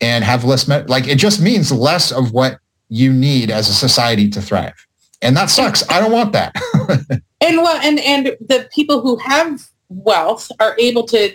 and 0.00 0.24
have 0.24 0.44
less. 0.44 0.66
like 0.66 1.06
it 1.06 1.18
just 1.18 1.40
means 1.40 1.70
less 1.70 2.10
of 2.10 2.32
what 2.32 2.58
you 2.88 3.12
need 3.12 3.52
as 3.52 3.68
a 3.68 3.72
society 3.72 4.28
to 4.28 4.42
thrive 4.42 4.86
and 5.22 5.36
that 5.36 5.50
sucks. 5.50 5.88
I 5.90 6.00
don't 6.00 6.12
want 6.12 6.32
that. 6.32 6.54
and 7.40 7.56
well, 7.58 7.80
and 7.82 7.98
and 8.00 8.26
the 8.40 8.68
people 8.72 9.00
who 9.00 9.16
have 9.16 9.62
wealth 9.88 10.50
are 10.60 10.76
able 10.78 11.04
to 11.04 11.34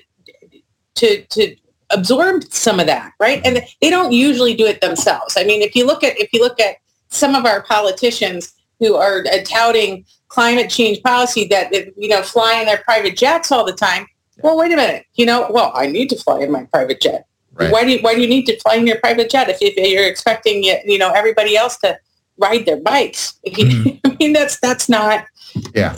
to 0.95 1.23
to 1.23 1.55
absorb 1.91 2.43
some 2.45 2.79
of 2.79 2.87
that, 2.87 3.13
right? 3.19 3.41
And 3.45 3.61
they 3.81 3.89
don't 3.89 4.11
usually 4.11 4.55
do 4.55 4.65
it 4.65 4.81
themselves. 4.81 5.35
I 5.37 5.43
mean, 5.43 5.61
if 5.61 5.75
you 5.75 5.85
look 5.85 6.03
at 6.03 6.19
if 6.19 6.33
you 6.33 6.41
look 6.41 6.59
at 6.59 6.77
some 7.09 7.35
of 7.35 7.45
our 7.45 7.61
politicians 7.63 8.53
who 8.79 8.95
are 8.95 9.23
uh, 9.31 9.37
touting 9.45 10.05
climate 10.27 10.69
change 10.69 11.01
policy 11.03 11.45
that 11.47 11.73
you 11.97 12.09
know 12.09 12.21
fly 12.21 12.59
in 12.59 12.65
their 12.65 12.79
private 12.79 13.15
jets 13.15 13.51
all 13.51 13.65
the 13.65 13.73
time. 13.73 14.07
Well, 14.39 14.57
wait 14.57 14.71
a 14.73 14.75
minute. 14.75 15.05
You 15.13 15.25
know, 15.25 15.47
well, 15.49 15.71
I 15.75 15.87
need 15.87 16.09
to 16.09 16.17
fly 16.17 16.41
in 16.41 16.51
my 16.51 16.65
private 16.65 16.99
jet. 16.99 17.25
Right. 17.53 17.71
Why 17.71 17.85
do 17.85 17.91
you, 17.91 17.99
why 17.99 18.15
do 18.15 18.21
you 18.21 18.27
need 18.27 18.45
to 18.47 18.59
fly 18.59 18.75
in 18.75 18.85
your 18.85 18.99
private 18.99 19.29
jet 19.29 19.47
if, 19.47 19.59
if 19.61 19.77
you're 19.77 20.05
expecting 20.05 20.63
you 20.63 20.97
know 20.97 21.11
everybody 21.11 21.55
else 21.55 21.77
to 21.79 21.97
ride 22.37 22.65
their 22.65 22.77
bikes. 22.77 23.39
Mm-hmm. 23.45 24.05
I 24.05 24.15
mean, 24.19 24.33
that's 24.33 24.59
that's 24.59 24.89
not. 24.89 25.25
Yeah. 25.73 25.95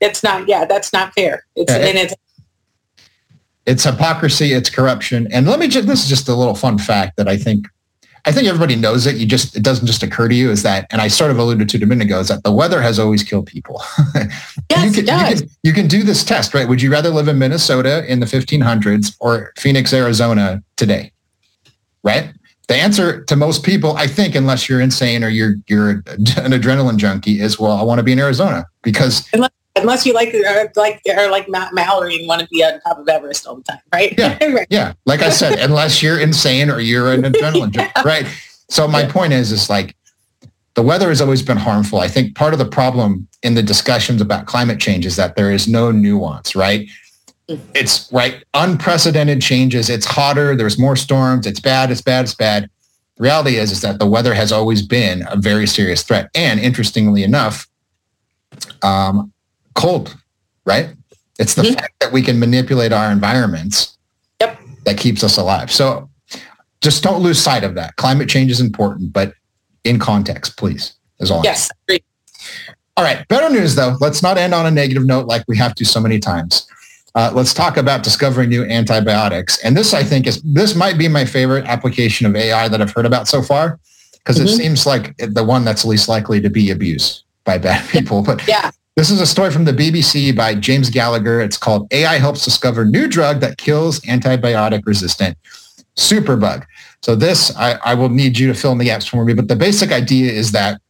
It's 0.00 0.22
not. 0.22 0.48
Yeah, 0.48 0.64
that's 0.64 0.92
not 0.92 1.12
fair. 1.14 1.44
It's 1.56 1.72
yeah, 1.72 1.78
and 1.78 1.98
it's. 1.98 2.14
It's 3.66 3.84
hypocrisy. 3.84 4.52
It's 4.52 4.68
corruption. 4.70 5.28
And 5.32 5.46
let 5.46 5.58
me 5.58 5.68
just. 5.68 5.86
This 5.86 6.02
is 6.02 6.08
just 6.08 6.28
a 6.28 6.34
little 6.34 6.54
fun 6.54 6.78
fact 6.78 7.16
that 7.16 7.28
I 7.28 7.36
think. 7.36 7.66
I 8.26 8.32
think 8.32 8.48
everybody 8.48 8.74
knows 8.74 9.06
it. 9.06 9.16
You 9.16 9.26
just 9.26 9.54
it 9.54 9.62
doesn't 9.62 9.86
just 9.86 10.02
occur 10.02 10.28
to 10.28 10.34
you 10.34 10.50
is 10.50 10.62
that, 10.62 10.86
and 10.90 11.02
I 11.02 11.08
sort 11.08 11.30
of 11.30 11.38
alluded 11.38 11.68
to 11.68 11.76
it 11.76 11.82
a 11.82 11.86
minute 11.86 12.06
ago, 12.06 12.20
is 12.20 12.28
that 12.28 12.42
the 12.42 12.52
weather 12.52 12.80
has 12.80 12.98
always 12.98 13.22
killed 13.22 13.46
people. 13.46 13.82
yes, 14.70 14.84
you 14.84 14.90
can, 14.90 15.04
it 15.04 15.06
does. 15.06 15.40
You 15.42 15.46
can, 15.46 15.56
you 15.62 15.72
can 15.74 15.86
do 15.88 16.02
this 16.02 16.24
test, 16.24 16.54
right? 16.54 16.66
Would 16.66 16.80
you 16.80 16.90
rather 16.90 17.10
live 17.10 17.28
in 17.28 17.38
Minnesota 17.38 18.10
in 18.10 18.20
the 18.20 18.26
1500s 18.26 19.16
or 19.20 19.52
Phoenix, 19.58 19.92
Arizona 19.92 20.62
today? 20.76 21.12
Right? 22.02 22.32
The 22.68 22.74
answer 22.74 23.24
to 23.24 23.36
most 23.36 23.62
people, 23.62 23.96
I 23.96 24.06
think, 24.06 24.34
unless 24.34 24.68
you're 24.68 24.80
insane 24.80 25.22
or 25.22 25.28
you're 25.28 25.56
you're 25.66 25.90
an 25.90 26.02
adrenaline 26.02 26.96
junkie, 26.96 27.40
is 27.40 27.58
well, 27.58 27.72
I 27.72 27.82
want 27.82 27.98
to 27.98 28.02
be 28.02 28.12
in 28.12 28.18
Arizona 28.18 28.66
because 28.82 29.28
unless, 29.32 29.50
unless 29.76 30.06
you 30.06 30.14
like 30.14 30.34
uh, 30.34 30.66
like 30.76 31.02
or 31.16 31.30
like 31.30 31.48
Matt 31.48 31.74
Mallory 31.74 32.16
and 32.16 32.26
want 32.26 32.40
to 32.40 32.48
be 32.48 32.64
on 32.64 32.80
top 32.80 32.98
of 32.98 33.08
Everest 33.08 33.46
all 33.46 33.56
the 33.56 33.62
time, 33.64 33.80
right? 33.92 34.14
Yeah, 34.16 34.38
right. 34.52 34.66
yeah. 34.70 34.94
Like 35.04 35.20
I 35.20 35.30
said, 35.30 35.58
unless 35.58 36.02
you're 36.02 36.18
insane 36.18 36.70
or 36.70 36.80
you're 36.80 37.12
an 37.12 37.22
adrenaline 37.22 37.74
yeah. 37.74 37.92
junkie, 37.94 38.08
right? 38.08 38.26
So 38.68 38.88
my 38.88 39.02
yeah. 39.02 39.12
point 39.12 39.32
is, 39.32 39.52
is 39.52 39.68
like 39.68 39.94
the 40.74 40.82
weather 40.82 41.08
has 41.08 41.20
always 41.20 41.42
been 41.42 41.56
harmful. 41.56 42.00
I 42.00 42.08
think 42.08 42.34
part 42.34 42.52
of 42.52 42.58
the 42.58 42.64
problem 42.64 43.28
in 43.42 43.54
the 43.54 43.62
discussions 43.62 44.20
about 44.20 44.46
climate 44.46 44.80
change 44.80 45.06
is 45.06 45.16
that 45.16 45.36
there 45.36 45.52
is 45.52 45.68
no 45.68 45.90
nuance, 45.92 46.56
right? 46.56 46.88
It's 47.48 48.10
right, 48.10 48.42
unprecedented 48.54 49.42
changes. 49.42 49.90
It's 49.90 50.06
hotter. 50.06 50.56
There's 50.56 50.78
more 50.78 50.96
storms. 50.96 51.46
It's 51.46 51.60
bad. 51.60 51.90
It's 51.90 52.00
bad. 52.00 52.24
It's 52.24 52.34
bad. 52.34 52.70
The 53.16 53.22
reality 53.22 53.56
is, 53.56 53.70
is 53.70 53.80
that 53.82 53.98
the 53.98 54.06
weather 54.06 54.34
has 54.34 54.50
always 54.50 54.82
been 54.82 55.24
a 55.28 55.36
very 55.36 55.66
serious 55.66 56.02
threat. 56.02 56.30
And 56.34 56.58
interestingly 56.58 57.22
enough, 57.22 57.68
um, 58.82 59.32
cold, 59.74 60.16
right? 60.64 60.94
It's 61.38 61.54
the 61.54 61.62
mm-hmm. 61.62 61.74
fact 61.74 61.94
that 62.00 62.12
we 62.12 62.22
can 62.22 62.38
manipulate 62.38 62.92
our 62.92 63.12
environments 63.12 63.98
yep. 64.40 64.58
that 64.84 64.96
keeps 64.96 65.22
us 65.22 65.36
alive. 65.36 65.70
So 65.70 66.08
just 66.80 67.02
don't 67.02 67.22
lose 67.22 67.38
sight 67.38 67.64
of 67.64 67.74
that. 67.74 67.96
Climate 67.96 68.28
change 68.28 68.50
is 68.50 68.60
important, 68.60 69.12
but 69.12 69.34
in 69.84 69.98
context, 69.98 70.56
please, 70.56 70.94
is 71.20 71.30
all. 71.30 71.42
Yes. 71.44 71.70
All 72.96 73.04
right. 73.04 73.26
Better 73.28 73.52
news, 73.52 73.74
though. 73.74 73.96
Let's 74.00 74.22
not 74.22 74.38
end 74.38 74.54
on 74.54 74.66
a 74.66 74.70
negative 74.70 75.04
note 75.04 75.26
like 75.26 75.44
we 75.46 75.56
have 75.56 75.74
to 75.76 75.84
so 75.84 76.00
many 76.00 76.18
times. 76.18 76.66
Uh, 77.14 77.30
let's 77.32 77.54
talk 77.54 77.76
about 77.76 78.02
discovering 78.02 78.48
new 78.48 78.64
antibiotics. 78.64 79.58
And 79.64 79.76
this, 79.76 79.94
I 79.94 80.02
think, 80.02 80.26
is 80.26 80.42
this 80.42 80.74
might 80.74 80.98
be 80.98 81.06
my 81.06 81.24
favorite 81.24 81.64
application 81.66 82.26
of 82.26 82.34
AI 82.34 82.68
that 82.68 82.82
I've 82.82 82.92
heard 82.92 83.06
about 83.06 83.28
so 83.28 83.40
far, 83.40 83.78
because 84.18 84.38
mm-hmm. 84.38 84.48
it 84.48 84.56
seems 84.56 84.84
like 84.84 85.16
the 85.18 85.44
one 85.44 85.64
that's 85.64 85.84
least 85.84 86.08
likely 86.08 86.40
to 86.40 86.50
be 86.50 86.70
abused 86.70 87.22
by 87.44 87.58
bad 87.58 87.88
people. 87.88 88.22
But 88.22 88.46
yeah. 88.48 88.70
This 88.96 89.10
is 89.10 89.20
a 89.20 89.26
story 89.26 89.50
from 89.50 89.64
the 89.64 89.72
BBC 89.72 90.36
by 90.36 90.54
James 90.54 90.88
Gallagher. 90.88 91.40
It's 91.40 91.56
called 91.56 91.92
AI 91.92 92.18
Helps 92.18 92.44
Discover 92.44 92.84
New 92.84 93.08
Drug 93.08 93.40
That 93.40 93.58
Kills 93.58 93.98
Antibiotic 94.02 94.86
Resistant 94.86 95.36
Superbug. 95.96 96.64
So 97.02 97.16
this, 97.16 97.54
I, 97.56 97.72
I 97.84 97.94
will 97.94 98.08
need 98.08 98.38
you 98.38 98.46
to 98.46 98.54
fill 98.54 98.70
in 98.70 98.78
the 98.78 98.84
gaps 98.84 99.04
for 99.04 99.24
me. 99.24 99.34
But 99.34 99.48
the 99.48 99.56
basic 99.56 99.90
idea 99.90 100.30
is 100.30 100.52
that 100.52 100.80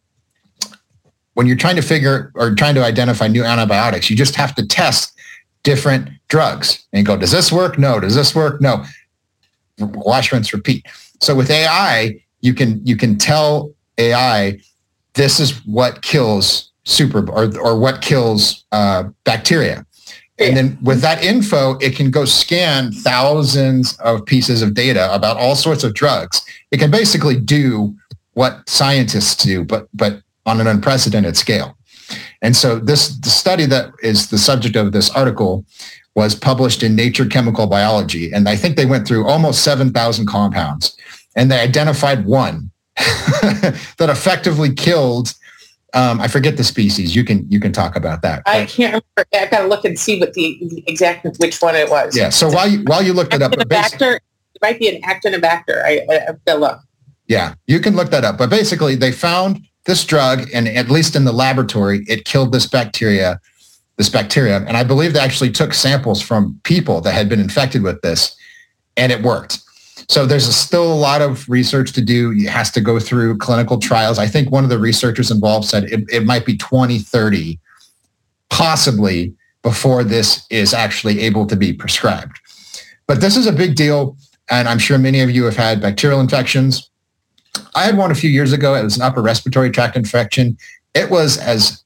when 1.33 1.47
you're 1.47 1.57
trying 1.57 1.77
to 1.77 1.83
figure 1.83 2.31
or 2.35 2.55
trying 2.55 2.75
to 2.75 2.85
identify 2.85 3.27
new 3.27 3.43
antibiotics, 3.43 4.11
you 4.11 4.17
just 4.17 4.37
have 4.37 4.55
to 4.57 4.67
test 4.67 5.14
different 5.65 6.09
drugs 6.29 6.87
and 6.93 7.05
go, 7.05 7.17
does 7.17 7.33
this 7.33 7.51
work? 7.51 7.79
No. 7.79 7.99
Does 7.99 8.15
this 8.15 8.35
work? 8.35 8.61
No. 8.61 8.85
Wash, 9.79 10.33
rinse, 10.33 10.53
repeat. 10.53 10.87
So 11.21 11.35
with 11.35 11.51
AI, 11.51 12.21
you 12.41 12.55
can 12.55 12.85
you 12.87 12.97
can 12.97 13.19
tell 13.19 13.73
AI 13.99 14.61
this 15.15 15.41
is 15.41 15.65
what 15.67 16.03
kills 16.03 16.71
super 16.85 17.29
or, 17.31 17.59
or 17.59 17.79
what 17.79 18.03
kills 18.03 18.65
uh, 18.71 19.05
bacteria. 19.25 19.85
And 20.39 20.57
then 20.57 20.79
with 20.83 21.01
that 21.01 21.23
info, 21.23 21.79
it 21.79 21.95
can 21.95 22.11
go 22.11 22.25
scan 22.25 22.91
thousands 22.91 23.97
of 23.99 24.27
pieces 24.27 24.63
of 24.63 24.75
data 24.75 25.13
about 25.15 25.37
all 25.37 25.55
sorts 25.55 25.85
of 25.85 25.95
drugs. 25.95 26.45
It 26.73 26.79
can 26.79 26.91
basically 26.91 27.39
do 27.39 27.95
what 28.33 28.69
scientists 28.69 29.45
do, 29.45 29.65
but 29.65 29.89
but 29.95 30.23
on 30.45 30.61
an 30.61 30.67
unprecedented 30.67 31.37
scale. 31.37 31.77
And 32.43 32.57
so 32.57 32.79
this 32.79 33.17
the 33.19 33.31
study 33.31 33.67
that 33.67 33.93
is 34.03 34.31
the 34.31 34.39
subject 34.39 34.77
of 34.77 34.93
this 34.93 35.11
article 35.11 35.65
was 36.15 36.35
published 36.35 36.83
in 36.83 36.95
Nature 36.95 37.27
Chemical 37.27 37.67
Biology. 37.67 38.33
And 38.33 38.49
I 38.49 38.57
think 38.57 38.77
they 38.77 38.87
went 38.87 39.07
through 39.07 39.27
almost 39.27 39.65
7,000 39.65 40.27
compounds 40.27 40.97
and 41.35 41.51
they 41.51 41.59
identified 41.59 42.25
one 42.25 42.71
that 42.97 44.09
effectively 44.09 44.73
killed 44.73 45.35
um, 45.95 46.21
I 46.21 46.27
forget 46.27 46.57
the 46.57 46.65
species. 46.65 47.15
You 47.15 47.25
can 47.25 47.49
you 47.49 47.61
can 47.61 47.73
talk 47.73 47.95
about 47.95 48.21
that. 48.23 48.43
I 48.47 48.67
can't 48.67 49.05
remember. 49.17 49.29
I've 49.33 49.51
got 49.51 49.61
to 49.61 49.69
look 49.69 49.85
and 49.85 49.97
see 49.99 50.19
what 50.19 50.35
the 50.35 50.83
exact 50.89 51.25
which 51.39 51.63
one 51.63 51.77
it 51.77 51.89
was. 51.89 52.17
Yeah. 52.17 52.31
So 52.31 52.51
while 52.51 52.69
you 52.69 52.83
while 52.85 53.01
you 53.01 53.13
looked 53.13 53.33
it 53.33 53.43
up, 53.43 53.53
it 53.53 54.21
might 54.61 54.79
be 54.79 54.89
an 54.89 55.01
Acinetobacter. 55.03 55.85
I, 55.85 56.05
I 56.11 56.15
have 56.27 56.45
to 56.47 56.55
look. 56.57 56.81
Yeah, 57.29 57.55
you 57.67 57.79
can 57.79 57.95
look 57.95 58.11
that 58.11 58.25
up. 58.25 58.39
But 58.39 58.51
basically, 58.51 58.97
they 58.97 59.13
found 59.13 59.61
this 59.85 60.05
drug, 60.05 60.49
and 60.53 60.67
at 60.69 60.91
least 60.91 61.15
in 61.15 61.25
the 61.25 61.33
laboratory, 61.33 62.05
it 62.09 62.25
killed 62.25 62.53
this 62.53 62.67
bacteria, 62.67 63.41
this 63.97 64.09
bacteria. 64.09 64.65
And 64.67 64.77
I 64.77 64.85
believe 64.85 65.13
they 65.13 65.21
actually 65.21 65.51
took 65.51 65.75
samples 65.75 66.23
from 66.23 66.61
people 66.65 67.01
that 67.03 67.13
had 67.13 67.29
been 67.29 67.41
infected 67.41 67.83
with 67.83 68.01
this, 68.03 68.35
and 68.97 69.13
it 69.13 69.23
worked. 69.23 69.59
So 70.09 70.27
there's 70.27 70.49
a, 70.49 70.53
still 70.53 70.93
a 70.93 70.95
lot 70.95 71.23
of 71.23 71.49
research 71.49 71.93
to 71.93 72.03
do. 72.03 72.33
It 72.33 72.49
has 72.49 72.71
to 72.73 72.81
go 72.81 72.99
through 72.99 73.39
clinical 73.39 73.79
trials. 73.79 74.19
I 74.19 74.27
think 74.27 74.51
one 74.51 74.65
of 74.65 74.71
the 74.71 74.79
researchers 74.79 75.31
involved 75.31 75.67
said 75.67 75.85
it, 75.85 76.05
it 76.11 76.25
might 76.25 76.45
be 76.45 76.57
2030, 76.57 77.59
possibly 78.51 79.35
before 79.63 80.05
this 80.05 80.47
is 80.51 80.75
actually 80.75 81.21
able 81.21 81.47
to 81.47 81.57
be 81.57 81.73
prescribed. 81.73 82.39
But 83.07 83.21
this 83.21 83.37
is 83.37 83.47
a 83.47 83.53
big 83.53 83.77
deal. 83.77 84.17
And 84.51 84.69
I'm 84.69 84.79
sure 84.79 84.99
many 84.99 85.21
of 85.21 85.31
you 85.31 85.45
have 85.45 85.57
had 85.57 85.81
bacterial 85.81 86.21
infections. 86.21 86.91
I 87.75 87.85
had 87.85 87.97
one 87.97 88.11
a 88.11 88.15
few 88.15 88.31
years 88.31 88.53
ago. 88.53 88.75
It 88.75 88.83
was 88.83 88.97
an 88.97 89.03
upper 89.03 89.23
respiratory 89.23 89.71
tract 89.71 89.97
infection. 89.97 90.57
It 90.95 91.11
was 91.11 91.39
as 91.39 91.83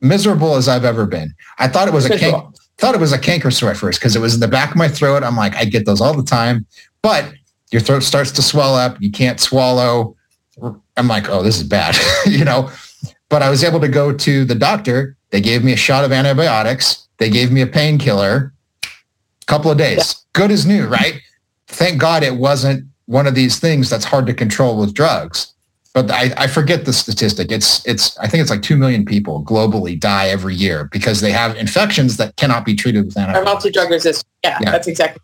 miserable 0.00 0.54
as 0.56 0.68
I've 0.68 0.84
ever 0.84 1.06
been. 1.06 1.34
I 1.58 1.68
thought 1.68 1.88
it 1.88 1.94
was 1.94 2.06
a 2.06 2.18
can- 2.18 2.52
thought 2.78 2.94
it 2.94 3.00
was 3.00 3.12
a 3.12 3.18
canker 3.18 3.50
sore 3.50 3.70
at 3.70 3.76
first 3.76 3.98
because 4.00 4.14
it 4.14 4.20
was 4.20 4.34
in 4.34 4.40
the 4.40 4.48
back 4.48 4.70
of 4.70 4.76
my 4.76 4.88
throat. 4.88 5.22
I'm 5.22 5.36
like, 5.36 5.56
I 5.56 5.64
get 5.64 5.84
those 5.84 6.00
all 6.00 6.14
the 6.14 6.22
time. 6.22 6.64
But 7.02 7.32
your 7.70 7.80
throat 7.80 8.02
starts 8.02 8.30
to 8.32 8.42
swell 8.42 8.74
up. 8.74 8.96
You 9.00 9.10
can't 9.10 9.40
swallow. 9.40 10.16
I'm 10.96 11.08
like, 11.08 11.28
oh, 11.28 11.42
this 11.42 11.56
is 11.58 11.64
bad, 11.64 11.96
you 12.26 12.44
know. 12.44 12.70
But 13.28 13.42
I 13.42 13.50
was 13.50 13.62
able 13.62 13.80
to 13.80 13.88
go 13.88 14.12
to 14.12 14.44
the 14.44 14.54
doctor. 14.54 15.16
They 15.30 15.40
gave 15.40 15.62
me 15.62 15.72
a 15.72 15.76
shot 15.76 16.04
of 16.04 16.12
antibiotics. 16.12 17.08
They 17.18 17.30
gave 17.30 17.52
me 17.52 17.60
a 17.60 17.66
painkiller. 17.66 18.52
A 18.84 19.46
couple 19.46 19.70
of 19.70 19.78
days, 19.78 20.24
good 20.32 20.50
as 20.50 20.66
new, 20.66 20.86
right? 20.86 21.20
Thank 21.68 22.00
God 22.00 22.22
it 22.22 22.36
wasn't 22.36 22.84
one 23.08 23.26
of 23.26 23.34
these 23.34 23.58
things 23.58 23.90
that's 23.90 24.04
hard 24.04 24.26
to 24.26 24.34
control 24.34 24.78
with 24.78 24.94
drugs. 24.94 25.52
But 25.94 26.10
I, 26.10 26.32
I 26.36 26.46
forget 26.46 26.84
the 26.84 26.92
statistic. 26.92 27.50
It's 27.50 27.84
it's 27.86 28.16
I 28.18 28.28
think 28.28 28.42
it's 28.42 28.50
like 28.50 28.62
two 28.62 28.76
million 28.76 29.04
people 29.04 29.42
globally 29.42 29.98
die 29.98 30.28
every 30.28 30.54
year 30.54 30.88
because 30.92 31.20
they 31.20 31.32
have 31.32 31.56
infections 31.56 32.18
that 32.18 32.36
cannot 32.36 32.64
be 32.64 32.74
treated 32.76 33.06
with 33.06 33.16
antibiotics. 33.16 33.50
Or 33.50 33.52
multi-drug 33.52 33.90
resistant. 33.90 34.26
Yeah, 34.44 34.58
yeah, 34.60 34.70
that's 34.70 34.86
exactly 34.86 35.22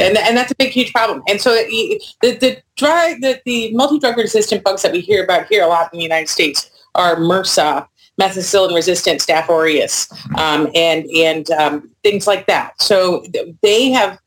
and, 0.00 0.18
and 0.18 0.36
that's 0.36 0.52
a 0.52 0.54
big, 0.56 0.70
huge 0.70 0.92
problem. 0.92 1.22
And 1.28 1.40
so 1.40 1.50
the, 1.52 2.00
the 2.22 2.58
drug, 2.76 3.20
the, 3.20 3.40
the 3.44 3.72
multi-drug 3.74 4.16
resistant 4.16 4.64
bugs 4.64 4.82
that 4.82 4.92
we 4.92 5.00
hear 5.00 5.22
about 5.22 5.46
here 5.46 5.62
a 5.62 5.66
lot 5.66 5.92
in 5.92 5.98
the 5.98 6.02
United 6.02 6.28
States 6.28 6.70
are 6.94 7.16
MRSA, 7.16 7.86
methicillin-resistant 8.20 9.20
Staph 9.20 9.48
aureus, 9.48 10.10
um, 10.36 10.68
and 10.74 11.06
and 11.16 11.50
um, 11.52 11.90
things 12.02 12.26
like 12.26 12.46
that. 12.46 12.80
So 12.80 13.24
they 13.62 13.90
have. 13.90 14.18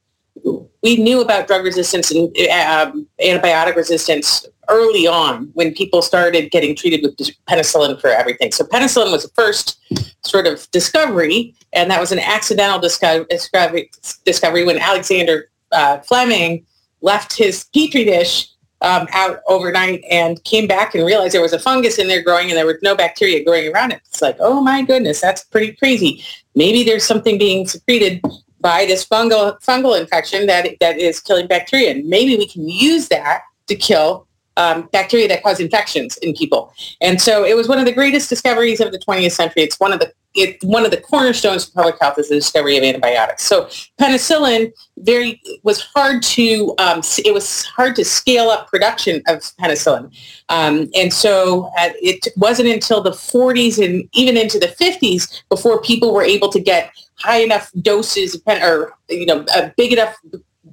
We 0.82 0.98
knew 0.98 1.22
about 1.22 1.48
drug 1.48 1.64
resistance 1.64 2.12
and 2.12 2.28
um, 2.50 3.08
antibiotic 3.22 3.76
resistance 3.76 4.46
early 4.70 5.08
on 5.08 5.50
when 5.54 5.74
people 5.74 6.02
started 6.02 6.52
getting 6.52 6.76
treated 6.76 7.02
with 7.04 7.18
penicillin 7.48 8.00
for 8.02 8.10
everything. 8.10 8.52
So 8.52 8.66
penicillin 8.66 9.12
was 9.12 9.24
the 9.24 9.30
first 9.30 9.80
sort 10.26 10.46
of 10.46 10.70
discovery, 10.72 11.56
and 11.72 11.90
that 11.90 12.00
was 12.02 12.12
an 12.12 12.20
accidental 12.20 12.80
discovery, 12.80 14.64
when 14.66 14.78
Alexander 14.78 15.50
uh, 15.72 16.00
Fleming 16.00 16.66
left 17.02 17.38
his 17.38 17.66
petri 17.74 18.04
dish 18.06 18.50
um, 18.82 19.08
out 19.14 19.40
overnight 19.48 20.04
and 20.12 20.44
came 20.44 20.68
back 20.68 20.94
and 20.94 21.06
realized 21.06 21.34
there 21.34 21.42
was 21.42 21.54
a 21.54 21.60
fungus 21.60 21.98
in 21.98 22.08
there 22.10 22.22
growing 22.22 22.50
and 22.50 22.58
there 22.58 22.66
was 22.66 22.78
no 22.82 22.96
bacteria 22.96 23.44
growing 23.44 23.74
around 23.74 23.92
it. 23.92 24.02
It's 24.10 24.22
like, 24.22 24.36
oh 24.40 24.62
my 24.62 24.82
goodness, 24.82 25.22
that's 25.22 25.44
pretty 25.46 25.72
crazy. 25.74 26.24
Maybe 26.56 26.84
there's 26.84 27.06
something 27.06 27.38
being 27.38 27.66
secreted 27.66 28.22
by 28.64 28.86
this 28.86 29.06
fungal 29.06 29.62
fungal 29.62 30.00
infection 30.00 30.48
that 30.48 30.68
that 30.80 30.98
is 30.98 31.20
killing 31.20 31.46
bacteria. 31.46 31.92
And 31.92 32.08
maybe 32.08 32.36
we 32.38 32.48
can 32.48 32.68
use 32.68 33.10
that 33.10 33.44
to 33.68 33.76
kill 33.76 34.26
um, 34.58 34.90
bacteria 34.92 35.28
that 35.28 35.44
cause 35.44 35.60
infections 35.60 36.18
in 36.18 36.34
people. 36.34 36.74
And 37.02 37.22
so 37.22 37.44
it 37.44 37.56
was 37.56 37.68
one 37.68 37.80
of 37.80 37.86
the 37.86 37.92
greatest 37.92 38.30
discoveries 38.30 38.80
of 38.80 38.92
the 38.92 39.00
20th 39.00 39.32
century. 39.32 39.64
It's 39.64 39.80
one 39.80 39.94
of 39.94 40.00
the 40.00 40.14
it, 40.36 40.64
one 40.64 40.84
of 40.84 40.92
the 40.92 40.98
cornerstones 41.00 41.68
of 41.68 41.74
public 41.74 41.96
health 42.02 42.18
is 42.18 42.30
the 42.30 42.36
discovery 42.36 42.78
of 42.78 42.84
antibiotics. 42.84 43.44
So 43.44 43.66
penicillin 44.00 44.72
very 45.00 45.42
was 45.64 45.80
hard 45.80 46.24
to 46.24 46.74
um, 46.80 47.02
it 47.24 47.34
was 47.34 47.66
hard 47.66 47.96
to 47.98 48.06
scale 48.06 48.50
up 48.50 48.68
production 48.68 49.22
of 49.28 49.42
penicillin, 49.62 50.12
um, 50.50 50.90
and 50.96 51.14
so 51.14 51.72
uh, 51.78 51.90
it 52.02 52.28
wasn't 52.36 52.70
until 52.70 53.02
the 53.02 53.12
40s 53.12 53.84
and 53.84 54.10
even 54.14 54.38
into 54.38 54.58
the 54.58 54.68
50s 54.68 55.44
before 55.50 55.82
people 55.82 56.14
were 56.14 56.24
able 56.24 56.50
to 56.50 56.60
get 56.60 56.92
high 57.20 57.40
enough 57.40 57.72
doses 57.82 58.34
of 58.34 58.44
pen, 58.46 58.64
or 58.64 58.94
you 59.10 59.26
know 59.26 59.46
a 59.56 59.72
big 59.78 59.94
enough 59.94 60.16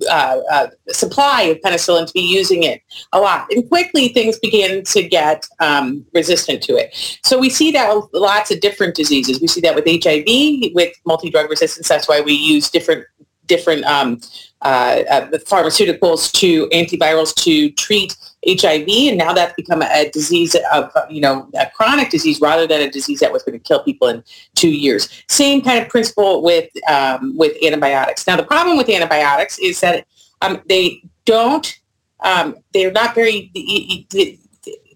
uh, 0.08 0.40
uh, 0.50 0.68
supply 0.88 1.42
of 1.42 1.58
penicillin 1.58 2.06
to 2.06 2.12
be 2.12 2.20
using 2.20 2.62
it 2.62 2.82
a 3.12 3.20
lot. 3.20 3.46
And 3.50 3.68
quickly 3.68 4.08
things 4.08 4.38
began 4.38 4.82
to 4.84 5.02
get 5.02 5.46
um, 5.60 6.04
resistant 6.14 6.62
to 6.64 6.76
it. 6.76 7.18
So 7.22 7.38
we 7.38 7.50
see 7.50 7.70
that 7.72 7.94
with 7.94 8.06
lots 8.12 8.50
of 8.50 8.60
different 8.60 8.94
diseases. 8.94 9.40
We 9.40 9.46
see 9.46 9.60
that 9.62 9.74
with 9.74 9.84
HIV, 9.86 10.72
with 10.74 10.94
multi-drug 11.04 11.50
resistance. 11.50 11.88
That's 11.88 12.08
why 12.08 12.20
we 12.20 12.32
use 12.32 12.70
different 12.70 13.06
different 13.46 13.84
um, 13.84 14.20
uh, 14.62 15.02
uh 15.10 15.28
pharmaceuticals 15.38 16.30
to 16.32 16.68
antivirals 16.68 17.34
to 17.34 17.70
treat 17.72 18.16
HIV, 18.46 18.88
and 18.88 19.18
now 19.18 19.32
that's 19.32 19.52
become 19.54 19.82
a, 19.82 19.88
a, 19.92 20.10
disease 20.10 20.56
of, 20.72 20.90
you 21.10 21.20
know, 21.20 21.48
a 21.58 21.70
chronic 21.70 22.10
disease 22.10 22.40
rather 22.40 22.66
than 22.66 22.80
a 22.80 22.90
disease 22.90 23.20
that 23.20 23.32
was 23.32 23.42
going 23.42 23.58
to 23.58 23.62
kill 23.62 23.82
people 23.82 24.08
in 24.08 24.24
two 24.54 24.70
years. 24.70 25.08
Same 25.28 25.60
kind 25.60 25.82
of 25.82 25.88
principle 25.90 26.42
with 26.42 26.70
um, 26.88 27.36
with 27.36 27.56
antibiotics. 27.62 28.26
Now, 28.26 28.36
the 28.36 28.42
problem 28.42 28.78
with 28.78 28.88
antibiotics 28.88 29.58
is 29.58 29.80
that 29.80 30.06
um, 30.42 30.62
they 30.68 31.02
don't, 31.26 31.78
um, 32.20 32.56
they're 32.72 32.92
not 32.92 33.14
very, 33.14 33.50
it, 33.54 34.06
it, 34.14 34.38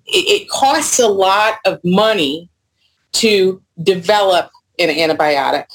it 0.07 0.49
costs 0.49 0.99
a 0.99 1.09
lot 1.09 1.59
of 1.67 1.81
money 1.85 2.49
to 3.13 3.63
develop 3.83 4.51
an 4.79 4.89
antibiotic. 4.89 5.67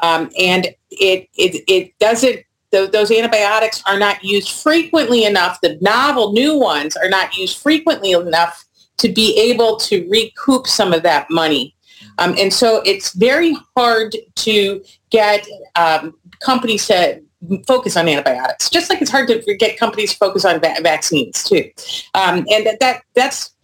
Um, 0.00 0.30
and 0.38 0.66
it, 0.90 1.28
it, 1.36 1.64
it 1.66 1.98
doesn't 1.98 2.40
those 2.86 3.10
antibiotics 3.10 3.82
are 3.86 3.98
not 3.98 4.22
used 4.22 4.50
frequently 4.50 5.24
enough. 5.24 5.60
The 5.60 5.78
novel 5.80 6.32
new 6.32 6.58
ones 6.58 6.96
are 6.96 7.08
not 7.08 7.36
used 7.36 7.58
frequently 7.58 8.12
enough 8.12 8.64
to 8.98 9.08
be 9.08 9.38
able 9.38 9.76
to 9.76 10.08
recoup 10.08 10.66
some 10.66 10.92
of 10.92 11.02
that 11.02 11.26
money. 11.30 11.74
Um, 12.18 12.34
and 12.38 12.52
so 12.52 12.82
it's 12.84 13.12
very 13.12 13.56
hard 13.76 14.16
to 14.36 14.84
get 15.10 15.46
um, 15.74 16.14
companies 16.40 16.86
to 16.86 17.20
focus 17.66 17.96
on 17.96 18.08
antibiotics, 18.08 18.70
just 18.70 18.88
like 18.90 19.02
it's 19.02 19.10
hard 19.10 19.28
to 19.28 19.56
get 19.56 19.78
companies 19.78 20.12
to 20.12 20.18
focus 20.18 20.44
on 20.44 20.60
va- 20.60 20.76
vaccines 20.82 21.42
too. 21.44 21.70
Um, 22.14 22.46
and 22.50 22.66
that, 22.66 22.80
that 22.80 23.02
that's 23.14 23.54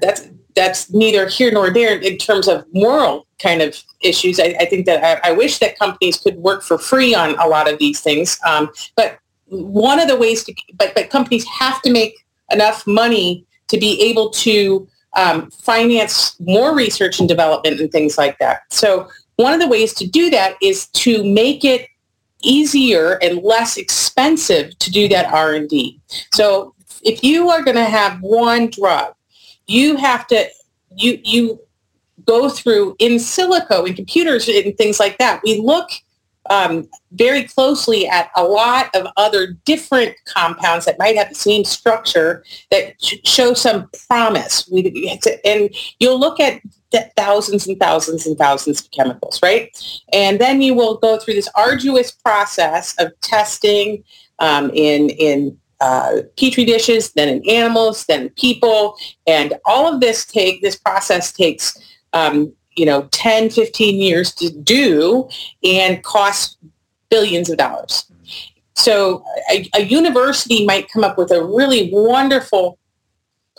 that's 0.00 0.28
that's 0.60 0.92
neither 0.92 1.26
here 1.26 1.50
nor 1.50 1.70
there 1.70 1.98
in 1.98 2.18
terms 2.18 2.46
of 2.46 2.66
moral 2.74 3.26
kind 3.38 3.62
of 3.62 3.82
issues. 4.02 4.38
I, 4.38 4.54
I 4.60 4.66
think 4.66 4.84
that 4.84 5.02
I, 5.02 5.30
I, 5.30 5.32
wish 5.32 5.58
that 5.58 5.78
companies 5.78 6.18
could 6.18 6.36
work 6.36 6.62
for 6.62 6.76
free 6.76 7.14
on 7.14 7.34
a 7.38 7.48
lot 7.48 7.72
of 7.72 7.78
these 7.78 8.00
things. 8.00 8.38
Um, 8.46 8.68
but 8.94 9.18
one 9.46 9.98
of 9.98 10.06
the 10.06 10.16
ways 10.16 10.44
to, 10.44 10.54
but, 10.76 10.94
but 10.94 11.08
companies 11.08 11.46
have 11.46 11.80
to 11.80 11.90
make 11.90 12.14
enough 12.52 12.86
money 12.86 13.46
to 13.68 13.78
be 13.78 13.98
able 14.02 14.28
to 14.30 14.86
um, 15.16 15.50
finance 15.50 16.38
more 16.40 16.76
research 16.76 17.18
and 17.20 17.28
development 17.28 17.80
and 17.80 17.90
things 17.90 18.18
like 18.18 18.38
that. 18.38 18.62
So 18.68 19.08
one 19.36 19.54
of 19.54 19.60
the 19.60 19.68
ways 19.68 19.94
to 19.94 20.06
do 20.06 20.28
that 20.28 20.56
is 20.60 20.88
to 20.88 21.24
make 21.24 21.64
it 21.64 21.88
easier 22.42 23.18
and 23.22 23.42
less 23.42 23.78
expensive 23.78 24.78
to 24.78 24.90
do 24.90 25.08
that 25.08 25.32
R&D. 25.32 25.98
So 26.32 26.74
if 27.02 27.24
you 27.24 27.48
are 27.48 27.62
going 27.62 27.76
to 27.76 27.84
have 27.84 28.20
one 28.20 28.68
drug, 28.68 29.14
you 29.70 29.96
have 29.96 30.26
to 30.26 30.48
you 30.96 31.20
you 31.22 31.60
go 32.24 32.48
through 32.50 32.96
in 32.98 33.12
silico 33.14 33.86
in 33.86 33.94
computers 33.94 34.48
and 34.48 34.76
things 34.76 35.00
like 35.00 35.16
that. 35.18 35.40
We 35.44 35.60
look 35.60 35.90
um, 36.48 36.88
very 37.12 37.44
closely 37.44 38.08
at 38.08 38.30
a 38.34 38.42
lot 38.42 38.94
of 38.94 39.06
other 39.16 39.52
different 39.64 40.16
compounds 40.26 40.84
that 40.86 40.98
might 40.98 41.16
have 41.16 41.28
the 41.28 41.34
same 41.34 41.64
structure 41.64 42.44
that 42.70 42.94
sh- 43.00 43.16
show 43.24 43.54
some 43.54 43.88
promise. 44.08 44.68
We, 44.70 45.18
and 45.44 45.72
you'll 46.00 46.18
look 46.18 46.40
at 46.40 46.60
thousands 47.16 47.68
and 47.68 47.78
thousands 47.78 48.26
and 48.26 48.36
thousands 48.36 48.80
of 48.80 48.90
chemicals, 48.90 49.40
right? 49.42 49.70
And 50.12 50.40
then 50.40 50.60
you 50.60 50.74
will 50.74 50.96
go 50.96 51.18
through 51.18 51.34
this 51.34 51.48
arduous 51.54 52.10
process 52.10 52.94
of 52.98 53.12
testing 53.20 54.02
um, 54.40 54.70
in 54.74 55.10
in 55.10 55.56
uh, 55.80 56.22
petri 56.38 56.64
dishes, 56.64 57.12
then 57.12 57.28
in 57.28 57.48
animals, 57.48 58.04
then 58.06 58.28
people, 58.30 58.96
and 59.26 59.54
all 59.64 59.92
of 59.92 60.00
this 60.00 60.24
take 60.24 60.62
this 60.62 60.76
process 60.76 61.32
takes 61.32 61.76
um, 62.12 62.52
you 62.76 62.86
know 62.86 63.08
10, 63.12 63.50
15 63.50 64.00
years 64.00 64.32
to 64.34 64.50
do 64.50 65.28
and 65.64 66.02
costs 66.02 66.56
billions 67.10 67.50
of 67.50 67.58
dollars. 67.58 68.10
So 68.74 69.24
a, 69.50 69.68
a 69.74 69.82
university 69.82 70.64
might 70.64 70.90
come 70.90 71.04
up 71.04 71.18
with 71.18 71.30
a 71.30 71.44
really 71.44 71.90
wonderful 71.92 72.78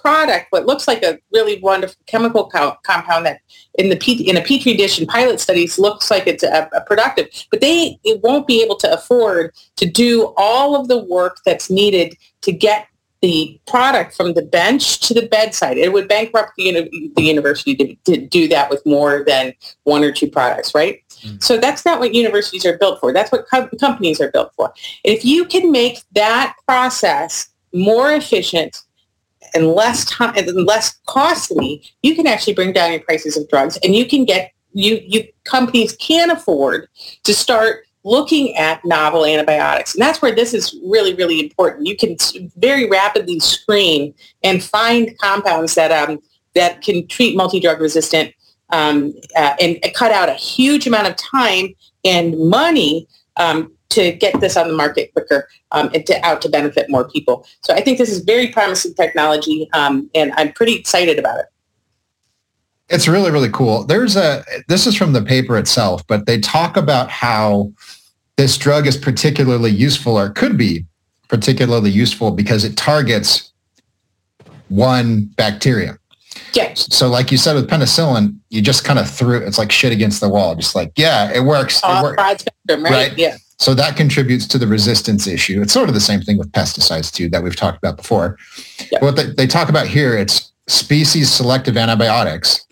product, 0.02 0.48
what 0.50 0.66
looks 0.66 0.88
like 0.88 1.04
a 1.04 1.20
really 1.32 1.60
wonderful 1.60 1.98
chemical 2.08 2.50
co- 2.50 2.78
compound 2.84 3.26
that 3.26 3.42
in 3.76 3.90
the 3.90 3.96
P- 3.96 4.28
in 4.30 4.38
a 4.38 4.42
petri 4.42 4.76
dish 4.76 5.00
in 5.00 5.08
pilot 5.08 5.40
studies 5.40 5.80
looks 5.80 6.12
like 6.12 6.28
it's 6.28 6.44
a, 6.44 6.70
a 6.74 6.82
productive, 6.82 7.28
but 7.50 7.62
they 7.62 8.00
it 8.04 8.22
won't 8.22 8.48
be 8.48 8.62
able 8.64 8.76
to 8.78 8.92
afford 8.92 9.54
to 9.78 9.86
do 9.86 10.34
all 10.38 10.80
of 10.80 10.88
the 10.88 11.04
work 11.04 11.38
that's 11.46 11.70
needed 11.70 12.16
to 12.42 12.52
get 12.52 12.88
the 13.22 13.60
product 13.68 14.16
from 14.16 14.34
the 14.34 14.42
bench 14.42 15.00
to 15.02 15.14
the 15.14 15.28
bedside. 15.28 15.78
It 15.78 15.94
would 15.94 16.08
bankrupt 16.08 16.54
the, 16.58 16.64
uni- 16.64 17.12
the 17.16 17.22
university 17.22 17.76
to, 17.76 17.96
to, 18.12 18.26
do 18.26 18.48
that 18.48 18.70
with 18.70 18.84
more 18.86 19.24
than 19.26 19.54
one 19.84 20.04
or 20.04 20.12
two 20.12 20.28
products, 20.28 20.74
right? 20.74 21.02
Mm. 21.22 21.42
So 21.44 21.58
that's 21.58 21.86
not 21.86 22.00
what 22.00 22.16
universities 22.16 22.66
are 22.66 22.78
built 22.80 23.00
for. 23.00 23.14
That's 23.14 23.32
what 23.32 23.46
co- 23.48 23.70
companies 23.80 24.20
are 24.20 24.32
built 24.32 24.52
for. 24.56 24.74
If 25.04 25.24
you 25.24 25.46
can 25.46 25.72
make 25.72 26.00
that 26.14 26.56
process 26.68 27.50
more 27.74 28.12
efficient 28.12 28.82
and 29.54 29.68
less 29.68 30.06
time 30.06 30.34
and 30.36 30.66
less 30.66 31.00
costly, 31.08 31.84
you 32.04 32.16
can 32.16 32.28
actually 32.28 32.54
bring 32.54 32.74
down 32.74 32.92
your 32.92 33.02
prices 33.02 33.38
of 33.38 33.48
drugs 33.50 33.78
and 33.84 33.96
you 33.96 34.08
can 34.08 34.26
get 34.26 34.54
you 34.74 35.02
you 35.06 35.28
companies 35.44 35.96
can 35.98 36.30
afford 36.30 36.88
to 37.24 37.34
start 37.34 37.86
looking 38.04 38.56
at 38.56 38.84
novel 38.84 39.26
antibiotics. 39.26 39.94
And 39.94 40.02
that's 40.02 40.22
where 40.22 40.34
this 40.34 40.54
is 40.54 40.76
really, 40.86 41.14
really 41.14 41.40
important. 41.40 41.86
You 41.86 41.96
can 41.96 42.18
very 42.58 42.90
rapidly 42.90 43.40
screen 43.40 44.14
and 44.44 44.64
find 44.64 45.16
compounds 45.20 45.76
that 45.76 45.92
um, 45.92 46.20
that 46.56 46.82
can 46.82 47.08
treat 47.08 47.36
multi-drug 47.36 47.80
resistant 47.80 48.34
um, 48.72 49.14
uh, 49.36 49.56
and 49.62 49.80
cut 49.94 50.12
out 50.12 50.30
a 50.30 50.34
huge 50.34 50.88
amount 50.88 51.08
of 51.08 51.16
time 51.16 51.76
and 52.04 52.38
money 52.38 53.08
um, 53.38 53.72
to 53.92 54.12
get 54.12 54.40
this 54.42 54.58
on 54.58 54.68
the 54.68 54.74
market 54.74 55.12
quicker 55.14 55.48
um, 55.72 55.90
and 55.94 56.06
to 56.06 56.26
out 56.26 56.42
to 56.42 56.50
benefit 56.50 56.90
more 56.90 57.10
people. 57.10 57.46
So 57.62 57.74
I 57.74 57.82
think 57.82 57.98
this 57.98 58.10
is 58.10 58.20
very 58.20 58.48
promising 58.48 58.94
technology, 58.94 59.70
um, 59.74 60.10
and 60.16 60.34
I'm 60.38 60.52
pretty 60.54 60.76
excited 60.76 61.20
about 61.20 61.40
it. 61.40 61.46
It's 62.90 63.08
really, 63.08 63.32
really 63.32 63.50
cool. 63.50 63.86
There's 63.86 64.18
a, 64.18 64.44
this 64.68 64.86
is 64.86 64.96
from 64.98 65.14
the 65.14 65.22
paper 65.22 65.58
itself, 65.58 66.06
but 66.08 66.26
they 66.26 66.40
talk 66.40 66.76
about 66.76 67.10
how 67.10 67.72
this 68.36 68.58
drug 68.58 68.86
is 68.86 68.98
particularly 68.98 69.72
useful 69.72 70.18
or 70.18 70.30
could 70.30 70.58
be 70.58 70.86
particularly 71.30 71.90
useful 71.90 72.32
because 72.32 72.66
it 72.66 72.76
targets 72.76 73.54
one 74.68 75.26
bacteria. 75.38 75.98
Yeah. 76.54 76.74
So 76.74 77.08
like 77.08 77.32
you 77.32 77.38
said 77.38 77.56
with 77.56 77.70
penicillin, 77.70 78.38
you 78.50 78.62
just 78.62 78.84
kind 78.84 79.00
of 79.00 79.10
threw 79.10 79.38
it's 79.38 79.58
like 79.58 79.72
shit 79.72 79.94
against 79.94 80.20
the 80.20 80.30
wall. 80.30 80.56
Just 80.56 80.76
like, 80.76 80.92
yeah, 80.98 81.32
it 81.32 81.42
works. 81.42 81.82
it 81.84 82.04
works. 82.04 82.16
Broad 82.16 82.40
spectrum, 82.40 82.84
right? 82.84 82.92
right? 82.92 83.18
Yeah. 83.18 83.38
So 83.62 83.76
that 83.76 83.96
contributes 83.96 84.48
to 84.48 84.58
the 84.58 84.66
resistance 84.66 85.28
issue. 85.28 85.62
It's 85.62 85.72
sort 85.72 85.88
of 85.88 85.94
the 85.94 86.02
same 86.02 86.22
thing 86.22 86.38
with 86.38 86.52
pesticides 86.52 87.12
too 87.12 87.30
that 87.30 87.44
we've 87.44 87.56
talked 87.56 87.78
about 87.78 87.96
before. 87.96 88.38
Yep. 88.92 89.02
What 89.02 89.16
they, 89.16 89.26
they 89.28 89.48
talk 89.48 89.70
about 89.70 89.88
here, 89.88 90.18
it's 90.18 90.52
species 90.68 91.32
selective 91.32 91.78
antibiotics 91.78 92.66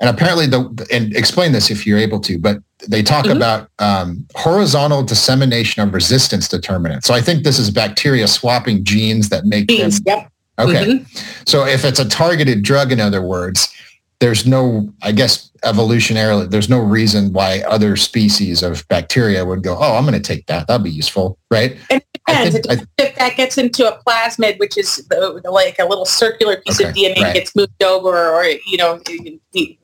and 0.00 0.10
apparently 0.10 0.46
the 0.46 0.86
and 0.92 1.14
explain 1.16 1.52
this 1.52 1.70
if 1.70 1.86
you're 1.86 1.98
able 1.98 2.20
to 2.20 2.38
but 2.38 2.58
they 2.88 3.02
talk 3.02 3.24
mm-hmm. 3.24 3.36
about 3.36 3.70
um, 3.78 4.26
horizontal 4.34 5.02
dissemination 5.02 5.82
of 5.82 5.94
resistance 5.94 6.48
determinants 6.48 7.06
so 7.06 7.14
i 7.14 7.20
think 7.20 7.44
this 7.44 7.58
is 7.58 7.70
bacteria 7.70 8.26
swapping 8.26 8.84
genes 8.84 9.28
that 9.28 9.44
make 9.44 9.68
genes, 9.68 10.00
them 10.00 10.18
yep. 10.18 10.32
okay 10.58 10.84
mm-hmm. 10.86 11.42
so 11.46 11.64
if 11.64 11.84
it's 11.84 11.98
a 11.98 12.08
targeted 12.08 12.62
drug 12.62 12.92
in 12.92 13.00
other 13.00 13.22
words 13.22 13.72
there's 14.20 14.46
no, 14.46 14.92
I 15.02 15.12
guess, 15.12 15.50
evolutionarily, 15.62 16.50
there's 16.50 16.70
no 16.70 16.78
reason 16.78 17.32
why 17.32 17.60
other 17.66 17.96
species 17.96 18.62
of 18.62 18.86
bacteria 18.88 19.44
would 19.44 19.62
go, 19.62 19.76
oh, 19.78 19.96
I'm 19.96 20.04
going 20.06 20.20
to 20.20 20.26
take 20.26 20.46
that. 20.46 20.66
That'd 20.66 20.84
be 20.84 20.90
useful, 20.90 21.38
right? 21.50 21.76
It 21.90 22.06
depends. 22.14 22.54
Think, 22.54 22.82
it, 22.82 22.88
if 22.98 23.14
that 23.16 23.36
gets 23.36 23.58
into 23.58 23.86
a 23.86 24.02
plasmid, 24.04 24.58
which 24.58 24.78
is 24.78 25.06
the, 25.08 25.42
like 25.50 25.78
a 25.78 25.84
little 25.84 26.06
circular 26.06 26.56
piece 26.62 26.80
okay, 26.80 26.90
of 26.90 26.96
DNA 26.96 27.20
right. 27.20 27.34
gets 27.34 27.54
moved 27.54 27.82
over 27.82 28.30
or, 28.30 28.44
you 28.44 28.78
know, 28.78 29.00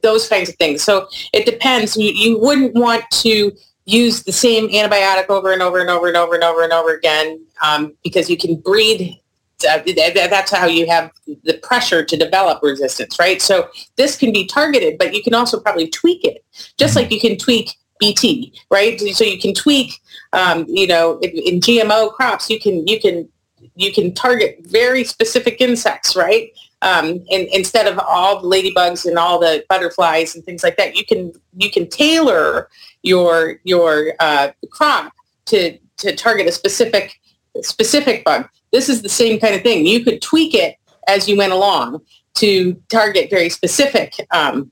those 0.02 0.28
kinds 0.28 0.48
of 0.48 0.56
things. 0.56 0.82
So 0.82 1.08
it 1.34 1.44
depends. 1.44 1.96
You, 1.96 2.12
you 2.12 2.38
wouldn't 2.38 2.74
want 2.74 3.04
to 3.10 3.52
use 3.84 4.22
the 4.22 4.32
same 4.32 4.68
antibiotic 4.68 5.28
over 5.28 5.52
and 5.52 5.60
over 5.60 5.78
and 5.78 5.90
over 5.90 6.08
and 6.08 6.16
over 6.16 6.34
and 6.34 6.44
over 6.44 6.62
and 6.62 6.72
over 6.72 6.94
again 6.94 7.44
um, 7.62 7.94
because 8.02 8.30
you 8.30 8.38
can 8.38 8.56
breed 8.56 9.18
uh, 9.64 9.82
that's 9.86 10.50
how 10.50 10.66
you 10.66 10.86
have 10.86 11.10
the 11.26 11.58
pressure 11.62 12.04
to 12.04 12.16
develop 12.16 12.62
resistance, 12.62 13.18
right? 13.18 13.40
So 13.40 13.68
this 13.96 14.16
can 14.16 14.32
be 14.32 14.46
targeted, 14.46 14.98
but 14.98 15.14
you 15.14 15.22
can 15.22 15.34
also 15.34 15.60
probably 15.60 15.88
tweak 15.88 16.24
it, 16.24 16.44
just 16.78 16.96
like 16.96 17.10
you 17.10 17.20
can 17.20 17.36
tweak 17.36 17.76
BT, 17.98 18.52
right? 18.70 19.00
So 19.00 19.24
you 19.24 19.38
can 19.38 19.54
tweak, 19.54 20.00
um, 20.32 20.66
you 20.68 20.86
know, 20.86 21.18
in, 21.20 21.30
in, 21.30 21.60
GMO 21.60 22.12
crops, 22.12 22.50
you 22.50 22.58
can 22.58 22.86
you 22.86 23.00
can 23.00 23.28
you 23.76 23.92
can 23.92 24.12
target 24.12 24.58
very 24.62 25.04
specific 25.04 25.60
insects, 25.60 26.16
right? 26.16 26.50
Um, 26.82 27.24
and 27.30 27.46
instead 27.52 27.86
of 27.86 28.00
all 28.00 28.42
the 28.42 28.48
ladybugs 28.48 29.06
and 29.06 29.16
all 29.16 29.38
the 29.38 29.64
butterflies 29.68 30.34
and 30.34 30.44
things 30.44 30.64
like 30.64 30.76
that, 30.78 30.96
you 30.96 31.04
can 31.06 31.32
you 31.56 31.70
can 31.70 31.88
tailor 31.88 32.68
your 33.02 33.60
your 33.62 34.14
uh, 34.18 34.50
crop 34.70 35.12
to 35.46 35.78
to 35.98 36.16
target 36.16 36.48
a 36.48 36.52
specific 36.52 37.20
specific 37.60 38.24
bug. 38.24 38.48
This 38.72 38.88
is 38.88 39.02
the 39.02 39.08
same 39.08 39.38
kind 39.38 39.54
of 39.54 39.62
thing. 39.62 39.86
You 39.86 40.02
could 40.02 40.22
tweak 40.22 40.54
it 40.54 40.76
as 41.08 41.28
you 41.28 41.36
went 41.36 41.52
along 41.52 42.00
to 42.34 42.74
target 42.88 43.28
very 43.30 43.48
specific 43.48 44.14
um, 44.30 44.70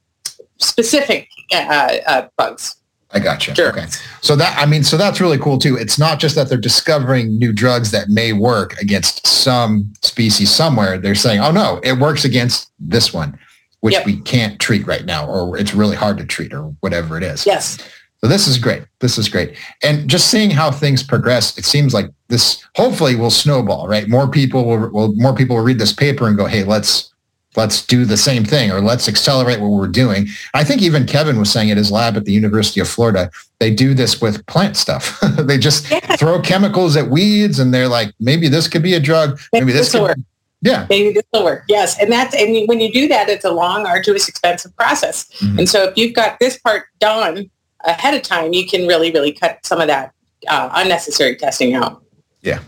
specific 0.59 1.29
uh, 1.53 1.97
uh, 2.07 2.29
bugs. 2.37 2.77
I 3.13 3.19
got 3.19 3.47
you. 3.47 3.55
Sure. 3.55 3.71
Okay. 3.71 3.87
So 4.21 4.37
that 4.37 4.57
I 4.57 4.67
mean, 4.67 4.85
so 4.85 4.97
that's 4.97 5.21
really 5.21 5.39
cool 5.39 5.59
too. 5.59 5.77
It's 5.77 5.99
not 5.99 6.21
just 6.21 6.37
that 6.37 6.49
they're 6.49 6.59
discovering 6.59 7.39
new 7.39 7.53
drugs 7.53 7.91
that 7.91 8.09
may 8.09 8.33
work 8.33 8.79
against 8.81 9.27
some 9.27 9.93
species 10.03 10.51
somewhere. 10.51 10.97
They're 10.97 11.17
saying, 11.17 11.41
oh 11.41 11.51
no, 11.51 11.81
it 11.83 11.95
works 11.95 12.25
against 12.25 12.71
this 12.79 13.13
one, 13.13 13.37
which 13.81 13.95
yep. 13.95 14.07
we 14.07 14.21
can't 14.21 14.61
treat 14.61 14.87
right 14.87 15.05
now, 15.05 15.27
or 15.27 15.59
it's 15.59 15.75
really 15.75 15.97
hard 15.97 16.19
to 16.19 16.25
treat, 16.25 16.53
or 16.53 16.75
whatever 16.81 17.17
it 17.17 17.25
is. 17.25 17.45
Yes. 17.45 17.79
So 18.21 18.29
this 18.29 18.47
is 18.47 18.59
great. 18.59 18.85
This 19.01 19.19
is 19.19 19.29
great. 19.29 19.57
And 19.83 20.09
just 20.09 20.31
seeing 20.31 20.51
how 20.51 20.71
things 20.71 21.03
progress, 21.03 21.57
it 21.59 21.65
seems 21.65 21.93
like 21.93 22.11
this 22.31 22.65
hopefully 22.77 23.17
will 23.17 23.31
snowball, 23.31 23.87
right? 23.87 24.09
More 24.09 24.29
people 24.29 24.65
will, 24.65 24.89
will 24.91 25.15
more 25.17 25.35
people 25.35 25.57
will 25.57 25.65
read 25.65 25.79
this 25.79 25.93
paper 25.93 26.27
and 26.27 26.37
go, 26.37 26.47
hey, 26.47 26.65
let's 26.65 27.11
let's 27.57 27.85
do 27.85 28.05
the 28.05 28.17
same 28.17 28.45
thing 28.45 28.71
or 28.71 28.81
let's 28.81 29.09
accelerate 29.09 29.61
what 29.61 29.71
we're 29.71 29.89
doing. 29.89 30.29
I 30.55 30.63
think 30.63 30.83
even 30.83 31.05
Kevin 31.05 31.39
was 31.39 31.51
saying 31.51 31.71
at 31.71 31.77
his 31.77 31.91
lab 31.91 32.17
at 32.17 32.25
the 32.25 32.33
University 32.33 32.81
of 32.81 32.89
Florida, 32.89 33.31
they 33.59 33.75
do 33.75 33.93
this 33.93 34.21
with 34.21 34.47
plant 34.47 34.77
stuff. 34.77 35.19
they 35.39 35.59
just 35.59 35.91
yeah. 35.91 36.17
throw 36.17 36.41
chemicals 36.41 36.97
at 36.97 37.09
weeds 37.09 37.59
and 37.59 37.75
they're 37.75 37.89
like, 37.89 38.15
maybe 38.21 38.49
this 38.49 38.69
could 38.69 38.83
be 38.83 38.95
a 38.95 39.01
drug. 39.01 39.41
Maybe, 39.53 39.67
maybe 39.67 39.73
this 39.77 39.93
could 39.93 40.03
work. 40.03 40.19
Yeah. 40.63 40.87
Maybe 40.91 41.15
this 41.15 41.23
will 41.33 41.45
work. 41.45 41.65
Yes. 41.69 41.99
And 41.99 42.13
that's, 42.13 42.35
and 42.35 42.69
when 42.69 42.81
you 42.81 42.93
do 42.93 43.09
that, 43.09 43.31
it's 43.31 43.47
a 43.47 43.51
long, 43.51 43.87
arduous, 43.87 44.29
expensive 44.29 44.77
process. 44.77 45.27
Mm-hmm. 45.39 45.61
And 45.61 45.67
so 45.67 45.85
if 45.85 45.97
you've 45.97 46.13
got 46.13 46.39
this 46.39 46.59
part 46.59 46.85
done 46.99 47.51
ahead 47.85 48.13
of 48.13 48.21
time, 48.21 48.53
you 48.53 48.69
can 48.69 48.87
really, 48.87 49.11
really 49.11 49.33
cut 49.33 49.65
some 49.65 49.81
of 49.81 49.87
that 49.87 50.13
uh, 50.49 50.69
unnecessary 50.75 51.37
testing 51.37 51.73
out. 51.73 52.03
Yeah. 52.43 52.61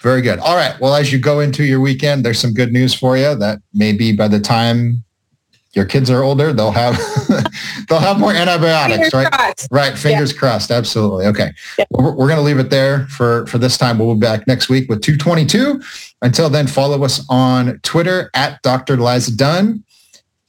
Very 0.00 0.20
good. 0.20 0.38
All 0.38 0.56
right. 0.56 0.78
Well, 0.80 0.94
as 0.94 1.12
you 1.12 1.18
go 1.18 1.40
into 1.40 1.64
your 1.64 1.80
weekend, 1.80 2.24
there's 2.24 2.38
some 2.38 2.52
good 2.52 2.72
news 2.72 2.94
for 2.94 3.16
you 3.16 3.34
that 3.36 3.60
maybe 3.72 4.12
by 4.14 4.28
the 4.28 4.38
time 4.38 5.02
your 5.72 5.86
kids 5.86 6.10
are 6.10 6.22
older, 6.22 6.52
they'll 6.52 6.70
have 6.70 6.96
they'll 7.88 7.98
have 7.98 8.18
more 8.18 8.32
antibiotics, 8.32 9.10
fingers 9.10 9.14
right? 9.14 9.32
Crossed. 9.32 9.68
Right. 9.70 9.98
Fingers 9.98 10.32
yeah. 10.32 10.38
crossed. 10.38 10.70
Absolutely. 10.70 11.26
Okay. 11.26 11.52
Yeah. 11.78 11.84
We're, 11.90 12.12
we're 12.12 12.28
going 12.28 12.36
to 12.36 12.42
leave 12.42 12.58
it 12.58 12.70
there 12.70 13.06
for 13.06 13.46
for 13.46 13.58
this 13.58 13.78
time. 13.78 13.98
We'll 13.98 14.14
be 14.14 14.20
back 14.20 14.46
next 14.46 14.68
week 14.68 14.88
with 14.88 15.02
222. 15.02 15.82
Until 16.22 16.48
then, 16.48 16.66
follow 16.66 17.02
us 17.02 17.24
on 17.28 17.78
Twitter 17.82 18.30
at 18.34 18.60
Dr. 18.62 18.96
Liza 18.96 19.36
Dunn 19.36 19.84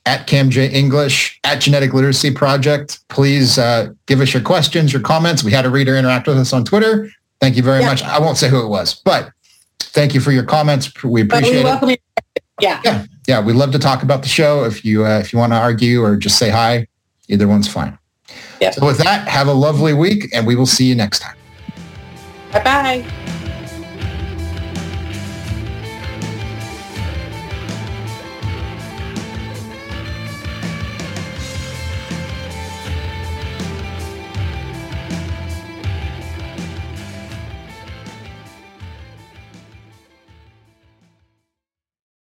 at 0.06 0.28
CamJ 0.28 0.72
English, 0.72 1.40
at 1.44 1.60
Genetic 1.60 1.94
Literacy 1.94 2.32
Project. 2.32 3.00
Please 3.10 3.58
uh, 3.58 3.90
give 4.06 4.22
us 4.22 4.34
your 4.34 4.44
questions, 4.44 4.94
your 4.94 5.02
comments. 5.02 5.44
We 5.44 5.52
had 5.52 5.66
a 5.66 5.70
reader 5.70 5.96
interact 5.96 6.28
with 6.28 6.38
us 6.38 6.54
on 6.54 6.64
Twitter. 6.64 7.10
Thank 7.42 7.58
you 7.58 7.64
very 7.64 7.82
yeah. 7.82 7.88
much. 7.88 8.04
I 8.04 8.20
won't 8.20 8.38
say 8.38 8.50
who 8.50 8.64
it 8.64 8.68
was, 8.68 8.94
but 8.94 9.32
thank 9.80 10.14
you 10.14 10.22
for 10.22 10.32
your 10.32 10.44
comments. 10.44 11.04
We 11.04 11.22
appreciate 11.22 11.66
we 11.82 11.94
it. 11.94 12.02
Yeah. 12.60 12.82
Yeah. 12.84 13.06
Yeah. 13.28 13.42
We 13.42 13.54
love 13.54 13.72
to 13.72 13.80
talk 13.80 14.04
about 14.04 14.22
the 14.22 14.30
show. 14.30 14.64
If 14.64 14.86
you, 14.86 15.06
uh, 15.06 15.20
if 15.20 15.34
you 15.34 15.40
want 15.40 15.52
to 15.52 15.58
argue 15.58 16.02
or 16.04 16.16
just 16.16 16.38
say 16.38 16.50
hi, 16.50 16.88
either 17.28 17.48
one's 17.48 17.68
fine. 17.68 17.98
Yeah. 18.62 18.72
So 18.72 18.86
with 18.86 18.98
that, 19.00 19.28
have 19.28 19.48
a 19.48 19.54
lovely 19.54 19.94
week 19.94 20.34
and 20.34 20.48
we 20.48 20.56
will 20.56 20.66
see 20.66 20.86
you 20.86 20.96
next 20.96 21.20
time. 21.20 21.36
Bye-bye. 22.52 23.06